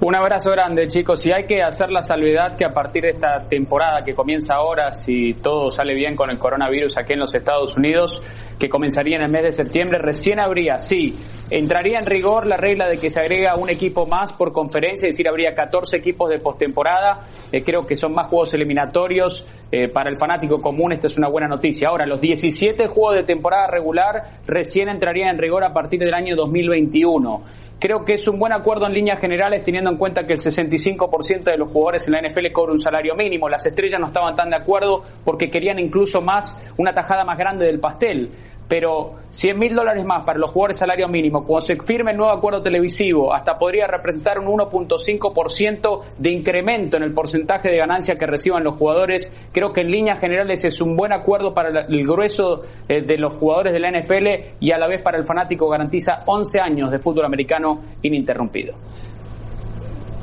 Un 0.00 0.14
abrazo 0.14 0.52
grande, 0.52 0.86
chicos. 0.86 1.26
Y 1.26 1.32
hay 1.32 1.44
que 1.44 1.60
hacer 1.60 1.90
la 1.90 2.04
salvedad 2.04 2.56
que 2.56 2.64
a 2.64 2.72
partir 2.72 3.02
de 3.02 3.10
esta 3.10 3.48
temporada 3.48 4.04
que 4.04 4.14
comienza 4.14 4.54
ahora, 4.54 4.92
si 4.92 5.34
todo 5.34 5.72
sale 5.72 5.92
bien 5.92 6.14
con 6.14 6.30
el 6.30 6.38
coronavirus 6.38 6.96
aquí 6.98 7.14
en 7.14 7.18
los 7.18 7.34
Estados 7.34 7.76
Unidos, 7.76 8.22
que 8.60 8.68
comenzaría 8.68 9.16
en 9.16 9.22
el 9.22 9.32
mes 9.32 9.42
de 9.42 9.52
septiembre, 9.52 9.98
recién 10.00 10.38
habría, 10.38 10.78
sí, 10.78 11.18
entraría 11.50 11.98
en 11.98 12.06
rigor 12.06 12.46
la 12.46 12.56
regla 12.56 12.88
de 12.88 12.98
que 12.98 13.10
se 13.10 13.20
agrega 13.20 13.56
un 13.56 13.70
equipo 13.70 14.06
más 14.06 14.32
por 14.32 14.52
conferencia, 14.52 15.08
es 15.08 15.16
decir, 15.16 15.28
habría 15.28 15.52
14 15.52 15.96
equipos 15.96 16.30
de 16.30 16.38
postemporada. 16.38 17.24
Eh, 17.50 17.64
creo 17.64 17.84
que 17.84 17.96
son 17.96 18.14
más 18.14 18.28
juegos 18.28 18.54
eliminatorios. 18.54 19.48
Eh, 19.72 19.88
para 19.88 20.10
el 20.10 20.16
fanático 20.16 20.62
común, 20.62 20.92
esta 20.92 21.08
es 21.08 21.18
una 21.18 21.28
buena 21.28 21.48
noticia. 21.48 21.88
Ahora, 21.88 22.06
los 22.06 22.20
17 22.20 22.86
juegos 22.86 23.16
de 23.16 23.24
temporada 23.24 23.66
regular 23.66 24.38
recién 24.46 24.88
entrarían 24.88 25.30
en 25.30 25.38
rigor 25.38 25.64
a 25.64 25.72
partir 25.72 25.98
del 25.98 26.14
año 26.14 26.36
2021. 26.36 27.42
Creo 27.80 28.04
que 28.04 28.14
es 28.14 28.26
un 28.26 28.40
buen 28.40 28.52
acuerdo 28.52 28.86
en 28.86 28.92
líneas 28.92 29.20
generales 29.20 29.62
teniendo 29.62 29.90
en 29.90 29.96
cuenta 29.96 30.26
que 30.26 30.32
el 30.32 30.40
65% 30.40 31.44
de 31.44 31.56
los 31.56 31.70
jugadores 31.70 32.08
en 32.08 32.14
la 32.14 32.28
NFL 32.28 32.50
cobran 32.52 32.72
un 32.72 32.82
salario 32.82 33.14
mínimo. 33.14 33.48
Las 33.48 33.64
estrellas 33.66 34.00
no 34.00 34.08
estaban 34.08 34.34
tan 34.34 34.50
de 34.50 34.56
acuerdo 34.56 35.04
porque 35.24 35.48
querían 35.48 35.78
incluso 35.78 36.20
más, 36.20 36.58
una 36.76 36.92
tajada 36.92 37.24
más 37.24 37.38
grande 37.38 37.66
del 37.66 37.78
pastel 37.78 38.30
pero 38.68 39.14
100 39.30 39.58
mil 39.58 39.74
dólares 39.74 40.04
más 40.04 40.24
para 40.24 40.38
los 40.38 40.52
jugadores 40.52 40.76
salario 40.76 41.08
mínimo, 41.08 41.44
cuando 41.44 41.66
se 41.66 41.76
firme 41.76 42.12
el 42.12 42.18
nuevo 42.18 42.32
acuerdo 42.32 42.62
televisivo, 42.62 43.34
hasta 43.34 43.58
podría 43.58 43.86
representar 43.86 44.38
un 44.38 44.46
1.5% 44.46 46.00
de 46.18 46.30
incremento 46.30 46.96
en 46.98 47.02
el 47.02 47.14
porcentaje 47.14 47.70
de 47.70 47.78
ganancia 47.78 48.16
que 48.16 48.26
reciban 48.26 48.62
los 48.62 48.76
jugadores. 48.76 49.32
Creo 49.52 49.72
que 49.72 49.80
en 49.80 49.90
líneas 49.90 50.20
generales 50.20 50.64
es 50.64 50.80
un 50.80 50.96
buen 50.96 51.12
acuerdo 51.12 51.54
para 51.54 51.86
el 51.88 52.06
grueso 52.06 52.62
eh, 52.88 53.02
de 53.02 53.16
los 53.16 53.34
jugadores 53.36 53.72
de 53.72 53.80
la 53.80 53.90
NFL 53.90 54.56
y 54.60 54.72
a 54.72 54.78
la 54.78 54.86
vez 54.86 55.02
para 55.02 55.18
el 55.18 55.24
fanático 55.24 55.68
garantiza 55.68 56.24
11 56.26 56.60
años 56.60 56.90
de 56.90 56.98
fútbol 56.98 57.24
americano 57.24 57.80
ininterrumpido. 58.02 58.74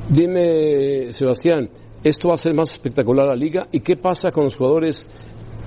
Dime, 0.07 1.11
Sebastián, 1.11 1.67
¿esto 2.03 2.27
va 2.27 2.33
a 2.33 2.35
hacer 2.35 2.53
más 2.53 2.71
espectacular 2.71 3.25
la 3.25 3.35
liga? 3.35 3.67
¿Y 3.71 3.79
qué 3.79 3.97
pasa 3.97 4.29
con 4.29 4.43
los 4.43 4.55
jugadores 4.55 5.09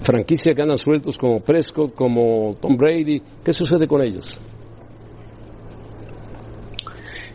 franquicia 0.02 0.54
que 0.54 0.62
andan 0.62 0.78
sueltos 0.78 1.16
como 1.18 1.40
Prescott, 1.40 1.94
como 1.94 2.56
Tom 2.60 2.76
Brady. 2.76 3.22
¿Qué 3.44 3.52
sucede 3.52 3.86
con 3.86 4.02
ellos? 4.02 4.40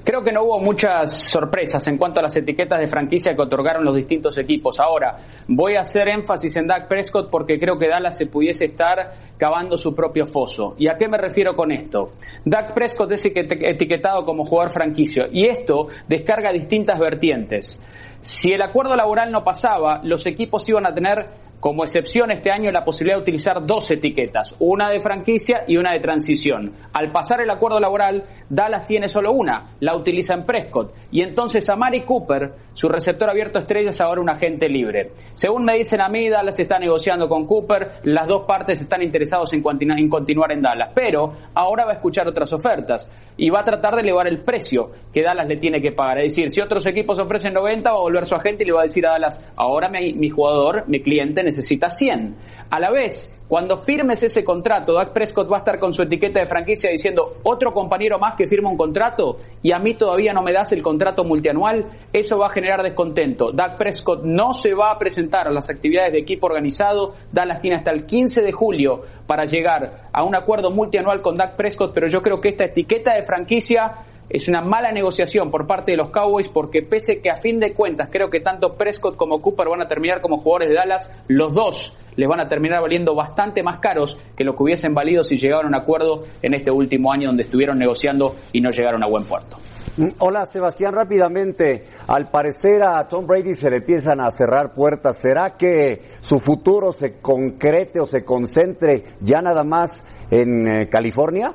Creo 0.06 0.22
que 0.22 0.34
no 0.34 0.44
hubo 0.44 0.60
muchas 0.60 1.32
sorpresas 1.32 1.88
en 1.88 1.98
cuanto 1.98 2.20
a 2.20 2.24
las 2.24 2.36
etiquetas 2.36 2.78
de 2.78 2.90
franquicia 2.90 3.34
que 3.34 3.42
otorgaron 3.42 3.86
los 3.86 3.96
distintos 3.96 4.38
equipos. 4.38 4.78
Ahora, 4.82 5.16
voy 5.48 5.78
a 5.78 5.80
hacer 5.80 6.10
énfasis 6.10 6.58
en 6.58 6.68
Dak 6.68 6.90
Prescott 6.90 7.30
porque 7.30 7.58
creo 7.58 7.78
que 7.78 7.88
Dallas 7.88 8.18
se 8.18 8.26
pudiese 8.26 8.66
estar 8.66 9.14
cavando 9.38 9.78
su 9.78 9.96
propio 9.96 10.26
foso. 10.26 10.76
¿Y 10.78 10.90
a 10.90 10.98
qué 10.98 11.08
me 11.08 11.18
refiero 11.18 11.56
con 11.56 11.72
esto? 11.72 12.16
Dak 12.44 12.74
Prescott 12.74 13.14
es 13.14 13.24
etiquetado 13.26 14.26
como 14.26 14.44
jugador 14.44 14.74
franquicio 14.74 15.24
y 15.32 15.48
esto 15.48 15.88
descarga 16.10 16.52
distintas 16.52 17.00
vertientes. 17.00 17.80
Si 18.20 18.52
el 18.52 18.62
acuerdo 18.62 18.98
laboral 18.98 19.32
no 19.32 19.46
pasaba, 19.46 20.02
los 20.04 20.26
equipos 20.26 20.68
iban 20.68 20.86
a 20.86 20.94
tener 20.94 21.30
como 21.64 21.86
excepción 21.86 22.30
este 22.30 22.52
año 22.52 22.74
la 22.74 22.84
posibilidad 22.84 23.16
de 23.16 23.22
utilizar 23.22 23.66
dos 23.66 23.90
etiquetas, 23.90 24.54
una 24.60 24.90
de 24.90 25.00
franquicia 25.00 25.64
y 25.66 25.78
una 25.78 25.94
de 25.94 26.02
transición. 26.02 26.74
Al 26.92 27.14
pasar 27.14 27.40
el 27.40 27.50
acuerdo 27.50 27.80
laboral, 27.80 28.26
Dallas 28.50 28.86
tiene 28.86 29.08
solo 29.08 29.32
una, 29.32 29.74
la 29.80 29.96
utiliza 29.96 30.34
en 30.34 30.46
Prescott. 30.46 30.94
Y 31.10 31.22
entonces 31.22 31.70
a 31.70 31.78
Mari 31.78 32.02
Cooper, 32.02 32.52
su 32.74 32.90
receptor 32.90 33.30
abierto 33.30 33.60
estrella, 33.60 33.92
es 33.92 34.02
ahora 34.02 34.20
un 34.20 34.30
agente 34.30 34.68
libre. 34.68 35.12
Según 35.36 35.64
me 35.64 35.78
dicen 35.78 36.02
a 36.02 36.10
mí, 36.10 36.28
Dallas 36.28 36.60
está 36.60 36.78
negociando 36.80 37.30
con 37.30 37.46
Cooper, 37.46 37.92
las 38.04 38.28
dos 38.28 38.46
partes 38.46 38.82
están 38.82 39.02
interesados 39.02 39.54
en, 39.54 39.62
continuar 39.62 40.52
en 40.52 40.62
Dallas. 40.62 40.90
Pero 40.94 41.32
ahora 41.54 41.86
va 41.86 41.92
a 41.92 41.96
escuchar 41.96 42.28
otras 42.28 42.52
ofertas 42.52 43.10
y 43.38 43.50
va 43.50 43.62
a 43.62 43.64
tratar 43.64 43.96
de 43.96 44.02
elevar 44.02 44.28
el 44.28 44.42
precio 44.42 44.92
que 45.14 45.24
Dallas 45.24 45.48
le 45.48 45.56
tiene 45.56 45.82
que 45.82 45.94
pagar. 45.94 46.18
Es 46.18 46.36
decir, 46.36 46.50
si 46.50 46.60
otros 46.60 46.86
equipos 46.88 47.20
ofrecen 47.20 47.54
90, 47.54 47.90
va 47.90 47.98
a 47.98 48.02
volver 48.02 48.26
su 48.26 48.36
agente 48.36 48.64
y 48.64 48.68
le 48.68 48.74
va 48.74 48.82
a 48.82 48.84
decir 48.84 49.08
a 49.08 49.12
Dallas, 49.12 49.54
ahora 49.56 49.88
mi, 49.88 50.14
mi 50.14 50.30
jugador, 50.30 50.84
mi 50.88 51.02
cliente, 51.02 51.42
necesita 51.56 51.90
100. 51.90 52.36
A 52.70 52.80
la 52.80 52.92
vez, 52.92 53.30
cuando 53.48 53.78
firmes 53.78 54.24
ese 54.24 54.44
contrato, 54.44 54.94
Dak 54.94 55.12
Prescott 55.12 55.52
va 55.52 55.58
a 55.58 55.60
estar 55.60 55.78
con 55.78 55.94
su 55.94 56.04
etiqueta 56.04 56.40
de 56.40 56.48
franquicia 56.48 56.90
diciendo 56.90 57.36
otro 57.44 57.74
compañero 57.74 58.18
más 58.18 58.36
que 58.36 58.48
firma 58.48 58.70
un 58.70 58.78
contrato 58.78 59.38
y 59.62 59.74
a 59.74 59.80
mí 59.80 59.96
todavía 59.96 60.34
no 60.34 60.42
me 60.42 60.54
das 60.54 60.72
el 60.72 60.82
contrato 60.82 61.24
multianual, 61.24 61.86
eso 62.12 62.38
va 62.38 62.48
a 62.48 62.52
generar 62.52 62.82
descontento. 62.82 63.52
Dak 63.52 63.78
Prescott 63.78 64.24
no 64.24 64.54
se 64.54 64.74
va 64.74 64.92
a 64.92 64.98
presentar 64.98 65.48
a 65.48 65.52
las 65.52 65.70
actividades 65.70 66.14
de 66.14 66.20
equipo 66.20 66.48
organizado, 66.48 67.16
Dallas 67.32 67.60
tiene 67.60 67.78
hasta 67.78 67.92
el 67.92 68.06
15 68.06 68.42
de 68.42 68.52
julio 68.54 69.02
para 69.28 69.46
llegar 69.46 70.10
a 70.12 70.24
un 70.24 70.36
acuerdo 70.36 70.72
multianual 70.72 71.22
con 71.22 71.36
Dak 71.36 71.56
Prescott, 71.56 71.94
pero 71.94 72.08
yo 72.08 72.22
creo 72.22 72.40
que 72.40 72.50
esta 72.50 72.66
etiqueta 72.66 73.14
de 73.14 73.24
franquicia 73.24 74.06
es 74.30 74.48
una 74.48 74.62
mala 74.62 74.92
negociación 74.92 75.52
por 75.52 75.68
parte 75.68 75.92
de 75.92 75.98
los 75.98 76.10
Cowboys 76.10 76.48
porque 76.48 76.82
pese 76.82 77.22
que 77.22 77.30
a 77.30 77.36
fin 77.36 77.60
de 77.60 77.74
cuentas 77.74 78.08
creo 78.10 78.30
que 78.30 78.40
tanto 78.40 78.76
Prescott 78.76 79.18
como 79.18 79.42
Cooper 79.42 79.68
van 79.68 79.82
a 79.82 79.88
terminar 79.88 80.22
como 80.22 80.38
jugadores 80.38 80.70
de 80.70 80.76
Dallas, 80.76 81.12
los 81.28 81.54
dos 81.54 81.98
les 82.16 82.28
van 82.28 82.40
a 82.40 82.48
terminar 82.48 82.82
valiendo 82.82 83.16
bastante 83.16 83.64
más 83.64 83.78
caros 83.78 84.18
que 84.36 84.44
lo 84.44 84.56
que 84.56 84.64
hubiesen 84.64 84.94
valido 84.94 85.24
si 85.24 85.38
llegaron 85.38 85.66
a 85.66 85.78
un 85.78 85.84
acuerdo 85.84 86.24
en 86.42 86.54
este 86.54 86.72
último 86.72 87.12
año 87.12 87.28
donde 87.28 87.44
estuvieron 87.44 87.78
negociando 87.78 88.36
y 88.52 88.62
no 88.62 88.70
llegaron 88.72 89.04
a 89.04 89.08
buen 89.08 89.24
puerto. 89.26 89.58
Mm, 89.98 90.10
hola 90.20 90.46
Sebastián, 90.46 90.94
rápidamente, 90.94 91.86
al 92.08 92.30
parecer 92.30 92.82
a 92.84 93.08
Tom 93.08 93.28
Brady 93.28 93.54
se 93.54 93.70
le 93.70 93.78
empiezan 93.78 94.22
a 94.22 94.32
cerrar 94.32 94.74
puertas. 94.74 95.18
¿Será 95.18 95.56
que 95.58 96.02
su 96.20 96.40
futuro 96.40 96.92
se 96.92 97.20
concrete 97.20 98.00
o 98.00 98.06
se 98.06 98.24
concentre 98.24 99.04
ya 99.22 99.42
nada 99.42 99.64
más 99.64 100.04
en 100.32 100.68
eh, 100.68 100.90
California? 100.90 101.54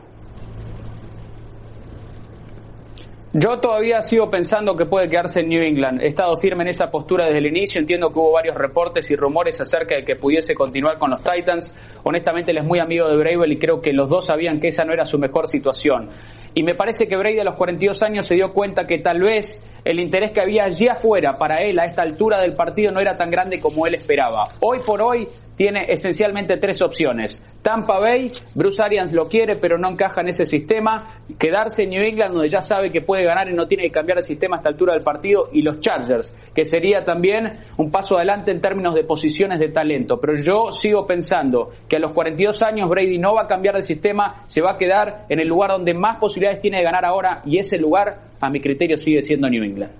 Yo 3.41 3.61
todavía 3.61 4.03
sigo 4.03 4.29
pensando 4.31 4.75
que 4.75 4.85
puede 4.85 5.09
quedarse 5.09 5.43
en 5.43 5.49
New 5.49 5.63
England. 5.63 6.03
He 6.03 6.09
estado 6.09 6.35
firme 6.41 6.65
en 6.65 6.71
esa 6.71 6.91
postura 6.91 7.27
desde 7.27 7.39
el 7.39 7.47
inicio. 7.47 7.79
Entiendo 7.79 8.11
que 8.11 8.19
hubo 8.19 8.33
varios 8.33 8.57
reportes 8.57 9.09
y 9.13 9.15
rumores 9.15 9.61
acerca 9.61 9.95
de 9.95 10.05
que 10.05 10.17
pudiese 10.17 10.57
continuar 10.57 10.99
con 10.99 11.11
los 11.11 11.23
Titans. 11.23 11.73
Honestamente, 12.03 12.51
él 12.51 12.59
es 12.59 12.65
muy 12.65 12.81
amigo 12.81 13.07
de 13.07 13.17
Bravel 13.17 13.53
y 13.53 13.59
creo 13.59 13.81
que 13.81 13.93
los 13.93 14.09
dos 14.09 14.27
sabían 14.27 14.59
que 14.59 14.69
esa 14.69 14.85
no 14.85 14.93
era 14.93 15.05
su 15.05 15.21
mejor 15.21 15.47
situación. 15.47 16.09
Y 16.55 16.65
me 16.65 16.75
parece 16.75 17.07
que 17.07 17.17
Brady 17.17 17.39
a 17.39 17.45
los 17.45 17.55
42 17.55 18.03
años 18.03 18.27
se 18.27 18.35
dio 18.35 18.53
cuenta 18.53 18.85
que 18.85 18.99
tal 18.99 19.21
vez 19.21 19.65
el 19.85 20.01
interés 20.01 20.33
que 20.33 20.41
había 20.41 20.65
allí 20.65 20.89
afuera 20.89 21.35
para 21.35 21.59
él 21.59 21.79
a 21.79 21.85
esta 21.85 22.03
altura 22.03 22.41
del 22.41 22.55
partido 22.55 22.91
no 22.91 22.99
era 22.99 23.15
tan 23.15 23.31
grande 23.31 23.61
como 23.61 23.87
él 23.87 23.95
esperaba. 23.95 24.49
Hoy 24.61 24.79
por 24.85 25.01
hoy 25.01 25.29
tiene 25.55 25.87
esencialmente 25.89 26.57
tres 26.57 26.83
opciones. 26.83 27.41
Tampa 27.63 27.99
Bay, 27.99 28.31
Bruce 28.55 28.83
Arians 28.83 29.13
lo 29.13 29.27
quiere 29.27 29.57
pero 29.57 29.79
no 29.79 29.91
encaja 29.91 30.21
en 30.21 30.29
ese 30.29 30.47
sistema. 30.47 31.21
Quedarse 31.39 31.83
en 31.83 31.91
New 31.91 32.03
England 32.03 32.35
donde 32.35 32.49
ya 32.49 32.61
sabe 32.61 32.91
que 32.91 33.03
puede 33.03 33.25
ganar 33.25 33.49
y 33.51 33.55
no 33.55 33.67
tiene 33.67 33.85
que 33.85 33.91
cambiar 33.91 34.19
el 34.19 34.25
sistema 34.25 34.57
a 34.57 34.59
esta 34.59 34.69
altura 34.69 34.95
del 34.95 35.03
partido. 35.03 35.49
Y 35.53 35.63
los 35.63 35.81
Chargers, 35.81 36.35
que 36.55 36.65
sería 36.65 37.05
también 37.05 37.59
un 37.77 37.91
paso 37.91 38.17
adelante 38.17 38.51
en 38.51 38.61
términos 38.61 38.95
de 38.95 39.05
posiciones 39.05 39.59
de 39.61 39.69
talento. 39.69 40.19
Pero 40.21 40.35
yo 40.37 40.71
sigo 40.71 41.07
pensando 41.07 41.71
que 41.89 41.97
a 41.97 41.99
los 41.99 42.13
42 42.13 42.63
años 42.63 42.89
Brady 42.89 43.19
no 43.19 43.35
va 43.35 43.43
a 43.43 43.47
cambiar 43.47 43.75
de 43.75 43.83
sistema, 43.83 44.43
se 44.47 44.63
va 44.63 44.73
a 44.73 44.79
quedar 44.79 45.27
en 45.29 45.41
el 45.41 45.49
lugar 45.49 45.71
donde 45.73 45.95
más 45.95 46.19
posibilidades 46.19 46.61
tiene 46.61 46.79
de 46.79 46.85
ganar 46.85 47.05
ahora 47.05 47.43
y 47.45 47.59
ese 47.59 47.79
lugar 47.79 48.29
a 48.41 48.51
mi 48.51 48.61
criterio 48.61 48.97
sigue 48.97 49.23
siendo 49.23 49.49
New 49.49 49.65
England. 49.65 49.93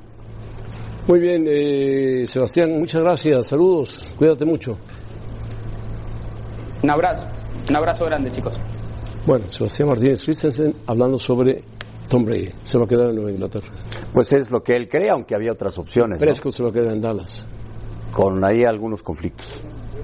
Muy 1.09 1.21
bien, 1.21 1.47
eh, 1.49 2.27
Sebastián, 2.27 2.79
muchas 2.79 3.03
gracias. 3.03 3.47
Saludos, 3.47 4.15
cuídate 4.19 4.45
mucho. 4.45 4.79
Un 6.83 6.91
abrazo, 6.91 7.27
un 7.69 7.77
abrazo 7.77 8.05
grande, 8.07 8.31
chicos. 8.31 8.55
Bueno, 9.27 9.45
Sebastián 9.49 9.89
Martínez 9.89 10.23
Christensen 10.25 10.75
hablando 10.87 11.19
sobre 11.19 11.63
Tom 12.09 12.25
Brady. 12.25 12.49
Se 12.63 12.79
va 12.79 12.85
a 12.85 12.89
quedar 12.89 13.11
en 13.11 13.17
Nueva 13.17 13.31
Inglaterra. 13.31 13.69
Pues 14.13 14.33
es 14.33 14.51
lo 14.51 14.63
que 14.63 14.73
él 14.73 14.89
cree, 14.89 15.11
aunque 15.11 15.35
había 15.35 15.53
otras 15.53 15.79
opciones. 15.79 16.19
Prescott 16.19 16.55
se 16.55 16.63
va 16.63 16.71
a 16.71 16.73
quedar 16.73 16.93
en 16.93 17.01
Dallas. 17.01 17.47
Con 18.13 18.43
ahí 18.43 18.65
algunos 18.65 19.03
conflictos, 19.03 19.47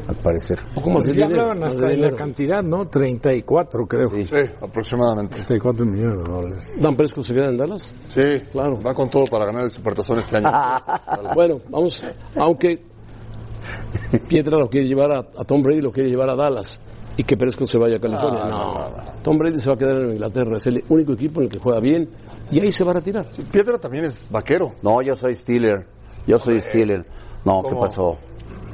al 0.07 0.15
parecer. 0.17 0.59
Más 0.87 1.05
de 1.05 1.13
dinero. 1.13 1.41
hablaban 1.41 1.65
hasta 1.65 1.87
de, 1.87 1.97
la 1.97 2.11
cantidad, 2.11 2.63
¿no? 2.63 2.87
34, 2.87 3.87
creo. 3.87 4.11
Sí, 4.11 4.37
aproximadamente. 4.61 5.37
34 5.37 5.87
millones 5.87 6.19
de 6.19 6.33
dólares. 6.33 6.81
¿Dan 6.83 6.97
Prescott 6.97 7.25
se 7.25 7.35
queda 7.35 7.49
en 7.49 7.57
Dallas? 7.57 7.95
Sí, 8.09 8.41
claro. 8.53 8.77
Va 8.87 8.93
con 8.93 9.09
todo 9.09 9.25
para 9.25 9.47
ganar 9.47 9.65
el 9.65 9.71
Supertazón 9.71 10.19
este 10.19 10.37
año. 10.37 10.51
bueno, 11.35 11.57
vamos, 11.71 12.05
aunque 12.37 12.83
Pietra 14.29 14.59
lo 14.59 14.69
quiere 14.69 14.87
llevar 14.87 15.13
a, 15.13 15.45
Tom 15.45 15.63
Brady, 15.63 15.81
lo 15.81 15.91
quiere 15.91 16.11
llevar 16.11 16.29
a 16.29 16.37
Dallas 16.37 16.79
y 17.17 17.25
que 17.25 17.37
Prescott 17.37 17.69
se 17.69 17.79
vaya 17.79 17.97
a 17.97 18.01
California. 18.01 18.45
No, 18.45 19.23
Tom 19.23 19.37
Brady 19.37 19.59
se 19.59 19.69
va 19.69 19.75
a 19.75 19.79
quedar 19.79 20.03
en 20.03 20.11
Inglaterra, 20.13 20.57
es 20.57 20.67
el 20.67 20.85
único 20.89 21.13
equipo 21.13 21.41
en 21.41 21.47
el 21.47 21.51
que 21.51 21.59
juega 21.59 21.81
bien 21.81 22.09
y 22.51 22.61
ahí 22.61 22.73
se 22.73 22.85
va 22.85 22.93
a 22.93 22.95
retirar. 22.95 23.27
Pietra 23.51 23.79
también 23.79 24.05
es 24.05 24.29
vaquero. 24.31 24.71
No, 24.83 25.03
yo 25.03 25.15
soy 25.15 25.35
Steeler. 25.35 25.87
Yo 26.27 26.39
soy 26.39 26.61
Steeler. 26.61 27.05
No, 27.45 27.63
¿qué 27.63 27.75
pasó? 27.75 28.17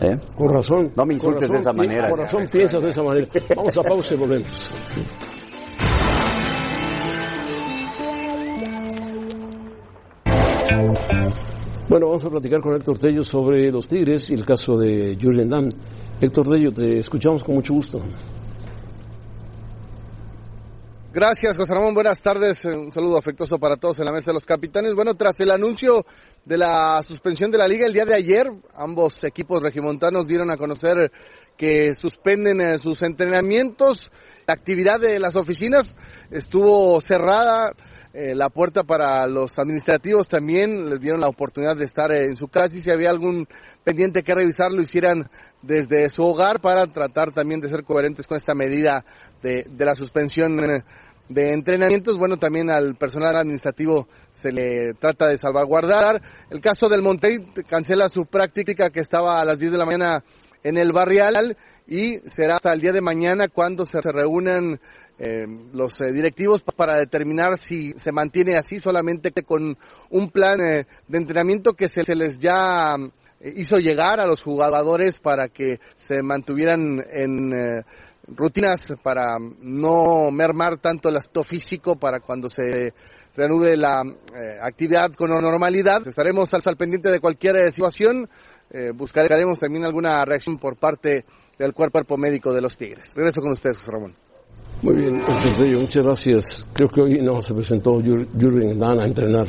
¿Eh? 0.01 0.16
Con 0.36 0.49
razón. 0.49 0.93
No 0.97 1.05
me 1.05 1.14
insultes 1.14 1.49
de 1.49 1.59
esa 1.59 1.72
manera. 1.72 2.09
Con 2.09 2.20
razón 2.20 2.47
piensas 2.51 2.82
de 2.82 2.88
esa 2.88 3.03
manera. 3.03 3.26
Vamos 3.55 3.76
a 3.76 3.82
pausa 3.82 4.14
y 4.14 4.16
volvemos. 4.16 4.70
Bueno, 11.88 12.07
vamos 12.07 12.24
a 12.24 12.30
platicar 12.30 12.61
con 12.61 12.74
Héctor 12.74 12.99
Tello 13.01 13.22
sobre 13.24 13.70
los 13.72 13.88
Tigres 13.88 14.30
y 14.30 14.34
el 14.34 14.47
caso 14.47 14.76
de 14.76 15.18
Julian 15.20 15.49
Damm. 15.49 15.68
Héctor 16.21 16.51
Tello, 16.51 16.71
te 16.71 16.99
escuchamos 16.99 17.43
con 17.43 17.55
mucho 17.55 17.73
gusto. 17.73 17.99
Gracias, 21.14 21.57
José 21.57 21.73
Ramón. 21.73 21.95
Buenas 21.95 22.21
tardes. 22.21 22.66
Un 22.66 22.93
saludo 22.93 23.16
afectuoso 23.16 23.59
para 23.59 23.79
todos 23.79 23.99
en 24.01 24.05
la 24.05 24.12
mesa 24.12 24.27
de 24.27 24.35
los 24.35 24.45
capitanes. 24.45 24.95
Bueno, 24.95 25.14
tras 25.14 25.41
el 25.41 25.51
anuncio 25.51 26.05
de 26.45 26.59
la 26.59 27.03
suspensión 27.03 27.51
de 27.51 27.57
la 27.57 27.66
liga 27.66 27.87
el 27.87 27.95
día 27.95 28.05
de 28.05 28.14
ayer, 28.14 28.53
ambos 28.75 29.25
equipos 29.25 29.62
regimontanos 29.62 30.27
dieron 30.27 30.51
a 30.51 30.59
conocer 30.59 31.11
que 31.57 31.95
suspenden 31.95 32.61
eh, 32.61 32.79
sus 32.79 33.01
entrenamientos. 33.01 34.12
La 34.47 34.53
actividad 34.53 35.01
de 35.01 35.18
las 35.18 35.37
oficinas 35.37 35.95
estuvo 36.31 37.01
cerrada. 37.01 37.73
Eh, 38.13 38.35
la 38.35 38.49
puerta 38.49 38.83
para 38.83 39.25
los 39.29 39.57
administrativos 39.61 40.27
también 40.27 40.91
les 40.91 41.01
dieron 41.01 41.21
la 41.21 41.29
oportunidad 41.29 41.77
de 41.77 41.85
estar 41.85 42.11
en 42.11 42.37
su 42.37 42.49
casa 42.49 42.75
y 42.75 42.81
si 42.81 42.91
había 42.91 43.09
algún 43.09 43.47
pendiente 43.85 44.25
que 44.25 44.35
revisar 44.35 44.73
lo 44.73 44.83
hicieran 44.83 45.31
desde 45.63 46.11
su 46.11 46.25
hogar 46.25 46.61
para 46.61 46.89
tratar 46.89 47.31
también 47.31 47.61
de 47.61 47.69
ser 47.69 47.85
coherentes 47.85 48.27
con 48.27 48.37
esta 48.37 48.55
medida 48.55 49.05
de, 49.43 49.65
de 49.71 49.85
la 49.85 49.95
suspensión 49.95 50.57
de 51.29 51.53
entrenamientos. 51.53 52.19
Bueno, 52.19 52.37
también 52.37 52.69
al 52.69 52.97
personal 52.97 53.37
administrativo 53.37 54.09
se 54.33 54.51
le 54.51 54.95
trata 54.95 55.29
de 55.29 55.39
salvaguardar. 55.39 56.21
El 56.51 56.61
caso 56.61 56.89
del 56.89 57.03
Monterrey 57.03 57.39
cancela 57.69 58.09
su 58.09 58.27
práctica 58.27 58.91
que 58.91 58.99
estaba 58.99 59.41
a 59.41 59.45
las 59.45 59.59
10 59.59 59.71
de 59.71 59.79
la 59.79 59.87
mañana 59.87 60.25
en 60.65 60.77
el 60.77 60.91
barrial 60.91 61.57
y 61.87 62.19
será 62.29 62.57
hasta 62.57 62.73
el 62.73 62.81
día 62.81 62.93
de 62.93 63.01
mañana 63.01 63.49
cuando 63.49 63.87
se 63.87 64.01
reúnan 64.01 64.81
eh, 65.21 65.47
los 65.75 66.01
eh, 66.01 66.12
directivos 66.12 66.62
para 66.62 66.97
determinar 66.97 67.59
si 67.59 67.93
se 67.93 68.11
mantiene 68.11 68.57
así 68.57 68.81
solamente 68.81 69.33
con 69.33 69.77
un 70.09 70.31
plan 70.31 70.61
eh, 70.62 70.87
de 71.09 71.18
entrenamiento 71.18 71.75
que 71.75 71.89
se, 71.89 72.16
les 72.16 72.39
ya 72.39 72.97
eh, 73.41 73.53
hizo 73.55 73.79
llegar 73.79 74.18
a 74.18 74.27
los 74.27 74.43
jugadores 74.43 75.18
para 75.18 75.49
que 75.49 75.79
se 75.95 76.23
mantuvieran 76.23 77.05
en 77.12 77.53
eh, 77.53 77.83
rutinas 78.29 78.95
para 79.03 79.37
no 79.61 80.31
mermar 80.31 80.79
tanto 80.79 81.11
el 81.11 81.16
aspecto 81.18 81.45
físico 81.45 81.97
para 81.97 82.21
cuando 82.21 82.49
se 82.49 82.95
reanude 83.37 83.77
la 83.77 84.03
actividad 84.62 85.12
con 85.12 85.31
normalidad. 85.31 86.07
Estaremos 86.07 86.53
al, 86.55 86.62
al 86.64 86.77
pendiente 86.77 87.11
de 87.11 87.21
cualquier 87.21 87.71
situación. 87.73 88.29
Buscaremos 88.95 89.59
también 89.59 89.85
alguna 89.85 90.25
reacción 90.25 90.59
por 90.59 90.77
parte 90.77 91.25
del 91.59 91.73
cuerpo 91.73 92.16
médico 92.16 92.53
de 92.53 92.61
los 92.61 92.77
Tigres. 92.77 93.11
Regreso 93.14 93.41
con 93.41 93.53
ustedes, 93.53 93.85
Ramón. 93.87 94.20
Muy 94.83 94.97
bien, 94.97 95.16
entonces, 95.16 95.78
muchas 95.78 96.05
gracias. 96.05 96.66
Creo 96.72 96.89
que 96.89 97.01
hoy 97.03 97.20
no 97.22 97.43
se 97.43 97.53
presentó 97.55 98.01
Jürgen 98.01 98.78
Damm 98.78 98.99
a 99.01 99.05
entrenar. 99.07 99.47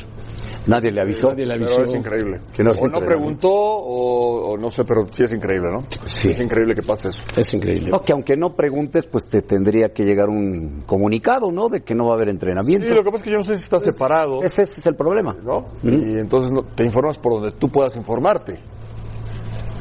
Nadie 0.67 0.91
le 0.91 1.01
avisó. 1.01 1.29
Nadie 1.31 1.45
le 1.47 1.53
avisó. 1.55 1.77
Pero 1.77 1.89
es 1.89 1.95
increíble. 1.95 2.37
Que 2.53 2.63
no 2.63 2.69
o 2.69 2.73
se 2.73 2.81
no 2.83 2.99
preguntó 2.99 3.49
o, 3.51 4.51
o 4.51 4.57
no 4.57 4.69
sé, 4.69 4.83
pero 4.83 5.07
sí 5.09 5.23
es 5.23 5.33
increíble, 5.33 5.69
¿no? 5.71 5.81
Sí. 6.05 6.29
Es 6.29 6.39
increíble 6.39 6.75
que 6.75 6.83
pase 6.83 7.07
eso. 7.07 7.19
Es 7.35 7.51
increíble. 7.55 7.89
No, 7.89 7.99
que 8.01 8.13
aunque 8.13 8.35
no 8.37 8.53
preguntes, 8.55 9.05
pues 9.05 9.27
te 9.27 9.41
tendría 9.41 9.89
que 9.89 10.03
llegar 10.03 10.29
un 10.29 10.83
comunicado, 10.85 11.49
¿no? 11.51 11.67
De 11.67 11.81
que 11.81 11.95
no 11.95 12.05
va 12.07 12.11
a 12.11 12.15
haber 12.17 12.29
entrenamiento. 12.29 12.87
Sí, 12.87 12.93
lo 12.93 13.03
que 13.03 13.09
pasa 13.09 13.17
es 13.17 13.23
que 13.23 13.31
yo 13.31 13.37
no 13.37 13.43
sé 13.43 13.55
si 13.55 13.63
está 13.63 13.79
separado, 13.79 14.43
Ese, 14.43 14.61
ese 14.61 14.81
es 14.81 14.85
el 14.85 14.95
problema. 14.95 15.35
¿no? 15.43 15.69
Y 15.81 16.17
entonces 16.19 16.51
no- 16.51 16.61
te 16.63 16.83
informas 16.83 17.17
por 17.17 17.33
donde 17.41 17.51
tú 17.57 17.67
puedas 17.69 17.95
informarte. 17.95 18.59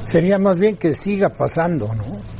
Sería 0.03 0.39
más 0.39 0.59
bien 0.59 0.77
que 0.77 0.95
siga 0.95 1.29
pasando, 1.29 1.89
¿no? 1.89 2.40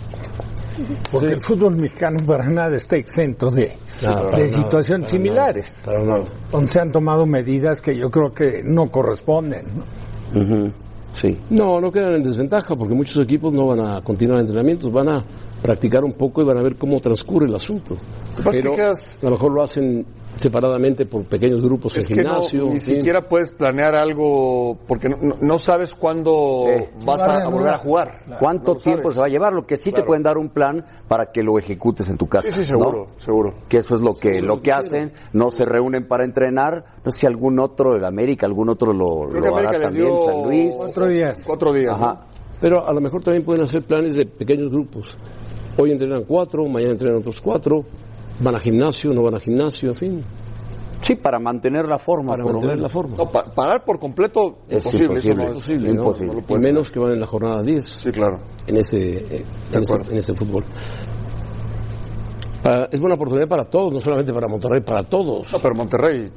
Porque 1.11 1.29
el 1.35 1.41
fútbol 1.41 1.77
mexicano 1.77 2.25
para 2.27 2.49
nada 2.49 2.77
está 2.77 2.97
exento 2.97 3.51
de, 3.51 3.63
de 4.01 4.07
nada, 4.07 4.49
situaciones 4.49 5.11
para 5.11 5.23
similares, 5.23 5.81
Para 5.85 6.03
nada. 6.05 6.25
donde 6.51 6.69
se 6.69 6.81
han 6.81 6.91
tomado 6.93 7.27
medidas 7.27 7.81
que 7.81 7.97
yo 7.97 8.11
creo 8.11 8.31
que 8.31 8.63
no 8.65 8.91
corresponden. 8.91 9.65
¿no? 10.33 10.73
Sí. 11.13 11.37
No, 11.51 11.81
no 11.81 11.91
quedan 11.91 12.15
en 12.15 12.23
desventaja 12.23 12.77
porque 12.77 12.95
muchos 12.95 13.23
equipos 13.23 13.53
no 13.53 13.67
van 13.67 13.81
a 13.81 14.01
continuar 14.01 14.41
entrenamientos, 14.41 14.93
van 14.93 15.09
a 15.09 15.25
practicar 15.61 16.05
un 16.05 16.13
poco 16.13 16.43
y 16.43 16.45
van 16.45 16.59
a 16.59 16.63
ver 16.63 16.77
cómo 16.77 17.01
transcurre 17.01 17.47
el 17.47 17.55
asunto. 17.55 17.97
Pero 18.51 18.73
a 18.75 18.95
lo 19.25 19.31
mejor 19.31 19.53
lo 19.53 19.63
hacen 19.63 20.07
separadamente 20.37 21.07
por 21.07 21.25
pequeños 21.25 21.61
grupos 21.61 21.97
Es 21.97 22.09
en 22.09 22.17
que 22.17 22.23
no, 22.23 22.35
gimnasio. 22.43 22.65
ni 22.67 22.79
siquiera 22.81 23.21
puedes 23.29 23.53
planear 23.53 23.95
algo 23.95 24.79
porque 24.87 25.09
no, 25.09 25.17
no- 25.21 25.37
no 25.41 25.59
sabes 25.59 25.95
cuándo 25.95 26.65
Eh, 26.69 26.91
vas 27.05 27.21
va 27.21 27.43
a 27.45 27.49
volver 27.51 27.75
a 27.75 27.79
jugar. 27.79 28.09
¿Cuánto 28.39 28.75
No 28.75 28.79
tiempo 28.81 29.03
sabes. 29.11 29.15
se 29.17 29.21
va 29.21 29.27
a 29.27 29.31
llevar? 29.31 29.53
Lo 29.53 29.67
que 29.67 29.77
sí 29.77 29.93
te 29.93 30.03
pueden 30.03 30.23
dar 30.23 30.39
un 30.39 30.49
plan 30.49 30.85
para 31.09 31.27
que 31.33 31.43
lo 31.43 31.59
ejecutes 31.59 32.09
en 32.09 32.17
tu 32.17 32.27
casa. 32.27 32.49
Sí, 32.49 32.63
sí, 32.65 32.73
¿no? 32.73 32.79
seguro, 32.79 33.07
seguro. 33.19 33.55
Que 33.69 33.79
eso 33.79 33.95
es 33.95 34.01
lo 34.01 34.15
que 34.15 34.41
lo 34.41 34.61
que 34.63 34.73
hacen, 34.73 35.13
no 35.33 35.51
se 35.51 35.65
reúnen 35.65 36.07
para 36.09 36.25
entrenar. 36.25 36.85
No 37.05 37.11
sé 37.11 37.21
si 37.21 37.27
algún 37.27 37.59
otro, 37.61 37.97
el 37.97 38.05
América, 38.05 38.47
algún 38.47 38.71
otro 38.71 38.93
lo, 38.93 39.29
Creo 39.29 39.45
lo 39.51 39.57
hará 39.57 39.79
también, 39.81 40.17
San 40.19 40.43
Luis. 40.45 40.75
Cuatro 40.77 41.07
días. 41.07 41.45
Cuatro 41.47 41.73
días. 41.73 41.99
¿no? 41.99 42.07
Ajá. 42.07 42.27
Pero 42.61 42.87
a 42.87 42.93
lo 42.93 43.01
mejor 43.01 43.23
también 43.23 43.45
pueden 43.45 43.65
hacer 43.65 43.83
planes 43.83 44.15
de 44.17 44.27
pequeños 44.27 44.71
grupos. 44.71 45.17
Hoy 45.79 45.93
entrenan 45.93 46.25
cuatro, 46.25 46.67
mañana 46.67 46.93
entrenan 46.93 47.19
otros 47.19 47.41
cuatro, 47.41 47.85
van 48.43 48.55
a 48.57 48.59
gimnasio, 48.59 49.11
no 49.13 49.23
van 49.23 49.35
a 49.37 49.41
gimnasio, 49.41 49.91
en 49.91 49.97
fin, 49.97 50.25
Sí, 51.03 51.15
para 51.17 51.39
mantener 51.39 51.87
la 51.89 51.99
forma, 51.99 52.33
para 52.33 52.43
por 52.43 52.53
mantener 52.53 52.77
menos. 52.77 52.93
la 52.93 52.95
forma. 52.95 53.17
No, 53.17 53.31
pa- 53.31 53.45
parar 53.55 53.83
por 53.87 53.99
completo, 53.99 54.59
Es 54.69 54.85
imposible. 54.85 55.19
eso 55.19 55.31
imposible. 55.31 55.35
no 55.35 55.43
es- 55.43 55.55
Imposible, 55.55 55.89
¿no? 55.89 55.95
imposible. 56.03 56.35
no 56.47 56.57
Y 56.57 56.61
menos 56.63 56.91
que 56.91 56.99
van 57.01 57.13
en 57.13 57.21
la 57.21 57.27
jornada 57.27 57.63
10 57.63 57.87
Sí, 58.05 58.11
claro. 58.11 58.37
en 58.67 58.77
este, 58.77 59.37
eh, 59.37 59.45
este, 59.73 60.11
en 60.11 60.17
este 60.19 60.35
fútbol. 60.35 60.65
Ah, 62.65 62.87
es 62.93 63.01
buena 63.01 63.15
oportunidad 63.15 63.49
para 63.49 63.65
todos, 63.65 63.91
no 63.93 63.99
solamente 63.99 64.33
para 64.35 64.47
Monterrey, 64.47 64.83
para 64.83 65.03
todos. 65.05 65.51
No, 65.51 65.59
pero 65.59 65.75
Monterrey 65.75 66.31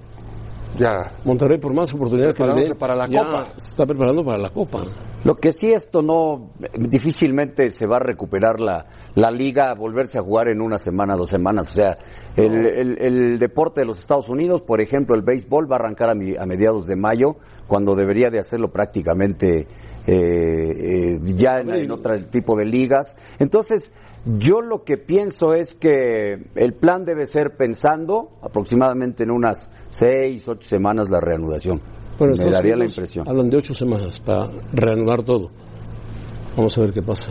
ya 0.78 1.08
Monterrey, 1.26 1.60
por 1.60 1.74
más 1.74 1.94
oportunidad 1.94 2.34
que 2.34 2.44
le 2.44 2.76
para 2.76 2.96
la 2.96 3.08
ya 3.08 3.24
Copa. 3.26 3.52
se 3.58 3.68
está 3.70 3.86
preparando 3.86 4.24
para 4.24 4.38
la 4.38 4.50
Copa. 4.50 4.80
Lo 5.24 5.36
que 5.36 5.52
sí 5.54 5.72
esto 5.72 6.02
no, 6.02 6.50
difícilmente 6.78 7.70
se 7.70 7.86
va 7.88 7.96
a 7.98 8.00
recuperar 8.00 8.60
la, 8.60 8.86
la 9.16 9.32
liga, 9.32 9.72
a 9.72 9.74
volverse 9.76 10.18
a 10.20 10.22
jugar 10.22 10.50
en 10.50 10.62
una 10.62 10.78
semana, 10.78 11.16
dos 11.16 11.30
semanas. 11.30 11.70
O 11.70 11.74
sea, 11.74 11.96
el, 12.36 12.66
el- 12.66 12.98
el 13.00 13.40
deporte 13.40 13.82
de 13.82 13.88
los 13.88 14.00
Estados 14.00 14.28
Unidos, 14.28 14.62
por 14.62 14.82
ejemplo, 14.82 15.16
el 15.16 15.22
béisbol 15.22 15.72
va 15.72 15.78
a 15.78 15.80
arrancar 15.80 16.10
a, 16.10 16.14
mi- 16.16 16.36
a 16.36 16.46
mediados 16.46 16.86
de 16.88 16.96
mayo, 16.98 17.38
cuando 17.68 17.96
debería 17.96 18.30
de 18.30 18.40
hacerlo 18.40 18.70
prácticamente 18.70 19.68
eh, 20.06 21.16
eh, 21.16 21.20
ya 21.36 21.60
en, 21.60 21.74
en 21.74 21.92
otro 21.92 22.14
tipo 22.30 22.58
de 22.58 22.66
ligas. 22.66 23.16
Entonces, 23.40 23.92
yo 24.26 24.62
lo 24.62 24.84
que 24.84 24.98
pienso 24.98 25.54
es 25.54 25.74
que 25.74 26.34
el 26.56 26.74
plan 26.74 27.06
debe 27.06 27.26
ser 27.26 27.56
pensando 27.58 28.30
aproximadamente 28.42 29.24
en 29.24 29.32
unas 29.32 29.70
seis, 29.98 30.44
ocho 30.48 30.70
semanas 30.70 31.08
la 31.10 31.20
reanudación. 31.20 31.82
Bueno, 32.18 32.34
Me 32.38 32.50
daría 32.52 32.76
la 32.76 32.86
impresión. 32.86 33.28
Hablan 33.28 33.50
de 33.50 33.58
ocho 33.58 33.74
semanas 33.74 34.20
para 34.20 34.50
reanudar 34.72 35.24
todo. 35.24 35.50
Vamos 36.56 36.78
a 36.78 36.82
ver 36.82 36.94
qué 36.94 37.02
pasa. 37.02 37.28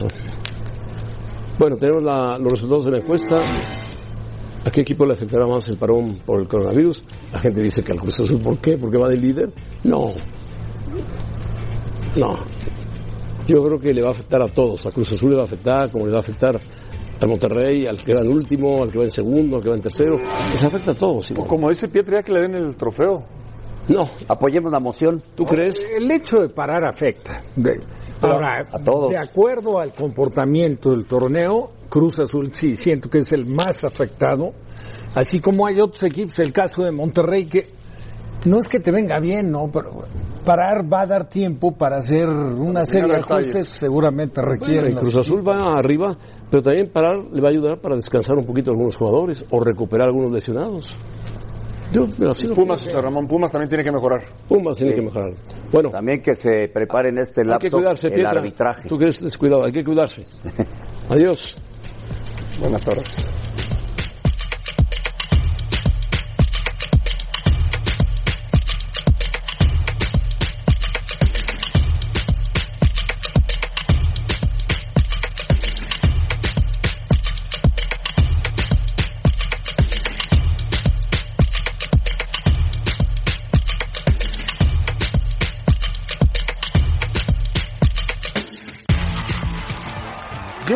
Bueno, 1.59 1.77
tenemos 1.77 2.03
la- 2.03 2.39
los 2.39 2.53
resultados 2.53 2.87
de 2.87 2.91
la 2.93 2.99
encuesta. 2.99 3.39
¿A 4.65 4.71
qué 4.71 4.81
equipo 4.83 5.05
le 5.05 5.15
afectará 5.15 5.47
más 5.47 5.69
el 5.69 5.77
parón 5.77 6.17
por 6.25 6.41
el 6.41 6.49
coronavirus? 6.49 7.03
La 7.33 7.39
gente 7.39 7.61
dice 7.63 7.83
que 7.83 7.93
al 7.93 7.99
Cruz 8.01 8.21
Azul. 8.21 8.41
¿Por 8.41 8.59
qué? 8.59 8.77
¿Porque 8.79 8.99
va 8.99 9.09
de 9.09 9.17
líder? 9.17 9.53
No. 9.85 10.13
No. 12.17 12.35
Yo 13.47 13.63
creo 13.65 13.79
que 13.79 13.93
le 13.93 14.03
va 14.03 14.09
a 14.09 14.13
afectar 14.13 14.41
a 14.43 14.49
todos. 14.49 14.87
A 14.87 14.91
Cruz 14.91 15.13
Azul 15.13 15.31
le 15.31 15.37
va 15.37 15.43
a 15.43 15.47
afectar, 15.47 15.91
como 15.91 16.07
le 16.07 16.13
va 16.13 16.19
a 16.19 16.21
afectar 16.21 16.61
al 17.23 17.29
Monterrey, 17.29 17.87
al 17.87 17.97
que 17.99 18.15
va 18.15 18.21
en 18.21 18.29
último, 18.33 18.83
al 18.83 18.91
que 18.91 18.99
va 18.99 19.05
en 19.05 19.11
segundo, 19.11 19.57
al 19.57 19.63
que 19.63 19.69
va 19.71 19.77
en 19.77 19.83
tercero. 19.83 20.17
Les 20.19 20.63
afecta 20.65 20.91
a 20.93 20.95
todos. 20.95 21.31
igual. 21.31 21.47
Como 21.49 21.69
dice 21.69 21.89
Pietri, 21.89 22.15
ya 22.17 22.23
que 22.23 22.33
le 22.33 22.41
den 22.43 22.55
el 22.55 22.75
trofeo. 22.77 23.23
No. 23.89 24.09
Apoyemos 24.29 24.71
la 24.71 24.79
moción. 24.81 25.23
¿Tú 25.35 25.45
crees? 25.45 25.87
El 25.97 26.11
hecho 26.11 26.41
de 26.41 26.49
parar 26.49 26.85
afecta. 26.85 27.41
De- 27.57 27.81
Ahora, 28.23 28.63
a 28.73 28.79
todos. 28.79 29.11
de 29.11 29.19
acuerdo 29.19 29.81
al 29.81 29.93
comportamiento 29.93 30.91
del 30.91 31.07
torneo, 31.07 31.73
Cruz 31.89 32.21
Azul 32.21 32.51
sí 32.55 32.77
siento 32.77 33.11
que 33.11 33.19
es 33.19 33.33
el 33.33 33.47
más 33.47 33.83
afectado. 33.83 34.53
Así 35.17 35.41
como 35.41 35.67
hay 35.67 35.81
otros 35.81 36.05
equipos, 36.05 36.39
el 36.39 36.53
caso 36.53 36.83
de 36.85 36.93
Monterrey, 36.93 37.47
que 37.47 37.67
no 38.47 38.61
es 38.61 38.69
que 38.69 38.79
te 38.79 38.93
venga 38.93 39.19
bien, 39.19 39.51
¿no? 39.51 39.65
Pero 39.73 40.05
parar 40.45 40.85
va 40.91 41.03
a 41.03 41.07
dar 41.07 41.29
tiempo 41.29 41.73
para 41.73 41.99
hacer 41.99 42.29
una 42.29 42.85
serie 42.85 43.09
de 43.09 43.17
ajustes 43.17 43.69
seguramente 43.69 44.41
Bueno, 44.41 44.89
y 44.89 44.93
los 44.93 45.01
Cruz 45.01 45.17
Azul 45.19 45.47
va 45.47 45.75
arriba, 45.75 46.17
pero 46.53 46.63
también 46.63 46.91
parar 46.91 47.17
le 47.33 47.41
va 47.41 47.49
a 47.49 47.51
ayudar 47.51 47.81
para 47.81 47.95
descansar 47.95 48.37
un 48.37 48.45
poquito 48.45 48.71
a 48.71 48.75
algunos 48.75 48.95
jugadores 48.95 49.43
o 49.49 49.65
recuperar 49.65 50.09
algunos 50.09 50.31
lesionados. 50.31 50.99
Yo 51.91 52.05
así 52.31 52.47
lo 52.47 52.55
Pumas, 52.55 52.93
Ramón 52.93 53.27
Pumas 53.27 53.51
también 53.51 53.71
tiene 53.71 53.83
que 53.83 53.91
mejorar. 53.91 54.23
Pumas 54.49 54.77
tiene 54.77 54.95
que 54.95 55.01
mejorar. 55.01 55.33
Bueno, 55.73 55.89
También 55.89 56.21
que 56.21 56.35
se 56.35 56.69
prepare 56.69 57.09
en 57.09 57.21
este 57.21 57.41
hay 57.41 57.47
lapso 57.47 57.67
que 57.67 57.71
cuidarse, 57.71 58.09
el 58.09 58.15
Pietra. 58.15 58.41
arbitraje. 58.41 58.87
Tú 58.87 58.99
que 58.99 59.05
eres 59.05 59.23
descuidado, 59.23 59.65
hay 59.65 59.73
que 59.73 59.83
cuidarse. 59.83 60.27
Adiós. 61.09 61.55
Buenas 62.61 62.85
tardes. 62.85 63.27